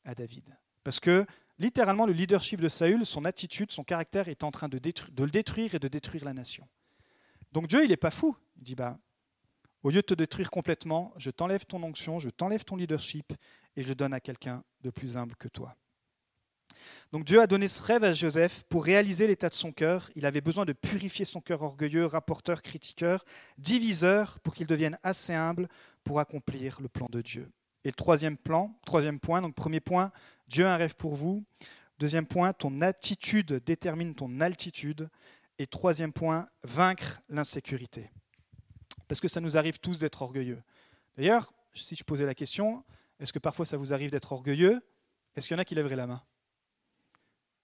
à 0.06 0.16
David. 0.16 0.58
Parce 0.86 1.02
que 1.02 1.26
littéralement, 1.60 2.06
le 2.06 2.14
leadership 2.14 2.62
de 2.62 2.70
Saül, 2.70 3.06
son 3.06 3.26
attitude, 3.26 3.74
son 3.74 3.84
caractère 3.84 4.30
est 4.30 4.46
en 4.46 4.52
train 4.52 4.70
de, 4.70 4.80
de 4.80 5.24
le 5.26 5.30
détruire 5.30 5.76
et 5.76 5.80
de 5.80 5.90
détruire 5.90 6.24
la 6.24 6.34
nation. 6.34 6.66
Donc 7.52 7.68
Dieu, 7.68 7.84
il 7.84 7.90
n'est 7.90 7.98
pas 7.98 8.12
fou. 8.12 8.38
Il 8.56 8.64
dit, 8.64 8.76
bah, 8.76 8.98
au 9.88 9.90
lieu 9.90 10.02
de 10.02 10.06
te 10.06 10.14
détruire 10.14 10.52
complètement, 10.52 11.14
je 11.16 11.32
t'enlève 11.32 11.66
ton 11.66 11.82
onction, 11.82 12.20
je 12.20 12.30
t'enlève 12.30 12.66
ton 12.66 12.76
leadership 12.76 13.32
et 13.78 13.84
je 13.84 13.94
donne 13.94 14.14
à 14.14 14.20
quelqu'un 14.20 14.62
de 14.82 14.90
plus 14.90 15.16
humble 15.16 15.38
que 15.38 15.48
toi. 15.48 15.78
Donc 17.14 17.24
Dieu 17.24 17.40
a 17.40 17.48
donné 17.48 17.70
ce 17.70 17.82
rêve 17.82 18.04
à 18.04 18.12
Joseph 18.12 18.66
pour 18.68 18.84
réaliser 18.84 19.28
l'état 19.28 19.48
de 19.48 19.54
son 19.54 19.72
cœur. 19.72 20.10
Il 20.18 20.26
avait 20.26 20.42
besoin 20.42 20.66
de 20.66 20.74
purifier 20.74 21.24
son 21.24 21.40
cœur 21.40 21.62
orgueilleux, 21.62 22.06
rapporteur, 22.06 22.64
critiqueur, 22.64 23.24
diviseur, 23.58 24.42
pour 24.42 24.56
qu'il 24.56 24.68
devienne 24.68 25.00
assez 25.04 25.34
humble 25.34 25.70
pour 26.04 26.20
accomplir 26.20 26.82
le 26.82 26.90
plan 26.90 27.08
de 27.10 27.22
Dieu. 27.22 27.50
Et 27.86 27.88
le 27.88 27.94
troisième 27.94 28.36
plan, 28.36 28.78
troisième 28.86 29.22
point, 29.22 29.42
donc 29.42 29.56
premier 29.56 29.80
point, 29.80 30.12
Dieu 30.50 30.66
a 30.66 30.74
un 30.74 30.76
rêve 30.76 30.98
pour 30.98 31.16
vous. 31.16 31.46
Deuxième 31.98 32.28
point, 32.28 32.52
ton 32.52 32.82
attitude 32.82 33.64
détermine 33.66 34.16
ton 34.16 34.42
altitude. 34.42 35.08
Et 35.60 35.66
troisième 35.66 36.12
point, 36.12 36.50
vaincre 36.66 37.22
l'insécurité 37.30 38.12
parce 39.08 39.20
que 39.20 39.28
ça 39.28 39.42
nous 39.42 39.58
arrive 39.58 39.80
tous 39.80 40.00
d'être 40.00 40.22
orgueilleux. 40.22 40.62
D'ailleurs, 41.18 41.52
si 41.74 41.96
je 41.96 42.04
posais 42.04 42.26
la 42.26 42.36
question, 42.36 42.84
est-ce 43.20 43.34
que 43.34 43.40
parfois 43.40 43.66
ça 43.66 43.78
vous 43.78 43.94
arrive 43.94 44.12
d'être 44.12 44.32
orgueilleux 44.32 44.82
Est-ce 45.36 45.48
qu'il 45.48 45.56
y 45.56 45.58
en 45.58 45.62
a 45.62 45.66
qui 45.66 45.76
lèveraient 45.76 45.96
la 45.96 46.08
main? 46.08 46.22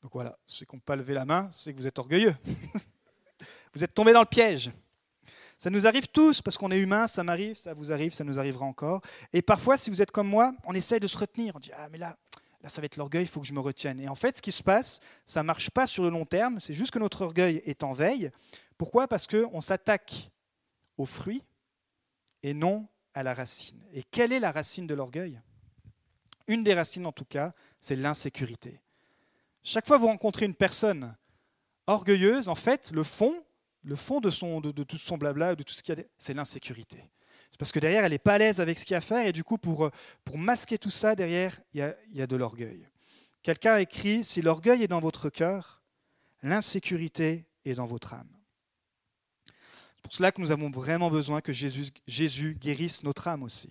Donc 0.01 0.13
voilà, 0.13 0.37
ceux 0.45 0.65
qui 0.65 0.75
n'ont 0.75 0.81
pas 0.81 0.95
levé 0.95 1.13
la 1.13 1.25
main, 1.25 1.47
c'est 1.51 1.73
que 1.73 1.77
vous 1.77 1.87
êtes 1.87 1.97
orgueilleux. 1.97 2.35
vous 3.73 3.83
êtes 3.83 3.93
tombé 3.93 4.11
dans 4.11 4.19
le 4.19 4.25
piège. 4.25 4.71
Ça 5.57 5.69
nous 5.69 5.87
arrive 5.87 6.07
tous 6.07 6.41
parce 6.41 6.57
qu'on 6.57 6.71
est 6.71 6.77
humain, 6.77 7.07
ça 7.07 7.23
m'arrive, 7.23 7.55
ça 7.55 7.73
vous 7.73 7.91
arrive, 7.91 8.13
ça 8.13 8.25
nous 8.25 8.37
arrivera 8.37 8.65
encore. 8.65 9.01
Et 9.31 9.41
parfois, 9.41 9.77
si 9.77 9.89
vous 9.89 10.01
êtes 10.01 10.11
comme 10.11 10.27
moi, 10.27 10.51
on 10.65 10.73
essaye 10.73 10.99
de 10.99 11.07
se 11.07 11.17
retenir. 11.17 11.55
On 11.55 11.59
dit 11.59 11.71
Ah, 11.77 11.87
mais 11.89 11.97
là, 11.97 12.17
là 12.61 12.67
ça 12.67 12.81
va 12.81 12.85
être 12.85 12.97
l'orgueil, 12.97 13.23
il 13.23 13.27
faut 13.27 13.39
que 13.39 13.47
je 13.47 13.53
me 13.53 13.61
retienne. 13.61 13.99
Et 13.99 14.09
en 14.09 14.15
fait, 14.15 14.37
ce 14.37 14.41
qui 14.41 14.51
se 14.51 14.61
passe, 14.61 14.99
ça 15.25 15.41
ne 15.41 15.47
marche 15.47 15.69
pas 15.69 15.87
sur 15.87 16.03
le 16.03 16.09
long 16.09 16.25
terme, 16.25 16.59
c'est 16.59 16.73
juste 16.73 16.91
que 16.91 16.99
notre 16.99 17.21
orgueil 17.21 17.61
est 17.65 17.83
en 17.83 17.93
veille. 17.93 18.29
Pourquoi? 18.77 19.07
Parce 19.07 19.25
qu'on 19.25 19.61
s'attaque 19.61 20.31
au 20.97 21.05
fruit 21.05 21.43
et 22.43 22.53
non 22.53 22.87
à 23.13 23.23
la 23.23 23.33
racine. 23.33 23.83
Et 23.93 24.03
quelle 24.03 24.33
est 24.33 24.39
la 24.39 24.51
racine 24.51 24.87
de 24.87 24.93
l'orgueil? 24.93 25.39
Une 26.47 26.63
des 26.63 26.73
racines 26.73 27.05
en 27.05 27.11
tout 27.11 27.25
cas, 27.25 27.53
c'est 27.79 27.95
l'insécurité. 27.95 28.81
Chaque 29.63 29.87
fois 29.87 29.97
que 29.97 30.01
vous 30.01 30.07
rencontrez 30.07 30.45
une 30.45 30.55
personne 30.55 31.15
orgueilleuse, 31.87 32.49
en 32.49 32.55
fait, 32.55 32.91
le 32.91 33.03
fond, 33.03 33.43
de, 33.83 34.83
tout 34.83 34.97
son 34.97 35.17
blabla, 35.17 35.55
de 35.55 35.63
tout 35.63 35.73
ce 35.73 35.81
qu'il 35.81 35.97
y 35.97 36.01
a, 36.01 36.03
c'est 36.17 36.33
l'insécurité. 36.33 37.09
C'est 37.49 37.57
parce 37.57 37.71
que 37.71 37.79
derrière, 37.79 38.03
elle 38.03 38.11
n'est 38.11 38.17
pas 38.17 38.33
à 38.33 38.37
l'aise 38.39 38.59
avec 38.59 38.79
ce 38.79 38.85
qu'il 38.85 38.93
y 38.93 38.95
a 38.95 38.97
à 38.97 39.01
faire, 39.01 39.25
et 39.25 39.31
du 39.31 39.43
coup, 39.43 39.57
pour, 39.57 39.91
masquer 40.35 40.77
tout 40.77 40.89
ça, 40.89 41.15
derrière, 41.15 41.61
il 41.73 41.79
y 41.79 41.83
a, 41.83 41.95
il 42.09 42.17
y 42.17 42.21
a 42.21 42.27
de 42.27 42.35
l'orgueil. 42.35 42.87
Quelqu'un 43.41 43.77
écrit, 43.77 44.23
si 44.23 44.41
l'orgueil 44.41 44.83
est 44.83 44.87
dans 44.87 44.99
votre 44.99 45.29
cœur, 45.29 45.81
l'insécurité 46.41 47.45
est 47.63 47.75
dans 47.75 47.85
votre 47.85 48.13
âme 48.13 48.42
pour 50.03 50.13
cela 50.13 50.31
que 50.31 50.41
nous 50.41 50.51
avons 50.51 50.69
vraiment 50.69 51.09
besoin 51.09 51.41
que 51.41 51.53
Jésus, 51.53 51.87
Jésus 52.07 52.55
guérisse 52.59 53.03
notre 53.03 53.27
âme 53.27 53.43
aussi. 53.43 53.69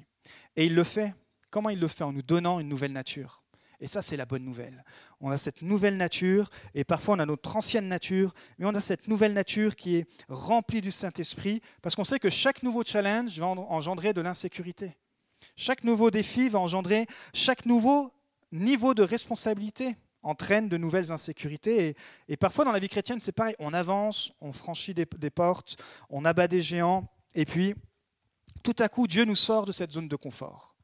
Et 0.56 0.66
il 0.66 0.74
le 0.74 0.84
fait. 0.84 1.14
Comment 1.50 1.70
il 1.70 1.78
le 1.78 1.88
fait? 1.88 2.04
En 2.04 2.12
nous 2.12 2.22
donnant 2.22 2.58
une 2.58 2.68
nouvelle 2.68 2.92
nature. 2.92 3.42
Et 3.78 3.88
ça, 3.88 4.00
c'est 4.00 4.16
la 4.16 4.26
bonne 4.26 4.44
nouvelle. 4.44 4.84
On 5.20 5.30
a 5.30 5.38
cette 5.38 5.60
nouvelle 5.60 5.96
nature, 5.96 6.50
et 6.72 6.84
parfois 6.84 7.16
on 7.16 7.18
a 7.18 7.26
notre 7.26 7.56
ancienne 7.56 7.88
nature, 7.88 8.32
mais 8.58 8.66
on 8.66 8.74
a 8.74 8.80
cette 8.80 9.08
nouvelle 9.08 9.32
nature 9.32 9.74
qui 9.74 9.96
est 9.96 10.06
remplie 10.28 10.80
du 10.80 10.92
Saint-Esprit, 10.92 11.60
parce 11.82 11.96
qu'on 11.96 12.04
sait 12.04 12.20
que 12.20 12.30
chaque 12.30 12.62
nouveau 12.62 12.84
challenge 12.84 13.38
va 13.40 13.46
engendrer 13.46 14.12
de 14.12 14.20
l'insécurité. 14.20 14.96
Chaque 15.56 15.82
nouveau 15.82 16.12
défi 16.12 16.48
va 16.48 16.60
engendrer, 16.60 17.06
chaque 17.34 17.66
nouveau 17.66 18.12
niveau 18.52 18.94
de 18.94 19.02
responsabilité 19.02 19.96
entraîne 20.22 20.68
de 20.68 20.76
nouvelles 20.76 21.12
insécurités. 21.12 21.96
Et, 22.28 22.36
parfois 22.36 22.64
dans 22.64 22.72
la 22.72 22.78
vie 22.78 22.88
chrétienne, 22.88 23.20
c'est 23.20 23.32
pareil, 23.32 23.54
on 23.58 23.72
avance, 23.74 24.32
on 24.40 24.52
franchit 24.52 24.94
des, 24.94 25.06
portes, 25.30 25.76
on 26.10 26.24
abat 26.24 26.48
des 26.48 26.60
géants, 26.60 27.08
et 27.34 27.44
puis 27.44 27.74
tout 28.62 28.76
à 28.78 28.88
coup, 28.88 29.06
Dieu 29.06 29.24
nous 29.24 29.36
sort 29.36 29.66
de 29.66 29.72
cette 29.72 29.92
zone 29.92 30.08
de 30.08 30.16
confort. 30.16 30.76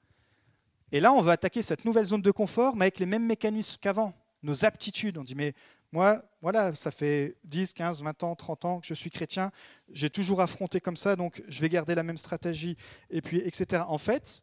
Et 0.90 1.00
là, 1.00 1.12
on 1.12 1.20
va 1.20 1.32
attaquer 1.32 1.62
cette 1.62 1.84
nouvelle 1.84 2.06
zone 2.06 2.22
de 2.22 2.30
confort, 2.30 2.74
mais 2.74 2.86
avec 2.86 2.98
les 2.98 3.06
mêmes 3.06 3.26
mécanismes 3.26 3.78
qu'avant, 3.80 4.14
nos 4.42 4.64
aptitudes. 4.64 5.18
On 5.18 5.22
dit, 5.22 5.34
mais 5.34 5.54
moi, 5.92 6.22
voilà, 6.42 6.74
ça 6.74 6.90
fait 6.90 7.36
10, 7.44 7.74
15, 7.74 8.02
20 8.02 8.22
ans, 8.24 8.34
30 8.34 8.64
ans 8.64 8.80
que 8.80 8.86
je 8.86 8.94
suis 8.94 9.10
chrétien, 9.10 9.52
j'ai 9.90 10.10
toujours 10.10 10.40
affronté 10.40 10.80
comme 10.80 10.96
ça, 10.96 11.14
donc 11.16 11.42
je 11.48 11.60
vais 11.60 11.68
garder 11.68 11.94
la 11.94 12.02
même 12.02 12.18
stratégie, 12.18 12.76
et 13.10 13.22
puis, 13.22 13.38
etc. 13.38 13.84
En 13.86 13.98
fait, 13.98 14.42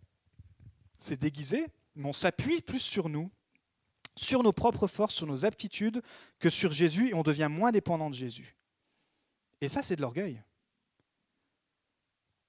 c'est 0.98 1.20
déguisé, 1.20 1.68
mais 1.96 2.08
on 2.08 2.14
s'appuie 2.14 2.62
plus 2.62 2.80
sur 2.80 3.10
nous, 3.10 3.30
sur 4.18 4.44
nos 4.44 4.54
propres 4.54 4.88
forces, 4.88 5.16
sur 5.16 5.28
nos 5.28 5.46
aptitudes, 5.46 6.02
que 6.40 6.50
sur 6.50 6.72
Jésus, 6.72 7.10
et 7.10 7.14
on 7.14 7.24
devient 7.24 7.50
moins 7.50 7.72
dépendant 7.72 8.10
de 8.10 8.16
Jésus. 8.16 8.56
Et 9.62 9.70
ça, 9.70 9.84
c'est 9.84 9.96
de 9.96 10.02
l'orgueil. 10.02 10.42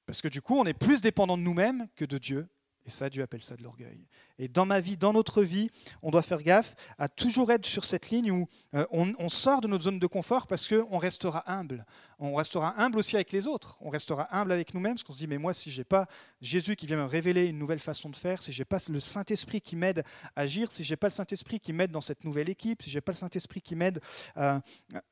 Parce 0.07 0.23
que 0.23 0.29
du 0.29 0.41
coup, 0.41 0.55
on 0.55 0.65
est 0.65 0.75
plus 0.75 1.01
dépendant 1.01 1.37
de 1.37 1.43
nous-mêmes 1.43 1.89
que 1.97 2.05
de 2.05 2.19
Dieu. 2.19 2.49
Et 2.87 2.91
ça, 2.91 3.11
Dieu 3.11 3.25
appelle 3.25 3.43
ça 3.43 3.57
de 3.57 3.65
l'orgueil. 3.65 4.07
Et 4.39 4.47
dans 4.47 4.65
ma 4.65 4.79
vie, 4.79 4.97
dans 4.97 5.13
notre 5.13 5.43
vie, 5.43 5.71
on 6.03 6.13
doit 6.13 6.23
faire 6.23 6.41
gaffe 6.41 6.77
à 6.99 7.09
toujours 7.09 7.51
être 7.51 7.67
sur 7.67 7.85
cette 7.85 8.11
ligne 8.11 8.31
où 8.31 8.49
euh, 8.75 8.87
on, 8.93 9.29
sort 9.29 9.61
de 9.61 9.67
notre 9.67 9.85
zone 9.85 9.99
de 9.99 10.07
confort 10.07 10.47
parce 10.47 10.69
qu'on 10.69 10.99
restera 10.99 11.43
humble. 11.51 11.85
On 12.21 12.37
restera 12.37 12.81
humble 12.81 12.99
aussi 12.99 13.17
avec 13.17 13.33
les 13.33 13.49
autres. 13.49 13.77
On 13.81 13.91
restera 13.91 14.29
humble 14.31 14.53
avec 14.53 14.73
nous-mêmes 14.73 14.95
parce 14.95 15.03
qu'on 15.03 15.13
se 15.13 15.19
dit, 15.19 15.27
mais 15.27 15.37
moi, 15.37 15.53
si 15.53 15.69
je 15.69 15.79
n'ai 15.79 15.85
pas 15.85 16.07
Jésus 16.41 16.77
qui 16.77 16.87
vient 16.87 16.97
me 16.97 17.07
révéler 17.07 17.47
une 17.47 17.59
nouvelle 17.59 17.81
façon 17.81 18.09
de 18.09 18.15
faire, 18.15 18.41
si 18.41 18.53
je 18.53 18.61
n'ai 18.61 18.65
pas 18.65 18.79
le 18.89 19.01
Saint-Esprit 19.01 19.61
qui 19.61 19.75
m'aide 19.75 20.05
à 20.37 20.43
agir, 20.43 20.71
si 20.71 20.85
je 20.85 20.93
n'ai 20.93 20.97
pas 20.97 21.09
le 21.09 21.13
Saint-Esprit 21.13 21.59
qui 21.59 21.73
m'aide 21.73 21.91
dans 21.91 22.01
cette 22.01 22.23
nouvelle 22.23 22.49
équipe, 22.49 22.83
si 22.83 22.91
je 22.91 22.97
n'ai 22.97 23.01
pas 23.01 23.13
le 23.13 23.19
Saint-Esprit 23.19 23.63
qui 23.63 23.75
m'aide 23.75 24.01
à, 24.37 24.61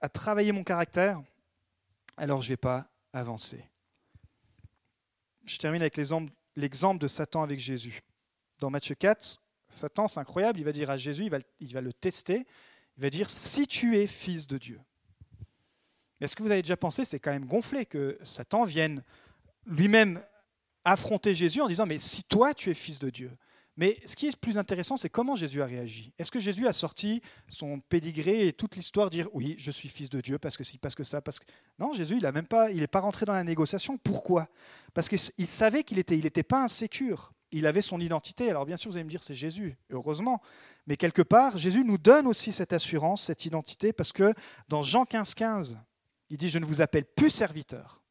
à 0.01 0.09
travailler 0.09 0.53
mon 0.53 0.63
caractère, 0.63 1.21
alors 2.17 2.41
je 2.41 2.47
ne 2.47 2.53
vais 2.53 2.57
pas 2.57 2.87
avancer. 3.13 3.69
Je 5.45 5.59
termine 5.59 5.83
avec 5.83 5.97
l'exemple 5.97 6.33
de 6.57 7.09
Satan 7.09 7.43
avec 7.43 7.59
Jésus. 7.59 8.03
Dans 8.61 8.71
Matthieu 8.71 8.95
4, 8.95 9.41
Satan, 9.69 10.09
c'est 10.09 10.21
incroyable, 10.21 10.59
il 10.61 10.65
va 10.65 10.73
dire 10.73 10.91
à 10.91 10.97
Jésus, 10.97 11.25
il 11.25 11.31
va, 11.31 11.39
il 11.61 11.73
va 11.73 11.81
le 11.81 11.93
tester, 11.93 12.47
il 12.97 13.03
va 13.03 13.11
dire, 13.11 13.29
si 13.29 13.67
tu 13.67 13.97
es 13.97 14.07
fils 14.07 14.47
de 14.47 14.59
Dieu. 14.59 14.81
Est-ce 16.21 16.37
que 16.37 16.43
vous 16.43 16.51
avez 16.51 16.63
déjà 16.63 16.77
pensé, 16.77 17.05
c'est 17.05 17.19
quand 17.19 17.33
même 17.33 17.47
gonflé 17.47 17.85
que 17.87 18.19
Satan 18.23 18.65
vienne 18.65 19.03
lui-même 19.67 20.23
affronter 20.85 21.35
Jésus 21.35 21.61
en 21.61 21.69
disant, 21.69 21.87
mais 21.87 21.99
si 21.99 22.23
toi 22.25 22.55
tu 22.55 22.71
es 22.71 22.75
fils 22.75 22.99
de 22.99 23.11
Dieu, 23.11 23.31
mais 23.77 24.01
ce 24.07 24.15
qui 24.15 24.29
est 24.29 24.37
plus 24.37 24.57
intéressant, 24.57 24.97
c'est 24.97 25.09
comment 25.09 25.35
Jésus 25.35 25.61
a 25.61 25.67
réagi. 25.67 26.13
Est-ce 26.19 26.31
que 26.31 26.39
Jésus 26.39 26.67
a 26.69 26.73
sorti 26.73 27.21
son 27.49 27.81
pédigré 27.81 28.47
et 28.47 28.53
toute 28.53 28.77
l'histoire, 28.77 29.11
dire 29.11 29.29
oui, 29.33 29.57
je 29.59 29.71
suis 29.73 29.89
fils 29.89 30.11
de 30.11 30.21
Dieu 30.21 30.39
parce 30.39 30.57
que 30.57 30.63
si, 30.63 30.79
parce 30.79 30.95
que 30.95 31.03
ça, 31.03 31.21
parce 31.21 31.41
que? 31.41 31.45
Non, 31.81 31.93
Jésus, 31.93 32.17
il 32.17 32.23
n'est 32.23 32.33
même 32.33 32.47
pas, 32.47 32.71
il 32.71 32.79
n'est 32.79 32.87
pas 32.87 33.01
rentré 33.01 33.27
dans 33.27 33.33
la 33.33 33.43
négociation. 33.43 33.99
Pourquoi? 33.99 34.49
Parce 34.93 35.09
qu'il 35.09 35.47
savait 35.47 35.83
qu'il 35.83 35.99
était, 35.99 36.17
il 36.17 36.25
n'était 36.25 36.45
pas 36.45 36.63
insécure. 36.63 37.33
Il 37.51 37.67
avait 37.67 37.83
son 37.83 38.01
identité. 38.01 38.49
Alors 38.49 38.65
bien 38.65 38.77
sûr, 38.77 38.93
vous 38.93 38.97
allez 38.97 39.05
me 39.05 39.11
dire, 39.11 39.25
c'est 39.25 39.35
Jésus, 39.35 39.77
heureusement. 39.91 40.41
Mais 40.87 40.97
quelque 40.97 41.23
part, 41.23 41.59
Jésus 41.59 41.85
nous 41.85 41.99
donne 41.99 42.29
aussi 42.29 42.53
cette 42.53 42.73
assurance, 42.73 43.25
cette 43.25 43.45
identité, 43.45 43.93
parce 43.93 44.13
que 44.13 44.35
dans 44.69 44.83
Jean 44.83 45.05
15, 45.05 45.35
15, 45.35 45.79
il 46.31 46.37
dit, 46.37 46.49
je 46.49 46.59
ne 46.61 46.65
vous 46.65 46.81
appelle 46.81 47.05
plus 47.05 47.31
serviteur, 47.31 48.03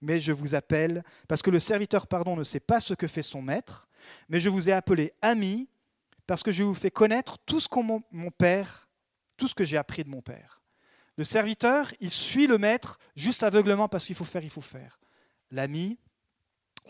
mais 0.00 0.18
je 0.18 0.32
vous 0.32 0.54
appelle, 0.54 1.04
parce 1.28 1.42
que 1.42 1.50
le 1.50 1.58
serviteur, 1.58 2.06
pardon, 2.06 2.34
ne 2.34 2.44
sait 2.44 2.60
pas 2.60 2.80
ce 2.80 2.94
que 2.94 3.06
fait 3.06 3.22
son 3.22 3.42
maître, 3.42 3.88
mais 4.28 4.40
je 4.40 4.48
vous 4.48 4.68
ai 4.68 4.72
appelé 4.72 5.12
ami 5.22 5.68
parce 6.26 6.42
que 6.42 6.52
je 6.52 6.62
vous 6.62 6.74
fais 6.74 6.90
connaître 6.90 7.38
tout 7.38 7.60
ce 7.60 7.68
que 7.68 7.80
mon, 7.80 8.30
père, 8.30 8.88
tout 9.36 9.48
ce 9.48 9.54
que 9.54 9.64
j'ai 9.64 9.76
appris 9.76 10.04
de 10.04 10.08
mon 10.08 10.22
père. 10.22 10.62
Le 11.16 11.24
serviteur, 11.24 11.92
il 12.00 12.10
suit 12.10 12.46
le 12.46 12.56
maître 12.56 12.98
juste 13.16 13.42
aveuglement 13.42 13.88
parce 13.88 14.06
qu'il 14.06 14.14
faut 14.14 14.24
faire, 14.24 14.44
il 14.44 14.50
faut 14.50 14.60
faire. 14.60 15.00
L'ami, 15.50 15.98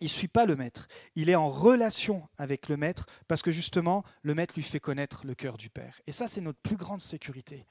il 0.00 0.04
ne 0.04 0.08
suit 0.08 0.28
pas 0.28 0.46
le 0.46 0.56
maître. 0.56 0.88
Il 1.14 1.30
est 1.30 1.34
en 1.34 1.48
relation 1.48 2.28
avec 2.38 2.68
le 2.68 2.76
maître 2.76 3.06
parce 3.28 3.42
que 3.42 3.50
justement, 3.50 4.04
le 4.22 4.34
maître 4.34 4.54
lui 4.54 4.62
fait 4.62 4.80
connaître 4.80 5.26
le 5.26 5.34
cœur 5.34 5.56
du 5.56 5.70
Père. 5.70 6.00
Et 6.06 6.12
ça, 6.12 6.28
c'est 6.28 6.40
notre 6.40 6.60
plus 6.60 6.76
grande 6.76 7.00
sécurité. 7.00 7.66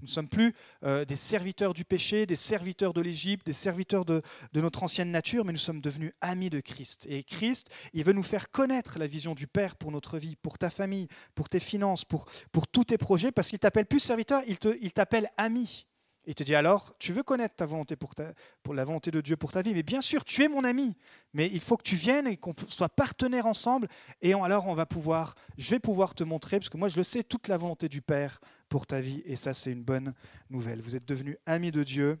Nous 0.00 0.06
ne 0.06 0.10
sommes 0.10 0.28
plus 0.28 0.54
euh, 0.84 1.04
des 1.04 1.16
serviteurs 1.16 1.74
du 1.74 1.84
péché, 1.84 2.26
des 2.26 2.36
serviteurs 2.36 2.92
de 2.92 3.00
l'Égypte, 3.00 3.46
des 3.46 3.52
serviteurs 3.52 4.04
de, 4.04 4.22
notre 4.54 4.82
ancienne 4.82 5.10
nature, 5.10 5.44
mais 5.44 5.52
nous 5.52 5.58
sommes 5.58 5.80
devenus 5.80 6.12
amis 6.20 6.50
de 6.50 6.60
Christ. 6.60 7.06
Et 7.08 7.22
Christ, 7.22 7.68
il 7.92 8.04
veut 8.04 8.12
nous 8.12 8.22
faire 8.22 8.50
connaître 8.50 8.98
la 8.98 9.06
vision 9.06 9.34
du 9.34 9.46
Père 9.46 9.76
pour 9.76 9.92
notre 9.92 10.18
vie, 10.18 10.36
pour 10.36 10.58
ta 10.58 10.70
famille, 10.70 11.08
pour 11.34 11.48
tes 11.48 11.60
finances, 11.60 12.04
pour, 12.04 12.26
tous 12.72 12.84
tes 12.84 12.98
projets, 12.98 13.32
parce 13.32 13.48
qu'il 13.48 13.58
t'appelle 13.58 13.86
plus 13.86 14.00
serviteur, 14.00 14.42
il 14.46 14.92
t'appelle 14.92 15.30
il 15.38 15.44
ami. 15.44 15.86
Il 16.30 16.34
te 16.36 16.44
dit 16.44 16.54
alors, 16.54 16.94
tu 17.00 17.12
veux 17.12 17.24
connaître 17.24 17.56
ta 17.56 17.66
volonté 17.66 17.96
pour, 17.96 18.14
ta, 18.14 18.32
pour 18.62 18.72
la 18.72 18.84
volonté 18.84 19.10
de 19.10 19.20
Dieu 19.20 19.36
pour 19.36 19.50
ta 19.50 19.62
vie, 19.62 19.74
mais 19.74 19.82
bien 19.82 20.00
sûr, 20.00 20.24
tu 20.24 20.44
es 20.44 20.48
mon 20.48 20.62
ami, 20.62 20.96
mais 21.32 21.50
il 21.52 21.58
faut 21.58 21.76
que 21.76 21.82
tu 21.82 21.96
viennes 21.96 22.28
et 22.28 22.36
qu'on 22.36 22.54
soit 22.68 22.88
partenaires 22.88 23.46
ensemble, 23.46 23.88
et 24.22 24.32
alors 24.32 24.68
on 24.68 24.74
va 24.74 24.86
pouvoir, 24.86 25.34
je 25.58 25.68
vais 25.70 25.80
pouvoir 25.80 26.14
te 26.14 26.22
montrer, 26.22 26.60
parce 26.60 26.68
que 26.68 26.76
moi 26.76 26.86
je 26.86 26.98
le 26.98 27.02
sais, 27.02 27.24
toute 27.24 27.48
la 27.48 27.56
volonté 27.56 27.88
du 27.88 28.00
Père 28.00 28.38
pour 28.68 28.86
ta 28.86 29.00
vie. 29.00 29.24
Et 29.24 29.34
ça, 29.34 29.52
c'est 29.52 29.72
une 29.72 29.82
bonne 29.82 30.14
nouvelle. 30.50 30.80
Vous 30.80 30.94
êtes 30.94 31.04
devenus 31.04 31.36
amis 31.46 31.72
de 31.72 31.82
Dieu 31.82 32.16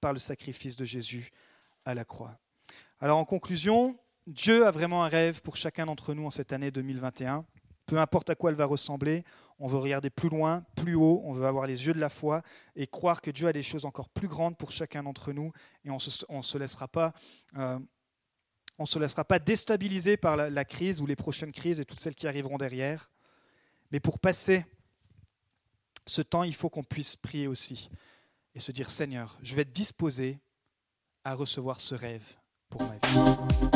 par 0.00 0.12
le 0.12 0.18
sacrifice 0.18 0.74
de 0.74 0.84
Jésus 0.84 1.30
à 1.84 1.94
la 1.94 2.04
croix. 2.04 2.36
Alors 2.98 3.18
en 3.18 3.24
conclusion, 3.24 3.96
Dieu 4.26 4.66
a 4.66 4.72
vraiment 4.72 5.04
un 5.04 5.08
rêve 5.08 5.40
pour 5.40 5.54
chacun 5.54 5.86
d'entre 5.86 6.14
nous 6.14 6.26
en 6.26 6.30
cette 6.30 6.52
année 6.52 6.72
2021. 6.72 7.46
Peu 7.86 7.98
importe 7.98 8.30
à 8.30 8.34
quoi 8.34 8.50
elle 8.50 8.56
va 8.56 8.64
ressembler, 8.64 9.22
on 9.58 9.68
veut 9.68 9.78
regarder 9.78 10.10
plus 10.10 10.28
loin, 10.28 10.64
plus 10.74 10.94
haut, 10.94 11.22
on 11.24 11.32
veut 11.32 11.46
avoir 11.46 11.66
les 11.66 11.86
yeux 11.86 11.92
de 11.92 12.00
la 12.00 12.10
foi 12.10 12.42
et 12.74 12.86
croire 12.86 13.22
que 13.22 13.30
Dieu 13.30 13.46
a 13.46 13.52
des 13.52 13.62
choses 13.62 13.84
encore 13.84 14.08
plus 14.08 14.28
grandes 14.28 14.56
pour 14.56 14.72
chacun 14.72 15.02
d'entre 15.02 15.32
nous 15.32 15.52
et 15.84 15.90
on 15.90 15.96
ne 15.96 16.42
se, 16.42 16.58
laissera 16.58 16.88
pas... 16.88 17.12
Euh, 17.56 17.78
on 18.76 18.86
se 18.86 18.98
laissera 18.98 19.24
pas 19.24 19.38
déstabiliser 19.38 20.16
par 20.16 20.36
la 20.36 20.64
crise 20.64 21.00
ou 21.00 21.06
les 21.06 21.14
prochaines 21.14 21.52
crises 21.52 21.78
et 21.78 21.84
toutes 21.84 22.00
celles 22.00 22.16
qui 22.16 22.26
arriveront 22.26 22.56
derrière. 22.56 23.08
Mais 23.92 24.00
pour 24.00 24.18
passer 24.18 24.66
ce 26.06 26.22
temps, 26.22 26.42
il 26.42 26.54
faut 26.54 26.68
qu'on 26.68 26.82
puisse 26.82 27.14
prier 27.14 27.46
aussi 27.46 27.88
et 28.54 28.60
se 28.60 28.72
dire 28.72 28.90
Seigneur, 28.90 29.38
je 29.42 29.54
vais 29.54 29.62
être 29.62 29.72
disposé 29.72 30.40
à 31.24 31.34
recevoir 31.34 31.80
ce 31.80 31.94
rêve 31.94 32.36
pour 32.68 32.82
ma 32.82 32.94
vie. 32.94 33.73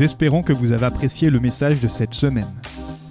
Nous 0.00 0.06
espérons 0.06 0.42
que 0.42 0.54
vous 0.54 0.72
avez 0.72 0.86
apprécié 0.86 1.28
le 1.28 1.40
message 1.40 1.78
de 1.78 1.86
cette 1.86 2.14
semaine. 2.14 2.50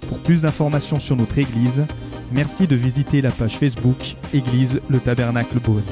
Pour 0.08 0.18
plus 0.18 0.42
d'informations 0.42 0.98
sur 0.98 1.14
notre 1.14 1.38
Église, 1.38 1.86
merci 2.32 2.66
de 2.66 2.74
visiter 2.74 3.22
la 3.22 3.30
page 3.30 3.58
Facebook 3.58 4.16
Église 4.34 4.80
le 4.88 4.98
Tabernacle 4.98 5.60
Beaune. 5.60 5.84